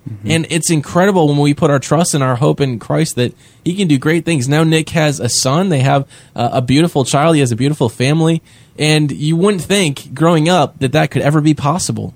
mm-hmm. 0.08 0.30
and 0.30 0.48
it's 0.50 0.72
incredible 0.72 1.28
when 1.28 1.38
we 1.38 1.54
put 1.54 1.72
our 1.72 1.80
trust 1.80 2.14
and 2.14 2.24
our 2.24 2.36
hope 2.36 2.60
in 2.60 2.80
christ 2.80 3.16
that 3.16 3.34
he 3.64 3.76
can 3.76 3.88
do 3.88 3.98
great 3.98 4.26
things 4.26 4.48
now 4.48 4.64
nick 4.64 4.90
has 4.90 5.20
a 5.20 5.30
son 5.30 5.70
they 5.70 5.80
have 5.80 6.08
a, 6.36 6.50
a 6.54 6.62
beautiful 6.62 7.04
child 7.04 7.36
he 7.36 7.40
has 7.40 7.52
a 7.52 7.56
beautiful 7.56 7.90
family 7.90 8.42
and 8.78 9.12
you 9.12 9.36
wouldn't 9.36 9.64
think 9.64 10.14
growing 10.14 10.50
up 10.50 10.80
that 10.80 10.94
that 10.94 11.12
could 11.12 11.22
ever 11.22 11.42
be 11.42 11.54
possible. 11.54 12.14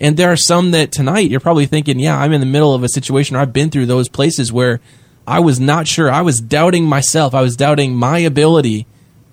And 0.00 0.16
there 0.16 0.30
are 0.30 0.36
some 0.36 0.72
that 0.72 0.92
tonight 0.92 1.30
you're 1.30 1.40
probably 1.40 1.66
thinking, 1.66 1.98
yeah, 1.98 2.18
I'm 2.18 2.32
in 2.32 2.40
the 2.40 2.46
middle 2.46 2.74
of 2.74 2.82
a 2.82 2.88
situation 2.88 3.36
or 3.36 3.38
I've 3.38 3.52
been 3.52 3.70
through 3.70 3.86
those 3.86 4.08
places 4.08 4.52
where 4.52 4.80
I 5.26 5.40
was 5.40 5.58
not 5.58 5.86
sure. 5.86 6.10
I 6.10 6.20
was 6.20 6.40
doubting 6.40 6.84
myself. 6.84 7.34
I 7.34 7.40
was 7.40 7.56
doubting 7.56 7.94
my 7.94 8.18
ability 8.18 8.86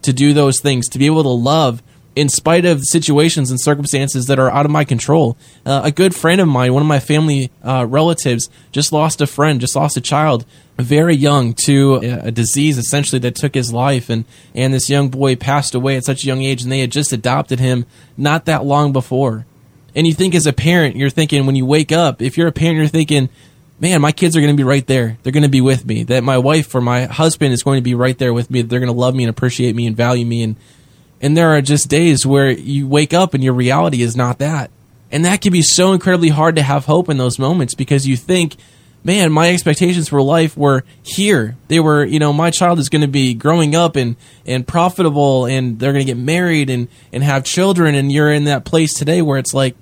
to 0.04 0.14
do 0.14 0.34
those 0.34 0.62
things, 0.62 0.88
to 0.90 1.00
be 1.00 1.08
able 1.08 1.24
to 1.24 1.30
love 1.30 1.84
in 2.16 2.28
spite 2.28 2.66
of 2.66 2.84
situations 2.84 3.52
and 3.52 3.62
circumstances 3.62 4.26
that 4.26 4.38
are 4.38 4.52
out 4.52 4.66
of 4.66 4.72
my 4.72 4.84
control. 4.84 5.38
Uh, 5.66 5.82
a 5.86 5.92
good 5.92 6.14
friend 6.14 6.42
of 6.42 6.48
mine, 6.48 6.74
one 6.74 6.84
of 6.84 6.88
my 6.88 7.00
family 7.00 7.52
uh, 7.64 7.86
relatives, 7.88 8.50
just 8.72 8.92
lost 8.92 9.22
a 9.22 9.28
friend, 9.28 9.62
just 9.62 9.76
lost 9.76 9.96
a 9.96 10.02
child 10.02 10.46
very 10.82 11.16
young 11.16 11.54
to 11.66 11.96
a 11.96 12.32
disease 12.32 12.78
essentially 12.78 13.20
that 13.20 13.36
took 13.36 13.54
his 13.54 13.72
life. 13.74 14.10
And 14.10 14.26
and 14.54 14.74
this 14.74 14.90
young 14.90 15.10
boy 15.10 15.36
passed 15.36 15.76
away 15.76 15.96
at 15.96 16.04
such 16.04 16.24
a 16.24 16.28
young 16.28 16.42
age 16.42 16.64
and 16.64 16.72
they 16.72 16.80
had 16.80 16.92
just 16.92 17.14
adopted 17.14 17.60
him 17.60 17.86
not 18.18 18.46
that 18.46 18.66
long 18.66 18.94
before. 18.94 19.46
And 19.96 20.08
you 20.08 20.14
think 20.14 20.36
as 20.36 20.48
a 20.48 20.54
parent 20.54 20.96
you're 20.96 21.10
thinking 21.10 21.46
when 21.46 21.56
you 21.56 21.66
wake 21.66 21.92
up 21.92 22.22
if 22.22 22.38
you're 22.38 22.48
a 22.48 22.52
parent 22.52 22.78
you're 22.78 22.88
thinking 22.88 23.30
man 23.80 24.02
my 24.02 24.12
kids 24.12 24.36
are 24.36 24.42
going 24.42 24.54
to 24.54 24.58
be 24.58 24.68
right 24.68 24.86
there. 24.88 25.18
They're 25.24 25.34
going 25.34 25.44
to 25.44 25.50
be 25.50 25.62
with 25.62 25.86
me. 25.86 26.04
That 26.04 26.24
my 26.24 26.38
wife 26.38 26.74
or 26.74 26.82
my 26.82 27.06
husband 27.06 27.54
is 27.54 27.64
going 27.64 27.78
to 27.78 27.84
be 27.84 27.96
right 27.96 28.18
there 28.18 28.34
with 28.34 28.50
me. 28.50 28.62
They're 28.62 28.80
going 28.80 28.92
to 28.92 29.00
love 29.00 29.16
me 29.16 29.24
and 29.24 29.30
appreciate 29.30 29.76
me 29.76 29.88
and 29.88 29.96
value 29.96 30.26
me 30.26 30.44
and 30.44 30.56
and 31.22 31.38
there 31.38 31.50
are 31.56 31.62
just 31.62 31.88
days 31.88 32.26
where 32.26 32.50
you 32.50 32.88
wake 32.88 33.14
up 33.14 33.34
and 33.34 33.44
your 33.44 33.54
reality 33.54 34.02
is 34.02 34.16
not 34.16 34.40
that 34.40 34.72
And 35.12 35.26
that 35.26 35.42
can 35.42 35.52
be 35.52 35.62
so 35.62 35.94
incredibly 35.94 36.30
hard 36.30 36.56
to 36.56 36.64
have 36.64 36.86
hope 36.86 37.10
in 37.10 37.18
those 37.18 37.38
moments 37.38 37.76
because 37.76 38.08
you 38.08 38.16
think, 38.16 38.56
man, 39.04 39.32
my 39.32 39.50
expectations 39.52 40.08
for 40.08 40.22
life 40.22 40.56
were 40.56 40.84
here. 41.04 41.58
They 41.68 41.80
were, 41.80 42.06
you 42.06 42.18
know, 42.18 42.32
my 42.32 42.50
child 42.50 42.80
is 42.80 42.88
going 42.90 43.02
to 43.02 43.08
be 43.10 43.34
growing 43.34 43.76
up 43.76 43.96
and, 43.98 44.16
and 44.46 44.66
profitable 44.66 45.46
and 45.46 45.80
they're 45.80 45.92
going 45.92 46.06
to 46.06 46.14
get 46.14 46.18
married 46.18 46.70
and, 46.70 46.88
and 47.12 47.24
have 47.24 47.44
children. 47.44 47.94
And 47.94 48.12
you're 48.12 48.32
in 48.32 48.46
that 48.46 48.64
place 48.64 48.94
today 48.94 49.22
where 49.22 49.38
it's 49.38 49.54
like, 49.54 49.76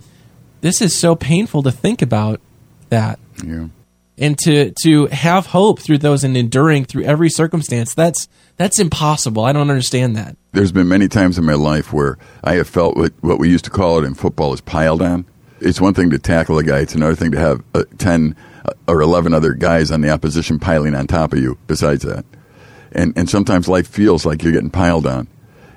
this 0.61 0.81
is 0.81 0.99
so 0.99 1.15
painful 1.15 1.63
to 1.63 1.71
think 1.71 2.01
about 2.01 2.41
that. 2.89 3.19
Yeah. 3.45 3.67
And 4.19 4.37
to, 4.39 4.73
to 4.83 5.07
have 5.07 5.47
hope 5.47 5.79
through 5.79 5.99
those 5.99 6.25
and 6.25 6.35
enduring 6.35 6.83
through 6.83 7.05
every 7.05 7.29
circumstance, 7.29 7.93
that's, 7.93 8.27
that's 8.57 8.77
impossible. 8.79 9.45
I 9.45 9.53
don't 9.53 9.69
understand 9.69 10.17
that. 10.17 10.35
There's 10.51 10.73
been 10.73 10.89
many 10.89 11.07
times 11.07 11.37
in 11.37 11.45
my 11.45 11.53
life 11.53 11.93
where 11.93 12.17
I 12.43 12.55
have 12.55 12.67
felt 12.67 12.97
what, 12.97 13.13
what 13.21 13.39
we 13.39 13.49
used 13.49 13.65
to 13.65 13.71
call 13.71 13.97
it 13.97 14.05
in 14.05 14.15
football 14.15 14.53
is 14.53 14.61
piled 14.61 15.01
on. 15.01 15.25
It's 15.61 15.79
one 15.79 15.93
thing 15.93 16.09
to 16.09 16.19
tackle 16.19 16.57
a 16.57 16.63
guy, 16.63 16.79
it's 16.79 16.95
another 16.95 17.15
thing 17.15 17.31
to 17.31 17.39
have 17.39 17.63
uh, 17.73 17.83
10 17.97 18.35
or 18.87 19.01
11 19.01 19.33
other 19.33 19.53
guys 19.53 19.91
on 19.91 20.01
the 20.01 20.09
opposition 20.09 20.59
piling 20.59 20.95
on 20.95 21.07
top 21.07 21.33
of 21.33 21.39
you 21.39 21.57
besides 21.67 22.03
that. 22.03 22.25
And, 22.91 23.17
and 23.17 23.29
sometimes 23.29 23.67
life 23.67 23.87
feels 23.87 24.25
like 24.25 24.43
you're 24.43 24.53
getting 24.53 24.69
piled 24.69 25.05
on. 25.05 25.27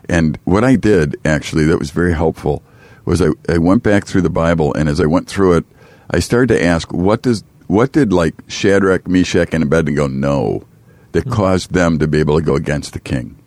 And 0.09 0.38
what 0.45 0.64
I 0.64 0.76
did 0.76 1.16
actually 1.24 1.64
that 1.66 1.78
was 1.78 1.90
very 1.90 2.14
helpful 2.14 2.62
was 3.05 3.22
I, 3.22 3.28
I 3.49 3.59
went 3.59 3.82
back 3.82 4.07
through 4.07 4.22
the 4.22 4.30
Bible 4.30 4.74
and 4.74 4.88
as 4.88 5.01
I 5.01 5.07
went 5.07 5.28
through 5.28 5.59
it, 5.59 5.64
I 6.11 6.18
started 6.20 6.55
to 6.55 6.64
ask 6.64 6.93
what 6.93 7.22
does 7.22 7.45
what 7.72 7.92
did 7.92 8.12
like 8.12 8.34
Shadrach, 8.48 9.08
Meshach, 9.08 9.54
and 9.54 9.64
Abednego 9.64 10.06
know 10.06 10.62
that 11.12 11.20
mm-hmm. 11.20 11.32
caused 11.32 11.72
them 11.72 11.98
to 11.98 12.06
be 12.06 12.20
able 12.20 12.38
to 12.38 12.44
go 12.44 12.54
against 12.54 12.92
the 12.92 13.00
king? 13.00 13.42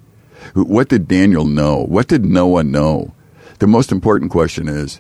What 0.56 0.90
did 0.90 1.08
Daniel 1.08 1.46
know? 1.46 1.84
What 1.84 2.08
did 2.08 2.26
Noah 2.26 2.64
know? 2.64 3.14
The 3.60 3.68
most 3.68 3.92
important 3.92 4.32
question 4.32 4.68
is, 4.68 5.00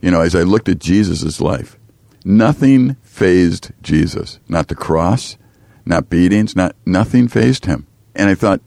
you 0.00 0.10
know, 0.10 0.22
as 0.22 0.34
I 0.34 0.42
looked 0.42 0.70
at 0.70 0.78
Jesus' 0.78 1.38
life, 1.38 1.78
nothing 2.24 2.94
fazed 3.02 3.72
Jesus. 3.82 4.40
Not 4.48 4.68
the 4.68 4.74
cross, 4.74 5.36
not 5.84 6.08
beatings, 6.08 6.56
not 6.56 6.74
nothing 6.86 7.28
fazed 7.28 7.66
him. 7.66 7.86
And 8.14 8.30
I 8.30 8.34
thought, 8.34 8.62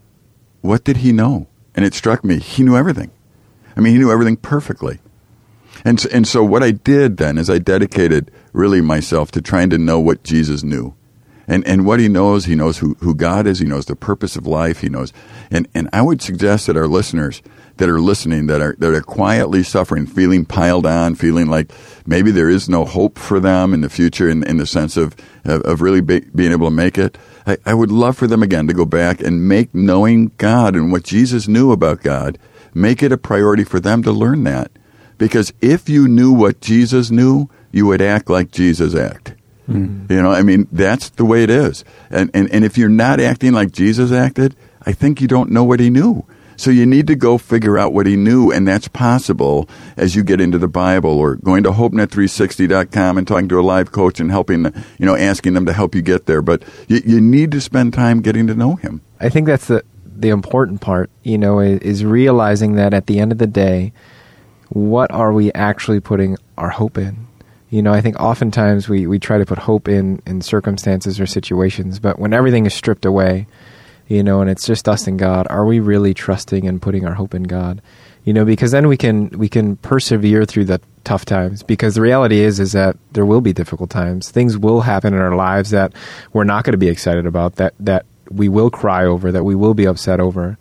what 0.61 0.83
did 0.83 0.97
he 0.97 1.13
know? 1.13 1.47
And 1.73 1.83
it 1.83 1.95
struck 1.95 2.23
me, 2.23 2.37
he 2.37 2.61
knew 2.61 2.77
everything. 2.77 3.09
I 3.75 3.79
mean, 3.79 3.93
he 3.93 3.99
knew 3.99 4.11
everything 4.11 4.37
perfectly. 4.37 4.99
And 5.83 6.03
and 6.07 6.27
so 6.27 6.43
what 6.43 6.63
I 6.63 6.71
did 6.71 7.17
then 7.17 7.37
is 7.37 7.49
I 7.49 7.59
dedicated 7.59 8.31
really 8.53 8.81
myself 8.81 9.31
to 9.31 9.41
trying 9.41 9.69
to 9.71 9.77
know 9.77 9.99
what 9.99 10.23
Jesus 10.23 10.63
knew. 10.63 10.95
And 11.47 11.65
and 11.67 11.85
what 11.85 11.99
he 11.99 12.07
knows, 12.07 12.45
he 12.45 12.55
knows 12.55 12.79
who, 12.79 12.95
who 13.01 13.13
God 13.13 13.45
is, 13.45 13.59
he 13.59 13.65
knows 13.65 13.85
the 13.85 13.95
purpose 13.95 14.35
of 14.35 14.47
life, 14.47 14.81
he 14.81 14.89
knows 14.89 15.13
and, 15.51 15.67
and 15.75 15.89
I 15.93 16.01
would 16.01 16.21
suggest 16.21 16.67
that 16.67 16.77
our 16.77 16.87
listeners 16.87 17.41
that 17.77 17.89
are 17.89 17.99
listening 17.99 18.47
that 18.47 18.61
are 18.61 18.75
that 18.79 18.93
are 18.93 19.01
quietly 19.01 19.63
suffering, 19.63 20.05
feeling 20.05 20.45
piled 20.45 20.85
on, 20.85 21.15
feeling 21.15 21.47
like 21.47 21.71
maybe 22.05 22.31
there 22.31 22.49
is 22.49 22.69
no 22.69 22.85
hope 22.85 23.19
for 23.19 23.39
them 23.39 23.73
in 23.73 23.81
the 23.81 23.89
future 23.89 24.29
in, 24.29 24.43
in 24.43 24.57
the 24.57 24.65
sense 24.65 24.97
of 24.97 25.15
of, 25.43 25.61
of 25.61 25.81
really 25.81 26.01
be, 26.01 26.21
being 26.33 26.51
able 26.51 26.67
to 26.67 26.75
make 26.75 26.97
it. 26.97 27.17
I, 27.45 27.57
I 27.65 27.73
would 27.73 27.91
love 27.91 28.17
for 28.17 28.27
them 28.27 28.41
again 28.41 28.67
to 28.67 28.73
go 28.73 28.85
back 28.85 29.21
and 29.21 29.47
make 29.47 29.73
knowing 29.75 30.31
God 30.37 30.75
and 30.75 30.91
what 30.91 31.03
Jesus 31.03 31.47
knew 31.47 31.71
about 31.71 32.01
God, 32.01 32.39
make 32.73 33.03
it 33.03 33.11
a 33.11 33.17
priority 33.17 33.63
for 33.63 33.79
them 33.79 34.01
to 34.03 34.11
learn 34.11 34.43
that. 34.45 34.71
Because 35.17 35.53
if 35.61 35.89
you 35.89 36.07
knew 36.07 36.31
what 36.31 36.61
Jesus 36.61 37.11
knew, 37.11 37.49
you 37.71 37.85
would 37.87 38.01
act 38.01 38.29
like 38.29 38.51
Jesus 38.51 38.95
acted. 38.95 39.37
Mm-hmm. 39.69 40.11
You 40.11 40.21
know, 40.21 40.31
I 40.31 40.43
mean, 40.43 40.67
that's 40.71 41.09
the 41.09 41.25
way 41.25 41.43
it 41.43 41.49
is. 41.49 41.83
And, 42.09 42.29
and, 42.33 42.51
and 42.51 42.63
if 42.63 42.77
you're 42.77 42.89
not 42.89 43.19
acting 43.19 43.53
like 43.53 43.71
Jesus 43.71 44.11
acted, 44.11 44.55
I 44.85 44.91
think 44.91 45.21
you 45.21 45.27
don't 45.27 45.51
know 45.51 45.63
what 45.63 45.79
he 45.79 45.89
knew. 45.89 46.25
So 46.57 46.71
you 46.71 46.85
need 46.85 47.07
to 47.07 47.15
go 47.15 47.37
figure 47.37 47.77
out 47.77 47.91
what 47.91 48.05
he 48.05 48.15
knew, 48.15 48.49
and 48.49 48.65
that's 48.65 48.87
possible 48.87 49.67
as 49.97 50.15
you 50.15 50.23
get 50.23 50.39
into 50.39 50.57
the 50.57 50.69
Bible 50.69 51.11
or 51.11 51.35
going 51.35 51.63
to 51.63 51.71
HopeNet360.com 51.71 53.17
and 53.17 53.27
talking 53.27 53.49
to 53.49 53.59
a 53.59 53.61
live 53.61 53.91
coach 53.91 54.21
and 54.21 54.31
helping, 54.31 54.65
you 54.97 55.05
know, 55.05 55.17
asking 55.17 55.53
them 55.53 55.65
to 55.65 55.73
help 55.73 55.95
you 55.95 56.01
get 56.01 56.27
there. 56.27 56.41
But 56.41 56.63
you, 56.87 57.01
you 57.05 57.19
need 57.19 57.51
to 57.51 57.59
spend 57.59 57.93
time 57.93 58.21
getting 58.21 58.47
to 58.47 58.55
know 58.55 58.75
him. 58.75 59.01
I 59.19 59.29
think 59.29 59.47
that's 59.47 59.67
the 59.67 59.83
the 60.17 60.29
important 60.29 60.79
part, 60.79 61.09
you 61.23 61.37
know, 61.37 61.59
is, 61.59 61.79
is 61.81 62.05
realizing 62.05 62.75
that 62.75 62.93
at 62.93 63.07
the 63.07 63.19
end 63.19 63.33
of 63.33 63.37
the 63.37 63.47
day, 63.47 63.91
what 64.69 65.11
are 65.11 65.31
we 65.31 65.51
actually 65.53 65.99
putting 65.99 66.37
our 66.57 66.69
hope 66.69 66.97
in? 66.97 67.27
You 67.69 67.81
know, 67.81 67.93
I 67.93 68.01
think 68.01 68.19
oftentimes 68.19 68.87
we, 68.87 69.07
we 69.07 69.19
try 69.19 69.37
to 69.37 69.45
put 69.45 69.57
hope 69.57 69.87
in, 69.87 70.21
in 70.25 70.41
circumstances 70.41 71.19
or 71.19 71.25
situations, 71.25 71.99
but 71.99 72.19
when 72.19 72.33
everything 72.33 72.65
is 72.65 72.73
stripped 72.73 73.05
away, 73.05 73.47
you 74.07 74.23
know, 74.23 74.41
and 74.41 74.49
it's 74.49 74.65
just 74.65 74.87
us 74.87 75.07
and 75.07 75.17
God. 75.17 75.47
Are 75.49 75.65
we 75.65 75.79
really 75.79 76.13
trusting 76.13 76.67
and 76.67 76.81
putting 76.81 77.05
our 77.05 77.15
hope 77.15 77.33
in 77.33 77.43
God? 77.43 77.81
You 78.23 78.33
know, 78.33 78.45
because 78.45 78.71
then 78.71 78.87
we 78.87 78.97
can 78.97 79.29
we 79.29 79.49
can 79.49 79.77
persevere 79.77 80.45
through 80.45 80.65
the 80.65 80.81
tough 81.03 81.25
times. 81.25 81.63
Because 81.63 81.95
the 81.95 82.01
reality 82.01 82.39
is 82.39 82.59
is 82.59 82.71
that 82.73 82.97
there 83.13 83.25
will 83.25 83.41
be 83.41 83.53
difficult 83.53 83.89
times. 83.89 84.29
Things 84.29 84.57
will 84.57 84.81
happen 84.81 85.13
in 85.13 85.19
our 85.19 85.35
lives 85.35 85.71
that 85.71 85.93
we're 86.33 86.43
not 86.43 86.63
going 86.63 86.73
to 86.73 86.77
be 86.77 86.87
excited 86.87 87.25
about. 87.25 87.55
That 87.55 87.73
that 87.79 88.05
we 88.29 88.49
will 88.49 88.69
cry 88.69 89.05
over. 89.05 89.31
That 89.31 89.43
we 89.43 89.55
will 89.55 89.73
be 89.73 89.85
upset 89.85 90.19
over. 90.19 90.57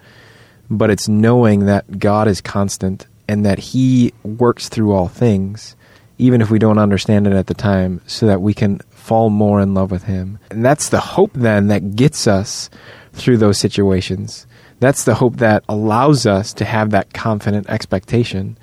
But 0.70 0.90
it's 0.90 1.08
knowing 1.08 1.66
that 1.66 1.98
God 1.98 2.28
is 2.28 2.40
constant 2.40 3.06
and 3.28 3.44
that 3.44 3.58
He 3.58 4.12
works 4.22 4.68
through 4.68 4.92
all 4.92 5.08
things, 5.08 5.76
even 6.18 6.40
if 6.40 6.50
we 6.50 6.58
don't 6.58 6.78
understand 6.78 7.26
it 7.26 7.32
at 7.32 7.46
the 7.46 7.54
time, 7.54 8.00
so 8.06 8.26
that 8.26 8.42
we 8.42 8.54
can 8.54 8.78
fall 8.90 9.30
more 9.30 9.60
in 9.60 9.74
love 9.74 9.90
with 9.90 10.04
Him. 10.04 10.38
And 10.50 10.64
that's 10.64 10.88
the 10.88 11.00
hope 11.00 11.32
then 11.34 11.68
that 11.68 11.96
gets 11.96 12.26
us 12.26 12.70
through 13.12 13.38
those 13.38 13.58
situations. 13.58 14.46
That's 14.80 15.04
the 15.04 15.14
hope 15.14 15.36
that 15.36 15.64
allows 15.68 16.26
us 16.26 16.52
to 16.54 16.64
have 16.64 16.90
that 16.90 17.12
confident 17.14 17.68
expectation 17.70 18.58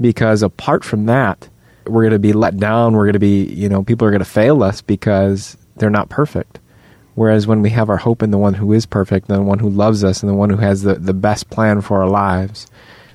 because 0.00 0.42
apart 0.42 0.84
from 0.84 1.06
that, 1.06 1.48
we're 1.86 2.02
going 2.02 2.12
to 2.12 2.18
be 2.18 2.32
let 2.32 2.58
down. 2.58 2.94
We're 2.94 3.04
going 3.04 3.14
to 3.14 3.18
be, 3.18 3.44
you 3.44 3.68
know, 3.68 3.82
people 3.82 4.06
are 4.06 4.10
going 4.10 4.20
to 4.20 4.24
fail 4.24 4.62
us 4.62 4.82
because 4.82 5.56
they're 5.76 5.90
not 5.90 6.08
perfect. 6.08 6.58
Whereas 7.14 7.46
when 7.46 7.62
we 7.62 7.70
have 7.70 7.90
our 7.90 7.96
hope 7.98 8.22
in 8.22 8.30
the 8.30 8.38
one 8.38 8.54
who 8.54 8.72
is 8.72 8.86
perfect, 8.86 9.28
the 9.28 9.42
one 9.42 9.58
who 9.58 9.68
loves 9.68 10.02
us, 10.02 10.22
and 10.22 10.30
the 10.30 10.34
one 10.34 10.50
who 10.50 10.56
has 10.56 10.82
the, 10.82 10.94
the 10.94 11.12
best 11.12 11.50
plan 11.50 11.80
for 11.80 12.02
our 12.02 12.08
lives, 12.08 12.66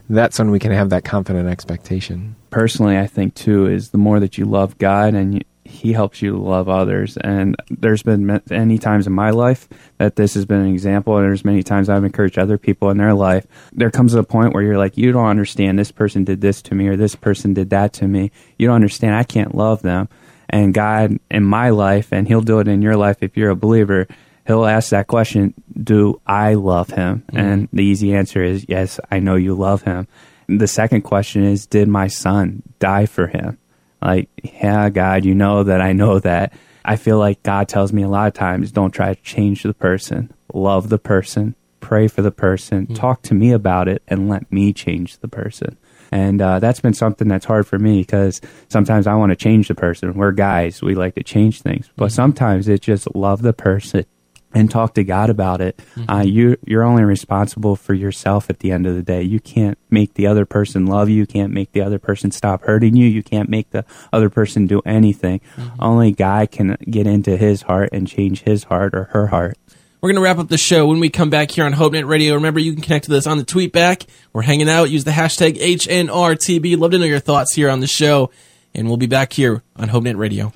that's 0.09 0.39
when 0.39 0.51
we 0.51 0.59
can 0.59 0.71
have 0.71 0.89
that 0.89 1.03
confident 1.03 1.49
expectation. 1.49 2.35
Personally, 2.49 2.97
I 2.97 3.07
think 3.07 3.35
too 3.35 3.67
is 3.67 3.89
the 3.89 3.97
more 3.97 4.19
that 4.19 4.37
you 4.37 4.45
love 4.45 4.77
God 4.77 5.13
and 5.13 5.35
you, 5.35 5.41
he 5.67 5.91
helps 5.91 6.21
you 6.21 6.37
love 6.37 6.69
others. 6.69 7.17
And 7.17 7.55
there's 7.69 8.01
been 8.01 8.41
many 8.49 8.77
times 8.77 9.05
in 9.05 9.13
my 9.13 9.31
life 9.31 9.67
that 9.97 10.15
this 10.15 10.33
has 10.35 10.45
been 10.45 10.61
an 10.61 10.71
example, 10.71 11.17
and 11.17 11.25
there's 11.25 11.43
many 11.43 11.61
times 11.61 11.89
I've 11.89 12.05
encouraged 12.05 12.39
other 12.39 12.57
people 12.57 12.89
in 12.89 12.97
their 12.97 13.13
life. 13.13 13.45
There 13.73 13.91
comes 13.91 14.13
a 14.13 14.23
point 14.23 14.53
where 14.53 14.63
you're 14.63 14.77
like, 14.77 14.97
you 14.97 15.11
don't 15.11 15.27
understand. 15.27 15.77
This 15.77 15.91
person 15.91 16.23
did 16.23 16.39
this 16.39 16.61
to 16.63 16.75
me, 16.75 16.87
or 16.87 16.95
this 16.95 17.15
person 17.15 17.53
did 17.53 17.69
that 17.71 17.93
to 17.93 18.07
me. 18.07 18.31
You 18.57 18.67
don't 18.67 18.75
understand. 18.75 19.15
I 19.15 19.23
can't 19.23 19.55
love 19.55 19.81
them. 19.81 20.07
And 20.49 20.73
God 20.73 21.19
in 21.29 21.43
my 21.43 21.71
life, 21.71 22.13
and 22.13 22.27
He'll 22.27 22.41
do 22.41 22.59
it 22.59 22.69
in 22.69 22.81
your 22.81 22.95
life 22.95 23.17
if 23.21 23.35
you're 23.35 23.49
a 23.49 23.55
believer. 23.55 24.07
He'll 24.47 24.65
ask 24.65 24.91
that 24.91 25.07
question, 25.07 25.53
Do 25.81 26.21
I 26.25 26.53
love 26.53 26.89
him? 26.89 27.23
Mm-hmm. 27.27 27.37
And 27.37 27.69
the 27.73 27.83
easy 27.83 28.15
answer 28.15 28.41
is, 28.41 28.65
Yes, 28.67 28.99
I 29.11 29.19
know 29.19 29.35
you 29.35 29.53
love 29.53 29.83
him. 29.83 30.07
The 30.47 30.67
second 30.67 31.01
question 31.01 31.43
is, 31.43 31.67
Did 31.67 31.89
my 31.89 32.07
son 32.07 32.63
die 32.79 33.05
for 33.05 33.27
him? 33.27 33.57
Like, 34.01 34.29
yeah, 34.41 34.89
God, 34.89 35.25
you 35.25 35.35
know 35.35 35.63
that 35.63 35.81
I 35.81 35.91
know 35.91 36.19
that. 36.19 36.53
I 36.85 36.95
feel 36.95 37.19
like 37.19 37.43
God 37.43 37.67
tells 37.67 37.91
me 37.91 38.03
a 38.03 38.07
lot 38.07 38.27
of 38.27 38.33
times 38.33 38.71
don't 38.71 38.91
try 38.91 39.13
to 39.13 39.21
change 39.21 39.63
the 39.63 39.73
person, 39.73 40.33
love 40.53 40.87
the 40.87 40.97
person, 40.97 41.55
pray 41.81 42.07
for 42.07 42.21
the 42.21 42.31
person, 42.31 42.85
mm-hmm. 42.85 42.93
talk 42.93 43.23
to 43.23 43.33
me 43.33 43.51
about 43.51 43.89
it, 43.89 44.01
and 44.07 44.29
let 44.29 44.49
me 44.49 44.71
change 44.71 45.17
the 45.17 45.27
person. 45.27 45.77
And 46.11 46.41
uh, 46.41 46.59
that's 46.59 46.79
been 46.79 46.93
something 46.93 47.27
that's 47.27 47.45
hard 47.45 47.67
for 47.67 47.77
me 47.77 47.99
because 47.99 48.39
sometimes 48.69 49.07
I 49.07 49.15
want 49.15 49.31
to 49.31 49.35
change 49.35 49.67
the 49.67 49.75
person. 49.75 50.13
We're 50.13 50.31
guys, 50.31 50.81
we 50.81 50.95
like 50.95 51.15
to 51.15 51.23
change 51.23 51.61
things. 51.61 51.89
But 51.97 52.05
mm-hmm. 52.05 52.15
sometimes 52.15 52.69
it's 52.69 52.85
just 52.85 53.13
love 53.13 53.41
the 53.41 53.51
person, 53.51 54.05
and 54.53 54.71
talk 54.71 54.93
to 54.95 55.03
God 55.03 55.29
about 55.29 55.61
it. 55.61 55.77
Mm-hmm. 55.95 56.09
Uh, 56.09 56.23
you 56.23 56.57
you're 56.65 56.83
only 56.83 57.03
responsible 57.03 57.75
for 57.75 57.93
yourself 57.93 58.49
at 58.49 58.59
the 58.59 58.71
end 58.71 58.87
of 58.87 58.95
the 58.95 59.01
day. 59.01 59.21
You 59.21 59.39
can't 59.39 59.77
make 59.89 60.13
the 60.13 60.27
other 60.27 60.45
person 60.45 60.85
love 60.85 61.09
you. 61.09 61.15
You 61.15 61.27
can't 61.27 61.53
make 61.53 61.71
the 61.71 61.81
other 61.81 61.99
person 61.99 62.31
stop 62.31 62.63
hurting 62.63 62.95
you. 62.95 63.07
You 63.07 63.23
can't 63.23 63.49
make 63.49 63.69
the 63.71 63.85
other 64.11 64.29
person 64.29 64.67
do 64.67 64.81
anything. 64.85 65.41
Mm-hmm. 65.55 65.83
Only 65.83 66.11
God 66.11 66.51
can 66.51 66.77
get 66.89 67.07
into 67.07 67.37
his 67.37 67.63
heart 67.63 67.89
and 67.91 68.07
change 68.07 68.43
his 68.43 68.65
heart 68.65 68.93
or 68.95 69.05
her 69.05 69.27
heart. 69.27 69.57
We're 69.99 70.09
going 70.09 70.17
to 70.17 70.21
wrap 70.21 70.37
up 70.37 70.47
the 70.47 70.59
show 70.59 70.87
when 70.87 70.99
we 70.99 71.09
come 71.09 71.31
back 71.31 71.49
here 71.49 71.65
on 71.65 71.73
HopeNet 71.73 72.07
Radio. 72.07 72.35
Remember, 72.35 72.59
you 72.59 72.73
can 72.73 72.83
connect 72.83 73.07
with 73.07 73.17
us 73.17 73.25
on 73.25 73.39
the 73.39 73.43
tweet 73.43 73.73
back. 73.73 74.03
We're 74.31 74.43
hanging 74.43 74.69
out. 74.69 74.91
Use 74.91 75.03
the 75.03 75.11
hashtag 75.11 75.57
HNRTB. 75.57 76.77
Love 76.77 76.91
to 76.91 76.99
know 76.99 77.05
your 77.05 77.19
thoughts 77.19 77.55
here 77.55 77.69
on 77.69 77.79
the 77.79 77.87
show. 77.87 78.29
And 78.75 78.87
we'll 78.87 78.97
be 78.97 79.07
back 79.07 79.33
here 79.33 79.63
on 79.75 79.89
HopeNet 79.89 80.15
Radio. 80.15 80.53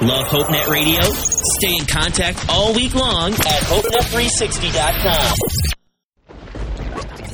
Love 0.00 0.26
HopeNet 0.26 0.66
Radio? 0.68 1.00
Stay 1.02 1.76
in 1.78 1.86
contact 1.86 2.44
all 2.48 2.74
week 2.74 2.94
long 2.94 3.32
at 3.32 3.62
HopeNet360.com. 3.62 5.83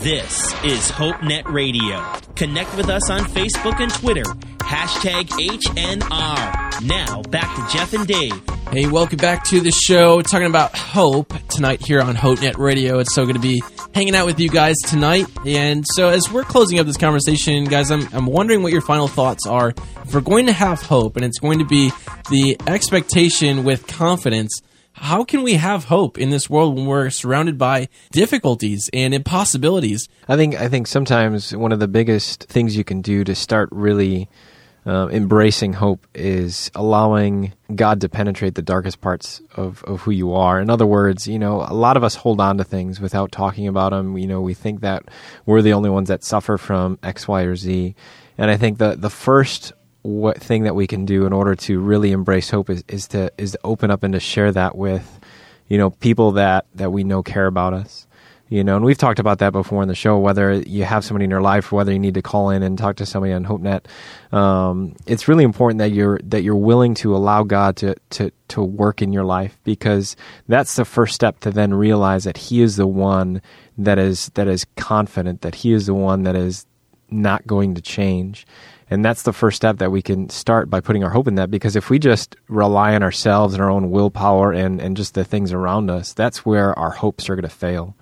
This 0.01 0.55
is 0.64 0.90
HopeNet 0.90 1.44
Radio. 1.44 2.03
Connect 2.34 2.74
with 2.74 2.88
us 2.88 3.11
on 3.11 3.20
Facebook 3.20 3.80
and 3.80 3.92
Twitter. 3.92 4.22
Hashtag 4.22 5.28
HNR. 5.28 6.86
Now, 6.86 7.20
back 7.24 7.55
to 7.55 7.76
Jeff 7.76 7.92
and 7.92 8.07
Dave. 8.07 8.32
Hey, 8.72 8.86
welcome 8.86 9.18
back 9.18 9.44
to 9.48 9.61
the 9.61 9.70
show. 9.70 10.22
talking 10.22 10.46
about 10.46 10.74
hope 10.74 11.34
tonight 11.48 11.84
here 11.84 12.01
on 12.01 12.14
HopeNet 12.14 12.57
Radio. 12.57 12.98
It's 13.01 13.14
so 13.14 13.26
good 13.26 13.34
to 13.34 13.42
be 13.42 13.62
hanging 13.94 14.14
out 14.14 14.24
with 14.24 14.40
you 14.40 14.48
guys 14.48 14.76
tonight. 14.86 15.26
And 15.44 15.84
so, 15.86 16.09
as 16.09 16.32
we're 16.32 16.44
closing 16.44 16.78
up 16.78 16.86
this 16.86 16.96
conversation, 16.96 17.64
guys, 17.64 17.90
I'm, 17.90 18.09
I'm 18.14 18.24
wondering 18.24 18.62
what 18.62 18.72
your 18.72 18.80
final 18.80 19.07
thoughts 19.07 19.46
are. 19.46 19.74
If 20.05 20.14
we're 20.14 20.22
going 20.22 20.46
to 20.46 20.53
have 20.55 20.80
hope, 20.80 21.16
and 21.16 21.26
it's 21.26 21.38
going 21.38 21.59
to 21.59 21.66
be 21.66 21.92
the 22.30 22.57
expectation 22.66 23.64
with 23.64 23.86
confidence, 23.86 24.62
how 25.01 25.24
can 25.24 25.42
we 25.42 25.55
have 25.55 25.84
hope 25.84 26.18
in 26.18 26.28
this 26.28 26.51
world 26.51 26.76
when 26.76 26.84
we're 26.84 27.09
surrounded 27.09 27.57
by 27.57 27.88
difficulties 28.12 28.90
and 28.92 29.14
impossibilities? 29.14 30.09
I 30.28 30.36
think 30.36 30.55
I 30.55 30.68
think 30.68 30.86
sometimes 30.86 31.57
one 31.57 31.72
of 31.72 31.80
the 31.80 31.88
biggest 31.88 32.44
things 32.44 32.76
you 32.76 32.84
can 32.84 33.01
do 33.01 33.24
to 33.24 33.34
start 33.34 33.70
really 33.72 34.28
uh, 34.86 35.09
embracing 35.09 35.72
hope 35.72 36.07
is 36.14 36.70
allowing 36.74 37.55
God 37.74 38.03
to 38.03 38.11
penetrate 38.11 38.57
the 38.57 38.62
darkest 38.62 39.01
parts 39.01 39.40
of, 39.57 39.82
of 39.84 40.03
who 40.03 40.11
you 40.11 40.34
are. 40.34 40.61
In 40.61 40.68
other 40.68 40.86
words, 40.86 41.26
you 41.26 41.38
know, 41.38 41.62
a 41.62 41.74
lot 41.74 41.96
of 41.96 42.05
us 42.05 42.14
hold 42.14 42.40
on 42.40 42.59
to 42.59 42.64
things 42.64 43.01
without 43.01 43.32
talking 43.32 43.68
about 43.68 43.90
them. 43.90 44.18
You 44.18 44.26
know, 44.26 44.42
we 44.42 44.53
think 44.53 44.80
that 44.80 45.05
we're 45.46 45.62
the 45.62 45.72
only 45.72 45.90
ones 45.90 46.09
that 46.09 46.24
suffer 46.24 46.59
from 46.59 46.98
X, 47.03 47.26
Y, 47.26 47.42
or 47.42 47.57
Z. 47.57 47.94
And 48.36 48.51
I 48.51 48.59
think 48.59 48.76
the 48.76 48.96
the 48.96 49.11
first 49.11 49.72
what 50.03 50.38
thing 50.38 50.64
that 50.64 50.74
we 50.74 50.86
can 50.86 51.05
do 51.05 51.26
in 51.26 51.32
order 51.32 51.55
to 51.55 51.78
really 51.80 52.12
embrace 52.12 52.51
hope 52.51 52.70
is, 52.70 52.84
is 52.88 53.09
to 53.09 53.32
is 53.38 53.53
to 53.53 53.59
open 53.64 53.90
up 53.90 54.03
and 54.03 54.14
to 54.14 54.20
share 54.20 54.53
that 54.53 54.76
with, 54.76 55.20
you 55.68 55.78
know, 55.78 55.90
people 55.90 56.32
that 56.32 56.66
that 56.74 56.90
we 56.90 57.05
know 57.05 57.22
care 57.22 57.46
about 57.46 57.74
us 57.74 58.07
you 58.51 58.64
know, 58.64 58.74
and 58.74 58.84
we've 58.84 58.98
talked 58.98 59.20
about 59.20 59.38
that 59.38 59.53
before 59.53 59.80
in 59.80 59.88
the 59.88 59.94
show. 59.94 60.18
Whether 60.18 60.55
you 60.55 60.82
have 60.82 61.05
somebody 61.05 61.24
in 61.24 61.30
your 61.30 61.40
life, 61.40 61.72
or 61.72 61.76
whether 61.76 61.92
you 61.92 62.01
need 62.01 62.14
to 62.14 62.22
call 62.22 62.51
in 62.51 62.64
and 62.64 62.76
talk 62.76 62.96
to 62.96 63.07
somebody 63.07 63.32
on 63.32 63.46
HopeNet, 63.46 63.86
um, 64.36 64.96
it's 65.07 65.28
really 65.28 65.44
important 65.44 65.78
that 65.78 65.92
you're 65.92 66.18
that 66.24 66.42
you're 66.42 66.57
willing 66.57 66.94
to 66.94 67.14
allow 67.14 67.44
God 67.44 67.76
to 67.76 67.94
to 68.11 68.32
to 68.48 68.61
work 68.61 69.03
in 69.03 69.12
your 69.12 69.22
life 69.22 69.57
because 69.62 70.16
that's 70.48 70.74
the 70.74 70.84
first 70.84 71.14
step 71.14 71.38
to 71.40 71.53
then 71.53 71.72
realize 71.72 72.24
that 72.24 72.36
He 72.36 72.61
is 72.61 72.74
the 72.74 72.88
one 72.88 73.40
that 73.78 74.01
is 74.01 74.30
that 74.34 74.48
is 74.48 74.66
confident 74.76 75.42
that 75.42 75.55
He 75.55 75.72
is 75.72 75.86
the 75.86 75.94
one 75.94 76.24
that 76.24 76.34
is 76.34 76.66
not 77.09 77.46
going 77.46 77.76
to 77.76 77.80
change. 77.80 78.48
And 78.91 79.05
that's 79.05 79.22
the 79.22 79.32
first 79.32 79.57
step 79.57 79.78
that 79.78 79.93
we 79.93 80.03
can 80.03 80.28
start 80.28 80.68
by 80.68 80.80
putting 80.80 81.05
our 81.05 81.11
hope 81.11 81.28
in 81.28 81.36
that. 81.36 81.51
Because 81.51 81.76
if 81.76 81.88
we 81.91 81.99
just 81.99 82.36
rely 82.49 82.95
on 82.95 83.03
ourselves 83.03 83.55
and 83.55 83.62
our 83.62 83.70
own 83.70 83.91
willpower 83.91 84.53
and, 84.53 84.80
and 84.80 84.97
just 84.97 85.14
the 85.14 85.24
things 85.24 85.53
around 85.53 85.91
us, 85.91 86.12
that's 86.12 86.45
where 86.45 86.76
our 86.78 86.91
hopes 86.91 87.30
are 87.30 87.36
going 87.36 87.49
to 87.49 87.49
fail 87.49 87.95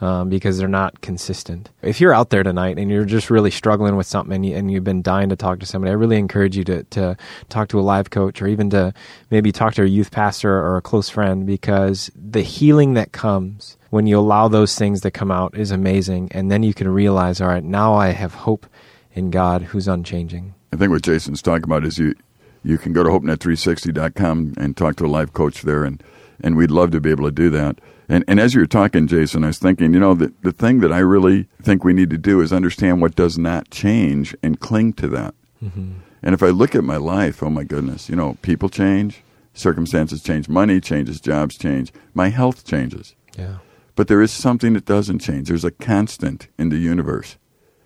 um, 0.00 0.28
because 0.28 0.58
they're 0.58 0.68
not 0.68 1.00
consistent. 1.00 1.70
If 1.80 2.00
you're 2.00 2.12
out 2.12 2.30
there 2.30 2.42
tonight 2.42 2.78
and 2.78 2.90
you're 2.90 3.06
just 3.06 3.30
really 3.30 3.50
struggling 3.50 3.96
with 3.96 4.06
something 4.06 4.34
and, 4.34 4.46
you, 4.46 4.54
and 4.54 4.70
you've 4.70 4.84
been 4.84 5.02
dying 5.02 5.30
to 5.30 5.36
talk 5.36 5.60
to 5.60 5.66
somebody, 5.66 5.92
I 5.92 5.94
really 5.94 6.18
encourage 6.18 6.56
you 6.56 6.64
to, 6.64 6.82
to 6.84 7.16
talk 7.48 7.68
to 7.68 7.80
a 7.80 7.82
live 7.82 8.10
coach 8.10 8.42
or 8.42 8.46
even 8.46 8.70
to 8.70 8.92
maybe 9.30 9.50
talk 9.50 9.74
to 9.74 9.82
a 9.82 9.86
youth 9.86 10.10
pastor 10.10 10.52
or 10.52 10.76
a 10.76 10.82
close 10.82 11.08
friend 11.08 11.46
because 11.46 12.10
the 12.14 12.42
healing 12.42 12.94
that 12.94 13.12
comes 13.12 13.78
when 13.90 14.06
you 14.06 14.18
allow 14.18 14.48
those 14.48 14.76
things 14.76 15.00
to 15.02 15.10
come 15.10 15.30
out 15.30 15.56
is 15.56 15.70
amazing. 15.70 16.28
And 16.32 16.50
then 16.50 16.62
you 16.62 16.74
can 16.74 16.88
realize, 16.88 17.40
all 17.40 17.48
right, 17.48 17.64
now 17.64 17.94
I 17.94 18.08
have 18.08 18.34
hope 18.34 18.66
in 19.14 19.30
God 19.30 19.62
who's 19.62 19.88
unchanging. 19.88 20.54
I 20.72 20.76
think 20.76 20.90
what 20.90 21.02
Jason's 21.02 21.40
talking 21.40 21.64
about 21.64 21.84
is 21.84 21.98
you 21.98 22.14
you 22.62 22.78
can 22.78 22.92
go 22.92 23.02
to 23.02 23.10
hopenet360.com 23.10 24.54
and 24.56 24.76
talk 24.76 24.96
to 24.96 25.06
a 25.06 25.08
life 25.08 25.32
coach 25.32 25.62
there 25.62 25.84
and 25.84 26.02
and 26.40 26.56
we'd 26.56 26.70
love 26.70 26.90
to 26.90 27.00
be 27.00 27.10
able 27.10 27.24
to 27.24 27.30
do 27.30 27.50
that. 27.50 27.80
And, 28.08 28.24
and 28.28 28.38
as 28.38 28.54
you 28.54 28.60
were 28.60 28.66
talking, 28.66 29.06
Jason, 29.06 29.44
I 29.44 29.48
was 29.48 29.58
thinking, 29.58 29.94
you 29.94 30.00
know, 30.00 30.14
the, 30.14 30.32
the 30.42 30.52
thing 30.52 30.80
that 30.80 30.92
I 30.92 30.98
really 30.98 31.48
think 31.62 31.84
we 31.84 31.92
need 31.92 32.10
to 32.10 32.18
do 32.18 32.40
is 32.40 32.52
understand 32.52 33.00
what 33.00 33.14
does 33.14 33.38
not 33.38 33.70
change 33.70 34.36
and 34.42 34.60
cling 34.60 34.92
to 34.94 35.08
that. 35.08 35.34
Mm-hmm. 35.62 35.92
And 36.22 36.34
if 36.34 36.42
I 36.42 36.48
look 36.48 36.74
at 36.74 36.84
my 36.84 36.96
life, 36.96 37.42
oh 37.42 37.50
my 37.50 37.64
goodness, 37.64 38.08
you 38.08 38.16
know, 38.16 38.36
people 38.42 38.68
change, 38.68 39.22
circumstances 39.54 40.22
change, 40.22 40.48
money 40.48 40.80
changes, 40.80 41.20
jobs 41.20 41.56
change, 41.56 41.92
my 42.12 42.28
health 42.28 42.64
changes. 42.66 43.14
Yeah. 43.38 43.58
But 43.94 44.08
there 44.08 44.20
is 44.20 44.32
something 44.32 44.72
that 44.74 44.86
doesn't 44.86 45.20
change. 45.20 45.48
There's 45.48 45.64
a 45.64 45.70
constant 45.70 46.48
in 46.58 46.68
the 46.68 46.78
universe, 46.78 47.36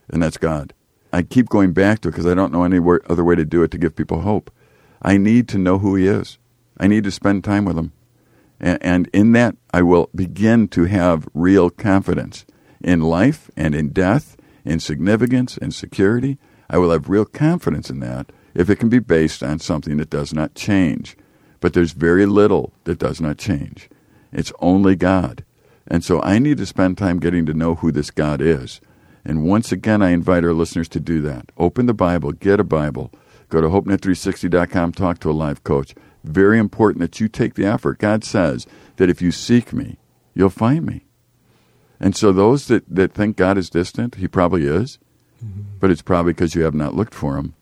and 0.09 0.23
that's 0.23 0.39
God. 0.39 0.73
I 1.13 1.23
keep 1.23 1.49
going 1.49 1.73
back 1.73 2.01
to 2.01 2.09
it 2.09 2.13
because 2.13 2.27
I 2.27 2.35
don't 2.35 2.53
know 2.53 2.65
any 2.65 2.79
other 3.09 3.25
way 3.25 3.35
to 3.35 3.45
do 3.45 3.63
it 3.63 3.71
to 3.73 3.79
give 3.79 3.97
people 3.97 4.21
hope. 4.21 4.51
I 5.01 5.17
need 5.17 5.49
to 5.49 5.59
know 5.59 5.79
who 5.79 5.95
He 5.95 6.07
is. 6.07 6.39
I 6.79 6.87
need 6.87 7.05
to 7.05 7.11
spend 7.11 7.45
time 7.45 7.65
with 7.65 7.79
Him. 7.79 7.93
And, 8.61 9.09
in 9.13 9.33
that, 9.33 9.57
I 9.73 9.83
will 9.83 10.11
begin 10.15 10.67
to 10.69 10.85
have 10.85 11.29
real 11.33 11.71
confidence 11.71 12.45
in 12.83 13.01
life 13.01 13.51
and 13.57 13.75
in 13.75 13.91
death, 13.91 14.37
in 14.65 14.81
significance 14.81 15.57
and 15.57 15.73
security. 15.73 16.39
I 16.69 16.79
will 16.79 16.91
have 16.91 17.09
real 17.09 17.25
confidence 17.25 17.89
in 17.89 18.01
that 18.01 18.33
if 18.55 18.69
it 18.69 18.77
can 18.77 18.89
be 18.89 18.99
based 18.99 19.43
on 19.43 19.61
something 19.61 19.97
that 19.99 20.11
does 20.11 20.35
not 20.35 20.57
change. 20.57 21.17
But 21.61 21.73
there's 21.73 21.93
very 21.93 22.27
little 22.27 22.73
that 22.85 22.99
does 22.99 23.21
not 23.21 23.39
change. 23.39 23.89
It's 24.33 24.53
only 24.59 24.97
God. 24.97 25.45
And 25.87 26.05
so 26.05 26.21
I 26.23 26.39
need 26.39 26.59
to 26.59 26.67
spend 26.67 26.99
time 26.99 27.21
getting 27.21 27.47
to 27.47 27.55
know 27.55 27.77
who 27.77 27.93
this 27.93 28.11
God 28.11 28.41
is. 28.41 28.81
And 29.29 29.45
once 29.45 29.71
again, 29.71 30.03
I 30.03 30.11
invite 30.11 30.43
our 30.43 30.53
listeners 30.53 30.89
to 30.89 31.01
do 31.01 31.21
that. 31.23 31.53
Open 31.57 31.87
the 31.87 31.95
Bible, 31.95 32.33
get 32.33 32.59
a 32.59 32.65
Bible, 32.65 33.13
go 33.49 33.61
to 33.61 33.69
hopenet360.com, 33.69 34.93
talk 34.93 35.21
to 35.21 35.31
a 35.31 35.33
live 35.33 35.63
coach 35.63 35.95
very 36.25 36.59
important 36.59 37.01
that 37.01 37.21
you 37.21 37.29
take 37.29 37.55
the 37.55 37.67
effort. 37.67 37.99
God 37.99 38.25
says 38.25 38.67
that 38.97 39.09
if 39.11 39.23
you 39.23 39.31
seek 39.31 39.73
me, 39.73 39.99
you'll 40.35 40.51
find 40.51 40.85
me. 40.85 41.05
And 42.01 42.15
so 42.15 42.33
those 42.33 42.69
that, 42.69 42.85
that 42.89 43.13
think 43.13 43.37
God 43.37 43.59
is 43.59 43.71
distant, 43.71 44.17
he 44.17 44.29
probably 44.29 44.67
is, 44.67 44.99
mm-hmm. 45.45 45.63
but 45.81 45.91
it's 45.91 46.03
probably 46.03 46.33
because 46.33 46.55
you 46.55 46.63
have 46.63 46.75
not 46.75 46.95
looked 46.95 47.15
for 47.15 47.37
him 47.37 47.55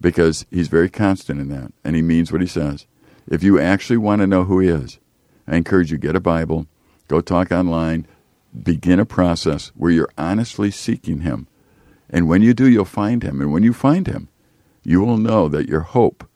because 0.00 0.46
he's 0.50 0.68
very 0.68 0.88
constant 0.88 1.40
in 1.40 1.48
that 1.48 1.72
and 1.84 1.94
he 1.94 2.02
means 2.02 2.32
what 2.32 2.40
he 2.40 2.46
says. 2.46 2.86
If 3.28 3.42
you 3.42 3.60
actually 3.60 3.98
want 3.98 4.20
to 4.20 4.26
know 4.26 4.44
who 4.44 4.58
he 4.60 4.68
is, 4.68 4.98
I 5.46 5.56
encourage 5.56 5.92
you 5.92 5.98
get 5.98 6.16
a 6.16 6.20
Bible, 6.20 6.66
go 7.08 7.20
talk 7.20 7.52
online, 7.52 8.06
begin 8.64 9.00
a 9.00 9.04
process 9.04 9.72
where 9.74 9.90
you're 9.90 10.10
honestly 10.16 10.70
seeking 10.70 11.20
him. 11.20 11.46
And 12.10 12.28
when 12.28 12.42
you 12.42 12.54
do, 12.54 12.68
you'll 12.68 12.84
find 12.84 13.22
him. 13.22 13.40
And 13.40 13.52
when 13.52 13.62
you 13.62 13.72
find 13.72 14.06
him, 14.06 14.28
you 14.82 15.00
will 15.00 15.18
know 15.18 15.48
that 15.48 15.68
your 15.68 15.80
hope 15.80 16.28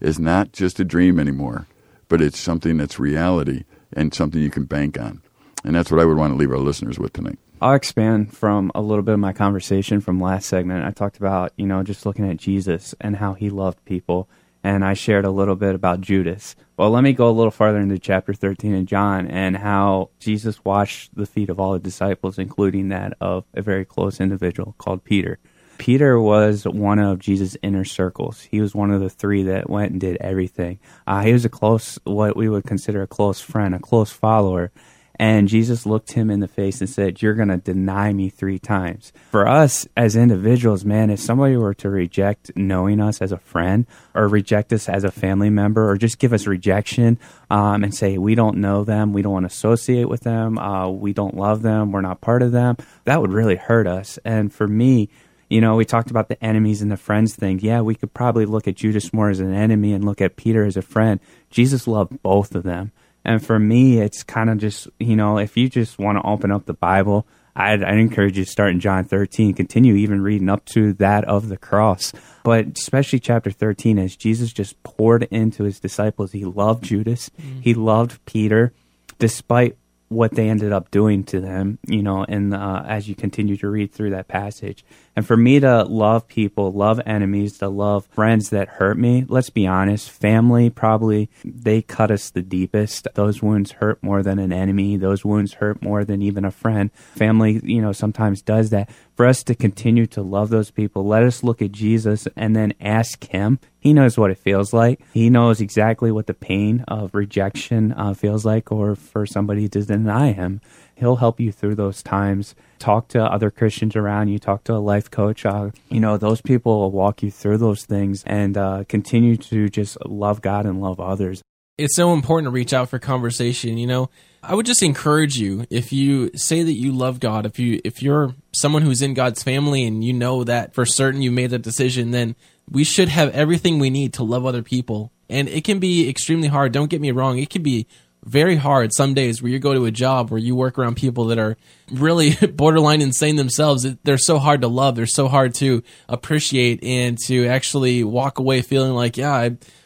is 0.00 0.18
not 0.18 0.52
just 0.52 0.80
a 0.80 0.84
dream 0.84 1.20
anymore, 1.20 1.66
but 2.08 2.20
it's 2.20 2.38
something 2.38 2.76
that's 2.76 2.98
reality 2.98 3.64
and 3.92 4.14
something 4.14 4.40
you 4.40 4.50
can 4.50 4.64
bank 4.64 4.98
on. 4.98 5.22
And 5.64 5.74
that's 5.74 5.90
what 5.90 6.00
I 6.00 6.04
would 6.04 6.16
want 6.16 6.32
to 6.32 6.36
leave 6.36 6.50
our 6.50 6.58
listeners 6.58 6.98
with 6.98 7.12
tonight. 7.12 7.38
I'll 7.60 7.74
expand 7.74 8.34
from 8.34 8.72
a 8.74 8.80
little 8.80 9.02
bit 9.02 9.12
of 9.12 9.20
my 9.20 9.34
conversation 9.34 10.00
from 10.00 10.18
last 10.18 10.48
segment. 10.48 10.84
I 10.84 10.92
talked 10.92 11.18
about, 11.18 11.52
you 11.56 11.66
know, 11.66 11.82
just 11.82 12.06
looking 12.06 12.28
at 12.28 12.38
Jesus 12.38 12.94
and 13.00 13.16
how 13.16 13.34
he 13.34 13.50
loved 13.50 13.84
people. 13.84 14.28
And 14.62 14.84
I 14.84 14.94
shared 14.94 15.24
a 15.24 15.30
little 15.30 15.56
bit 15.56 15.74
about 15.74 16.00
Judas. 16.00 16.54
Well, 16.76 16.90
let 16.90 17.02
me 17.02 17.12
go 17.12 17.28
a 17.28 17.32
little 17.32 17.50
farther 17.50 17.78
into 17.78 17.98
chapter 17.98 18.34
13 18.34 18.74
in 18.74 18.86
John 18.86 19.26
and 19.26 19.56
how 19.56 20.10
Jesus 20.18 20.64
washed 20.64 21.14
the 21.14 21.26
feet 21.26 21.48
of 21.48 21.58
all 21.58 21.72
the 21.72 21.78
disciples, 21.78 22.38
including 22.38 22.88
that 22.88 23.14
of 23.20 23.44
a 23.54 23.62
very 23.62 23.84
close 23.84 24.20
individual 24.20 24.74
called 24.78 25.04
Peter. 25.04 25.38
Peter 25.80 26.20
was 26.20 26.64
one 26.64 26.98
of 26.98 27.18
Jesus' 27.18 27.56
inner 27.62 27.86
circles. 27.86 28.42
He 28.42 28.60
was 28.60 28.74
one 28.74 28.90
of 28.90 29.00
the 29.00 29.08
three 29.08 29.44
that 29.44 29.70
went 29.70 29.92
and 29.92 30.00
did 30.00 30.18
everything. 30.20 30.78
Uh, 31.06 31.22
he 31.22 31.32
was 31.32 31.46
a 31.46 31.48
close, 31.48 31.98
what 32.04 32.36
we 32.36 32.50
would 32.50 32.64
consider 32.64 33.00
a 33.00 33.06
close 33.06 33.40
friend, 33.40 33.74
a 33.74 33.78
close 33.78 34.10
follower. 34.10 34.72
And 35.20 35.48
Jesus 35.48 35.84
looked 35.84 36.12
him 36.12 36.30
in 36.30 36.40
the 36.40 36.48
face 36.48 36.80
and 36.80 36.88
said, 36.88 37.20
You're 37.20 37.34
going 37.34 37.48
to 37.48 37.58
deny 37.58 38.10
me 38.10 38.30
three 38.30 38.58
times. 38.58 39.12
For 39.32 39.46
us 39.46 39.86
as 39.94 40.16
individuals, 40.16 40.82
man, 40.82 41.10
if 41.10 41.20
somebody 41.20 41.58
were 41.58 41.74
to 41.74 41.90
reject 41.90 42.52
knowing 42.56 43.02
us 43.02 43.20
as 43.20 43.30
a 43.30 43.36
friend 43.36 43.86
or 44.14 44.28
reject 44.28 44.72
us 44.72 44.88
as 44.88 45.04
a 45.04 45.10
family 45.10 45.50
member 45.50 45.86
or 45.86 45.98
just 45.98 46.18
give 46.18 46.32
us 46.32 46.46
rejection 46.46 47.18
um, 47.50 47.84
and 47.84 47.94
say, 47.94 48.16
We 48.16 48.34
don't 48.34 48.56
know 48.56 48.82
them, 48.82 49.12
we 49.12 49.20
don't 49.20 49.34
want 49.34 49.42
to 49.42 49.54
associate 49.54 50.08
with 50.08 50.22
them, 50.22 50.58
uh, 50.58 50.88
we 50.88 51.12
don't 51.12 51.36
love 51.36 51.60
them, 51.60 51.92
we're 51.92 52.00
not 52.00 52.22
part 52.22 52.40
of 52.40 52.52
them, 52.52 52.78
that 53.04 53.20
would 53.20 53.30
really 53.30 53.56
hurt 53.56 53.86
us. 53.86 54.18
And 54.24 54.50
for 54.50 54.66
me, 54.66 55.10
you 55.50 55.60
know, 55.60 55.76
we 55.76 55.84
talked 55.84 56.10
about 56.10 56.28
the 56.28 56.42
enemies 56.42 56.80
and 56.80 56.90
the 56.90 56.96
friends 56.96 57.34
thing. 57.34 57.58
Yeah, 57.60 57.82
we 57.82 57.94
could 57.94 58.14
probably 58.14 58.46
look 58.46 58.66
at 58.66 58.76
Judas 58.76 59.12
more 59.12 59.28
as 59.28 59.40
an 59.40 59.52
enemy 59.52 59.92
and 59.92 60.02
look 60.02 60.22
at 60.22 60.36
Peter 60.36 60.64
as 60.64 60.78
a 60.78 60.82
friend. 60.82 61.20
Jesus 61.50 61.86
loved 61.86 62.22
both 62.22 62.54
of 62.54 62.62
them. 62.62 62.92
And 63.24 63.44
for 63.44 63.58
me, 63.58 64.00
it's 64.00 64.22
kind 64.22 64.50
of 64.50 64.58
just, 64.58 64.88
you 64.98 65.16
know, 65.16 65.38
if 65.38 65.56
you 65.56 65.68
just 65.68 65.98
want 65.98 66.18
to 66.18 66.26
open 66.26 66.50
up 66.50 66.66
the 66.66 66.74
Bible, 66.74 67.26
I'd, 67.54 67.82
I'd, 67.82 67.98
encourage 67.98 68.38
you 68.38 68.44
to 68.44 68.50
start 68.50 68.70
in 68.70 68.80
John 68.80 69.04
13, 69.04 69.54
continue 69.54 69.94
even 69.94 70.22
reading 70.22 70.48
up 70.48 70.64
to 70.66 70.94
that 70.94 71.24
of 71.24 71.48
the 71.48 71.56
cross. 71.56 72.12
But 72.42 72.78
especially 72.78 73.18
chapter 73.18 73.50
13, 73.50 73.98
as 73.98 74.16
Jesus 74.16 74.52
just 74.52 74.82
poured 74.82 75.24
into 75.24 75.64
his 75.64 75.80
disciples, 75.80 76.32
he 76.32 76.44
loved 76.44 76.84
Judas, 76.84 77.30
mm-hmm. 77.30 77.60
he 77.60 77.74
loved 77.74 78.24
Peter, 78.24 78.72
despite 79.18 79.76
what 80.08 80.32
they 80.32 80.48
ended 80.48 80.72
up 80.72 80.90
doing 80.90 81.22
to 81.22 81.40
them, 81.40 81.78
you 81.86 82.02
know, 82.02 82.24
and 82.28 82.52
uh, 82.52 82.82
as 82.86 83.08
you 83.08 83.14
continue 83.14 83.56
to 83.56 83.68
read 83.68 83.92
through 83.92 84.10
that 84.10 84.26
passage. 84.26 84.84
And 85.20 85.26
for 85.26 85.36
me 85.36 85.60
to 85.60 85.84
love 85.84 86.26
people, 86.28 86.72
love 86.72 86.98
enemies, 87.04 87.58
to 87.58 87.68
love 87.68 88.06
friends 88.06 88.48
that 88.48 88.68
hurt 88.68 88.96
me, 88.96 89.26
let's 89.28 89.50
be 89.50 89.66
honest, 89.66 90.10
family 90.10 90.70
probably, 90.70 91.28
they 91.44 91.82
cut 91.82 92.10
us 92.10 92.30
the 92.30 92.40
deepest. 92.40 93.06
Those 93.12 93.42
wounds 93.42 93.72
hurt 93.72 94.02
more 94.02 94.22
than 94.22 94.38
an 94.38 94.50
enemy. 94.50 94.96
Those 94.96 95.22
wounds 95.22 95.52
hurt 95.52 95.82
more 95.82 96.06
than 96.06 96.22
even 96.22 96.46
a 96.46 96.50
friend. 96.50 96.90
Family, 96.94 97.60
you 97.62 97.82
know, 97.82 97.92
sometimes 97.92 98.40
does 98.40 98.70
that 98.70 98.88
for 99.20 99.26
us 99.26 99.42
to 99.42 99.54
continue 99.54 100.06
to 100.06 100.22
love 100.22 100.48
those 100.48 100.70
people, 100.70 101.04
let 101.04 101.22
us 101.22 101.44
look 101.44 101.60
at 101.60 101.72
Jesus 101.72 102.26
and 102.36 102.56
then 102.56 102.72
ask 102.80 103.22
Him. 103.26 103.58
He 103.78 103.92
knows 103.92 104.16
what 104.16 104.30
it 104.30 104.38
feels 104.38 104.72
like. 104.72 104.98
He 105.12 105.28
knows 105.28 105.60
exactly 105.60 106.10
what 106.10 106.26
the 106.26 106.32
pain 106.32 106.86
of 106.88 107.14
rejection 107.14 107.92
uh, 107.92 108.14
feels 108.14 108.46
like, 108.46 108.72
or 108.72 108.94
for 108.94 109.26
somebody 109.26 109.68
to 109.68 109.82
deny 109.82 110.32
Him. 110.32 110.62
He'll 111.00 111.16
help 111.16 111.40
you 111.40 111.50
through 111.50 111.76
those 111.76 112.02
times. 112.02 112.54
Talk 112.78 113.08
to 113.08 113.24
other 113.24 113.50
Christians 113.50 113.96
around 113.96 114.28
you. 114.28 114.38
Talk 114.38 114.64
to 114.64 114.74
a 114.74 114.76
life 114.76 115.10
coach. 115.10 115.46
Uh, 115.46 115.70
you 115.88 115.98
know, 115.98 116.18
those 116.18 116.42
people 116.42 116.78
will 116.78 116.90
walk 116.90 117.22
you 117.22 117.30
through 117.30 117.56
those 117.56 117.86
things 117.86 118.22
and 118.26 118.58
uh, 118.58 118.84
continue 118.86 119.38
to 119.38 119.70
just 119.70 119.96
love 120.04 120.42
God 120.42 120.66
and 120.66 120.82
love 120.82 121.00
others. 121.00 121.42
It's 121.78 121.96
so 121.96 122.12
important 122.12 122.48
to 122.48 122.50
reach 122.50 122.74
out 122.74 122.90
for 122.90 122.98
conversation. 122.98 123.78
You 123.78 123.86
know, 123.86 124.10
I 124.42 124.54
would 124.54 124.66
just 124.66 124.82
encourage 124.82 125.38
you 125.38 125.64
if 125.70 125.90
you 125.90 126.30
say 126.34 126.62
that 126.62 126.74
you 126.74 126.92
love 126.92 127.18
God, 127.18 127.46
if 127.46 127.58
you 127.58 127.80
if 127.82 128.02
you're 128.02 128.34
someone 128.52 128.82
who's 128.82 129.00
in 129.00 129.14
God's 129.14 129.42
family 129.42 129.86
and 129.86 130.04
you 130.04 130.12
know 130.12 130.44
that 130.44 130.74
for 130.74 130.84
certain 130.84 131.22
you 131.22 131.30
made 131.30 131.48
that 131.50 131.62
decision, 131.62 132.10
then 132.10 132.36
we 132.70 132.84
should 132.84 133.08
have 133.08 133.30
everything 133.30 133.78
we 133.78 133.88
need 133.88 134.12
to 134.14 134.22
love 134.22 134.44
other 134.44 134.62
people. 134.62 135.12
And 135.30 135.48
it 135.48 135.64
can 135.64 135.78
be 135.78 136.10
extremely 136.10 136.48
hard. 136.48 136.72
Don't 136.72 136.90
get 136.90 137.00
me 137.00 137.10
wrong. 137.10 137.38
It 137.38 137.48
can 137.48 137.62
be 137.62 137.86
very 138.24 138.56
hard 138.56 138.92
some 138.92 139.14
days 139.14 139.42
where 139.42 139.50
you 139.50 139.58
go 139.58 139.74
to 139.74 139.86
a 139.86 139.90
job 139.90 140.30
where 140.30 140.40
you 140.40 140.54
work 140.54 140.78
around 140.78 140.96
people 140.96 141.26
that 141.26 141.38
are 141.38 141.56
really 141.90 142.34
borderline 142.52 143.00
insane 143.00 143.36
themselves. 143.36 143.86
They're 144.04 144.18
so 144.18 144.38
hard 144.38 144.60
to 144.60 144.68
love. 144.68 144.96
They're 144.96 145.06
so 145.06 145.28
hard 145.28 145.54
to 145.56 145.82
appreciate 146.08 146.82
and 146.84 147.18
to 147.26 147.46
actually 147.46 148.04
walk 148.04 148.38
away 148.38 148.62
feeling 148.62 148.92
like, 148.92 149.16
yeah, 149.16 149.32
I, 149.32 149.44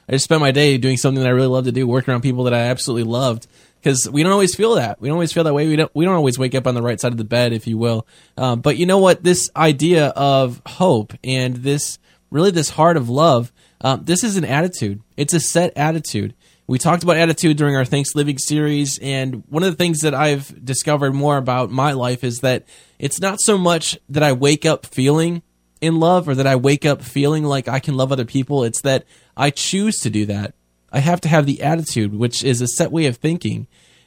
I 0.08 0.12
just 0.12 0.24
spent 0.24 0.40
my 0.40 0.50
day 0.50 0.78
doing 0.78 0.96
something 0.96 1.22
that 1.22 1.28
I 1.28 1.32
really 1.32 1.48
love 1.48 1.64
to 1.64 1.72
do, 1.72 1.86
working 1.86 2.12
around 2.12 2.22
people 2.22 2.44
that 2.44 2.54
I 2.54 2.60
absolutely 2.60 3.10
loved. 3.10 3.46
Because 3.80 4.08
we 4.10 4.22
don't 4.22 4.32
always 4.32 4.54
feel 4.54 4.76
that. 4.76 4.98
We 4.98 5.08
don't 5.08 5.16
always 5.16 5.32
feel 5.32 5.44
that 5.44 5.52
way. 5.52 5.68
We 5.68 5.76
don't. 5.76 5.94
We 5.94 6.06
don't 6.06 6.14
always 6.14 6.38
wake 6.38 6.54
up 6.54 6.66
on 6.66 6.74
the 6.74 6.80
right 6.80 6.98
side 6.98 7.12
of 7.12 7.18
the 7.18 7.24
bed, 7.24 7.52
if 7.52 7.66
you 7.66 7.76
will. 7.76 8.06
Um, 8.38 8.62
but 8.62 8.78
you 8.78 8.86
know 8.86 8.96
what? 8.96 9.22
This 9.22 9.50
idea 9.54 10.06
of 10.06 10.62
hope 10.64 11.12
and 11.22 11.56
this 11.56 11.98
really 12.30 12.50
this 12.50 12.70
heart 12.70 12.96
of 12.96 13.10
love. 13.10 13.52
Um, 13.82 14.04
this 14.04 14.24
is 14.24 14.38
an 14.38 14.44
attitude. 14.46 15.02
It's 15.18 15.34
a 15.34 15.40
set 15.40 15.76
attitude. 15.76 16.34
We 16.66 16.78
talked 16.78 17.02
about 17.02 17.18
attitude 17.18 17.58
during 17.58 17.76
our 17.76 17.84
Thanks 17.84 18.14
Living 18.14 18.38
series, 18.38 18.98
and 19.02 19.44
one 19.50 19.62
of 19.62 19.70
the 19.70 19.76
things 19.76 20.00
that 20.00 20.14
I've 20.14 20.64
discovered 20.64 21.12
more 21.12 21.36
about 21.36 21.70
my 21.70 21.92
life 21.92 22.24
is 22.24 22.40
that 22.40 22.64
it's 22.98 23.20
not 23.20 23.38
so 23.42 23.58
much 23.58 23.98
that 24.08 24.22
I 24.22 24.32
wake 24.32 24.64
up 24.64 24.86
feeling 24.86 25.42
in 25.82 26.00
love 26.00 26.26
or 26.26 26.34
that 26.34 26.46
I 26.46 26.56
wake 26.56 26.86
up 26.86 27.02
feeling 27.02 27.44
like 27.44 27.68
I 27.68 27.80
can 27.80 27.98
love 27.98 28.12
other 28.12 28.24
people. 28.24 28.64
It's 28.64 28.80
that 28.80 29.04
I 29.36 29.50
choose 29.50 29.98
to 29.98 30.10
do 30.10 30.24
that. 30.24 30.54
I 30.90 31.00
have 31.00 31.20
to 31.22 31.28
have 31.28 31.44
the 31.44 31.60
attitude, 31.60 32.14
which 32.14 32.42
is 32.42 32.62
a 32.62 32.66
set 32.66 32.90
way 32.90 33.04
of 33.04 33.18
thinking. 33.18 33.66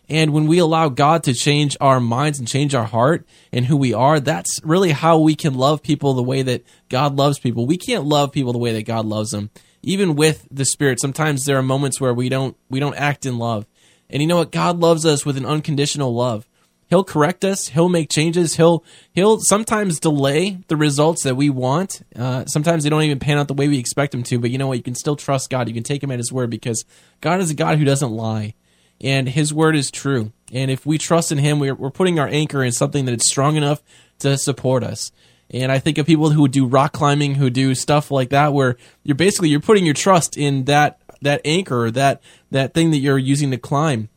And 0.10 0.34
when 0.34 0.48
we 0.48 0.58
allow 0.58 0.90
God 0.90 1.24
to 1.26 1.36
change 1.36 1.78
our 1.80 2.00
minds 2.00 2.40
and 2.40 2.48
change 2.48 2.74
our 2.74 2.86
heart 2.86 3.28
and 3.52 3.66
who 3.66 3.78
we 3.78 3.94
are, 3.94 4.20
that's 4.20 4.60
really 4.64 4.94
how 4.94 5.20
we 5.20 5.36
can 5.36 5.54
love 5.54 5.84
people 5.84 6.16
the 6.16 6.24
way 6.24 6.42
that 6.42 6.64
God 6.90 7.18
loves 7.18 7.38
people. 7.38 7.68
We 7.68 7.78
can't 7.78 8.06
love 8.06 8.32
people 8.32 8.52
the 8.52 8.58
way 8.58 8.74
that 8.74 8.84
God 8.84 9.06
loves 9.06 9.30
them 9.30 9.52
even 9.82 10.16
with 10.16 10.48
the 10.52 10.66
spirit 10.66 11.00
sometimes 11.00 11.44
there 11.44 11.58
are 11.58 11.64
moments 11.64 12.02
where 12.02 12.14
we 12.14 12.30
don't 12.30 12.58
we 12.70 12.80
don't 12.80 12.96
act 12.96 13.26
in 13.26 13.38
love. 13.38 13.66
And 14.10 14.22
you 14.22 14.28
know 14.28 14.38
what? 14.38 14.52
God 14.52 14.80
loves 14.80 15.06
us 15.06 15.26
with 15.26 15.38
an 15.38 15.46
unconditional 15.46 16.14
love. 16.14 16.48
He'll 16.90 17.04
correct 17.04 17.44
us. 17.44 17.68
He'll 17.68 17.90
make 17.90 18.10
changes. 18.10 18.56
He'll 18.56 18.84
he'll 19.12 19.40
sometimes 19.42 20.00
delay 20.00 20.60
the 20.68 20.78
results 20.78 21.24
that 21.24 21.36
we 21.36 21.50
want. 21.50 22.02
Uh, 22.16 22.46
sometimes 22.46 22.84
they 22.84 22.90
don't 22.90 23.04
even 23.04 23.20
pan 23.20 23.38
out 23.38 23.48
the 23.48 23.54
way 23.54 23.68
we 23.68 23.78
expect 23.78 24.12
them 24.12 24.24
to 24.24 24.40
but 24.40 24.52
you 24.52 24.58
know 24.58 24.68
what? 24.68 24.78
You 24.78 24.84
can 24.84 24.96
still 24.96 25.16
trust 25.16 25.50
god. 25.50 25.68
You 25.68 25.74
can 25.74 25.84
take 25.84 26.02
him 26.02 26.12
at 26.12 26.20
his 26.20 26.32
word 26.32 26.50
because 26.50 26.86
god 27.22 27.42
is 27.42 27.52
a 27.52 27.56
god 27.56 27.78
who 27.78 27.86
doesn't 27.86 28.12
lie. 28.12 28.54
And 29.00 29.30
his 29.30 29.54
word 29.54 29.76
is 29.76 29.92
true. 29.92 30.32
And 30.52 30.72
if 30.72 30.86
we 30.86 30.98
trust 30.98 31.32
in 31.32 31.38
him 31.38 31.60
we're, 31.60 31.76
we're 31.76 31.92
putting 31.92 32.20
our 32.20 32.28
anchor 32.28 32.64
in 32.64 32.72
something 32.72 33.06
that 33.06 33.22
is 33.22 33.28
strong 33.28 33.58
enough 33.58 33.84
to 34.20 34.38
support 34.38 34.84
us 34.84 35.12
and 35.52 35.72
I 35.72 35.80
think 35.80 35.98
of 35.98 36.06
people 36.06 36.32
who 36.32 36.48
do 36.48 36.66
rock 36.66 36.94
climbing, 36.94 37.36
who 37.36 37.50
do 37.50 37.74
stuff 37.74 38.12
like 38.12 38.30
that, 38.30 38.54
where 38.54 38.78
you're 39.04 39.16
basically 39.16 39.50
you're 39.50 39.60
putting 39.60 39.86
your 39.86 39.94
trust 39.94 40.38
in 40.38 40.66
that 40.66 41.00
that 41.22 41.42
anchor, 41.46 41.90
that 41.92 42.22
that 42.52 42.74
thing 42.74 42.92
that 42.92 42.98
you're 42.98 43.18
using 43.18 43.52
to 43.52 43.58
climb, 43.58 44.10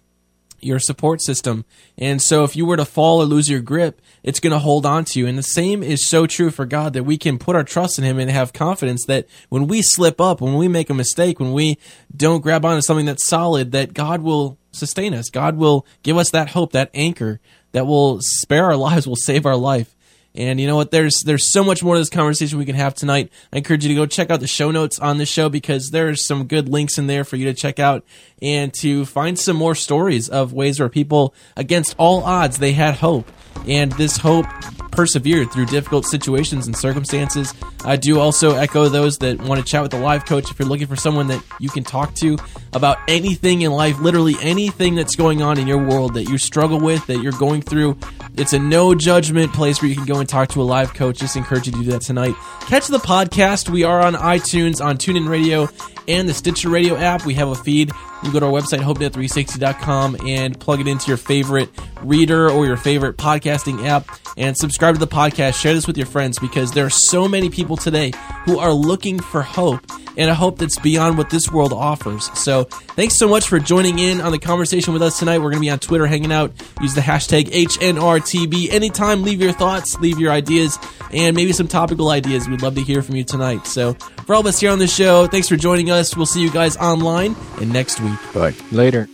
your 0.60 0.78
support 0.78 1.22
system. 1.22 1.64
And 1.96 2.20
so, 2.20 2.44
if 2.44 2.56
you 2.56 2.66
were 2.66 2.76
to 2.76 2.84
fall 2.84 3.22
or 3.22 3.24
lose 3.24 3.48
your 3.48 3.60
grip, 3.60 4.00
it's 4.22 4.40
going 4.40 4.52
to 4.52 4.58
hold 4.58 4.84
on 4.84 5.04
to 5.06 5.18
you. 5.18 5.26
And 5.26 5.38
the 5.38 5.42
same 5.42 5.82
is 5.82 6.06
so 6.06 6.26
true 6.26 6.50
for 6.50 6.66
God 6.66 6.92
that 6.92 7.04
we 7.04 7.16
can 7.16 7.38
put 7.38 7.56
our 7.56 7.64
trust 7.64 7.98
in 7.98 8.04
Him 8.04 8.18
and 8.18 8.30
have 8.30 8.52
confidence 8.52 9.04
that 9.06 9.26
when 9.48 9.66
we 9.66 9.82
slip 9.82 10.20
up, 10.20 10.40
when 10.40 10.54
we 10.54 10.68
make 10.68 10.90
a 10.90 10.94
mistake, 10.94 11.40
when 11.40 11.52
we 11.52 11.78
don't 12.14 12.42
grab 12.42 12.64
onto 12.64 12.82
something 12.82 13.06
that's 13.06 13.26
solid, 13.26 13.72
that 13.72 13.94
God 13.94 14.22
will 14.22 14.58
sustain 14.72 15.14
us. 15.14 15.30
God 15.30 15.56
will 15.56 15.86
give 16.02 16.16
us 16.16 16.30
that 16.30 16.50
hope, 16.50 16.72
that 16.72 16.90
anchor 16.94 17.40
that 17.72 17.86
will 17.86 18.18
spare 18.20 18.66
our 18.66 18.76
lives, 18.88 19.06
will 19.06 19.16
save 19.16 19.46
our 19.46 19.56
life. 19.56 19.94
And 20.34 20.60
you 20.60 20.66
know 20.68 20.76
what? 20.76 20.92
There's 20.92 21.22
there's 21.24 21.52
so 21.52 21.64
much 21.64 21.82
more 21.82 21.94
to 21.94 22.00
this 22.00 22.08
conversation 22.08 22.58
we 22.58 22.64
can 22.64 22.76
have 22.76 22.94
tonight. 22.94 23.32
I 23.52 23.56
encourage 23.56 23.84
you 23.84 23.88
to 23.88 23.94
go 23.94 24.06
check 24.06 24.30
out 24.30 24.40
the 24.40 24.46
show 24.46 24.70
notes 24.70 24.98
on 25.00 25.18
this 25.18 25.28
show 25.28 25.48
because 25.48 25.90
there's 25.90 26.24
some 26.24 26.46
good 26.46 26.68
links 26.68 26.98
in 26.98 27.08
there 27.08 27.24
for 27.24 27.36
you 27.36 27.46
to 27.46 27.54
check 27.54 27.80
out 27.80 28.04
and 28.40 28.72
to 28.74 29.04
find 29.06 29.38
some 29.38 29.56
more 29.56 29.74
stories 29.74 30.28
of 30.28 30.52
ways 30.52 30.78
where 30.78 30.88
people, 30.88 31.34
against 31.56 31.96
all 31.98 32.22
odds, 32.22 32.58
they 32.58 32.72
had 32.72 32.94
hope. 32.96 33.30
And 33.66 33.92
this 33.92 34.16
hope 34.16 34.46
persevered 34.90 35.50
through 35.52 35.66
difficult 35.66 36.04
situations 36.06 36.66
and 36.66 36.76
circumstances. 36.76 37.54
I 37.84 37.96
do 37.96 38.18
also 38.18 38.56
echo 38.56 38.88
those 38.88 39.18
that 39.18 39.40
want 39.40 39.60
to 39.60 39.66
chat 39.66 39.82
with 39.82 39.94
a 39.94 39.98
live 39.98 40.26
coach 40.26 40.50
if 40.50 40.58
you're 40.58 40.68
looking 40.68 40.86
for 40.86 40.96
someone 40.96 41.28
that 41.28 41.42
you 41.58 41.68
can 41.68 41.84
talk 41.84 42.14
to 42.16 42.36
about 42.72 42.98
anything 43.08 43.62
in 43.62 43.72
life, 43.72 43.98
literally 44.00 44.34
anything 44.40 44.94
that's 44.94 45.16
going 45.16 45.42
on 45.42 45.58
in 45.58 45.66
your 45.66 45.78
world 45.78 46.14
that 46.14 46.24
you 46.24 46.38
struggle 46.38 46.80
with, 46.80 47.06
that 47.06 47.22
you're 47.22 47.32
going 47.32 47.62
through. 47.62 47.96
It's 48.36 48.52
a 48.52 48.58
no 48.58 48.94
judgment 48.94 49.52
place 49.52 49.80
where 49.80 49.88
you 49.88 49.96
can 49.96 50.06
go 50.06 50.18
and 50.18 50.28
talk 50.28 50.50
to 50.50 50.62
a 50.62 50.64
live 50.64 50.94
coach. 50.94 51.18
Just 51.18 51.36
encourage 51.36 51.66
you 51.66 51.72
to 51.72 51.82
do 51.82 51.90
that 51.92 52.02
tonight. 52.02 52.34
Catch 52.62 52.88
the 52.88 52.98
podcast. 52.98 53.68
We 53.68 53.84
are 53.84 54.00
on 54.00 54.14
iTunes, 54.14 54.84
on 54.84 54.98
TuneIn 54.98 55.28
Radio, 55.28 55.68
and 56.08 56.28
the 56.28 56.34
Stitcher 56.34 56.68
Radio 56.68 56.96
app. 56.96 57.24
We 57.24 57.34
have 57.34 57.48
a 57.48 57.54
feed. 57.54 57.92
You 58.22 58.32
go 58.32 58.40
to 58.40 58.46
our 58.46 58.52
website, 58.52 58.80
hopenet360.com, 58.80 60.26
and 60.26 60.58
plug 60.58 60.80
it 60.80 60.88
into 60.88 61.08
your 61.08 61.16
favorite 61.16 61.70
reader 62.02 62.50
or 62.50 62.66
your 62.66 62.76
favorite 62.76 63.16
podcasting 63.16 63.86
app 63.86 64.06
and 64.36 64.56
subscribe 64.56 64.94
to 64.94 65.00
the 65.00 65.06
podcast. 65.06 65.60
Share 65.60 65.74
this 65.74 65.86
with 65.86 65.96
your 65.96 66.06
friends 66.06 66.38
because 66.38 66.72
there 66.72 66.86
are 66.86 66.90
so 66.90 67.28
many 67.28 67.50
people 67.50 67.76
today 67.76 68.12
who 68.44 68.58
are 68.58 68.72
looking 68.72 69.20
for 69.20 69.42
hope 69.42 69.80
and 70.16 70.30
a 70.30 70.34
hope 70.34 70.58
that's 70.58 70.78
beyond 70.78 71.16
what 71.16 71.30
this 71.30 71.50
world 71.50 71.72
offers. 71.72 72.30
So, 72.38 72.64
thanks 72.64 73.18
so 73.18 73.28
much 73.28 73.48
for 73.48 73.58
joining 73.58 73.98
in 73.98 74.20
on 74.20 74.32
the 74.32 74.38
conversation 74.38 74.92
with 74.92 75.02
us 75.02 75.18
tonight. 75.18 75.38
We're 75.38 75.50
going 75.50 75.54
to 75.54 75.60
be 75.60 75.70
on 75.70 75.78
Twitter 75.78 76.06
hanging 76.06 76.32
out. 76.32 76.52
Use 76.80 76.94
the 76.94 77.00
hashtag 77.00 77.44
HNRTB. 77.44 78.70
Anytime, 78.70 79.22
leave 79.22 79.40
your 79.40 79.52
thoughts, 79.52 79.98
leave 80.00 80.18
your 80.18 80.32
ideas, 80.32 80.78
and 81.12 81.36
maybe 81.36 81.52
some 81.52 81.68
topical 81.68 82.10
ideas. 82.10 82.48
We'd 82.48 82.62
love 82.62 82.74
to 82.74 82.82
hear 82.82 83.02
from 83.02 83.16
you 83.16 83.24
tonight. 83.24 83.66
So, 83.66 83.94
for 84.26 84.34
all 84.34 84.40
of 84.40 84.46
us 84.46 84.60
here 84.60 84.70
on 84.70 84.78
the 84.78 84.88
show, 84.88 85.26
thanks 85.26 85.48
for 85.48 85.56
joining 85.56 85.90
us. 85.90 86.16
We'll 86.16 86.26
see 86.26 86.42
you 86.42 86.50
guys 86.50 86.76
online 86.76 87.36
and 87.60 87.72
next 87.72 88.00
week. 88.10 88.32
Bye. 88.32 88.54
Later. 88.70 89.08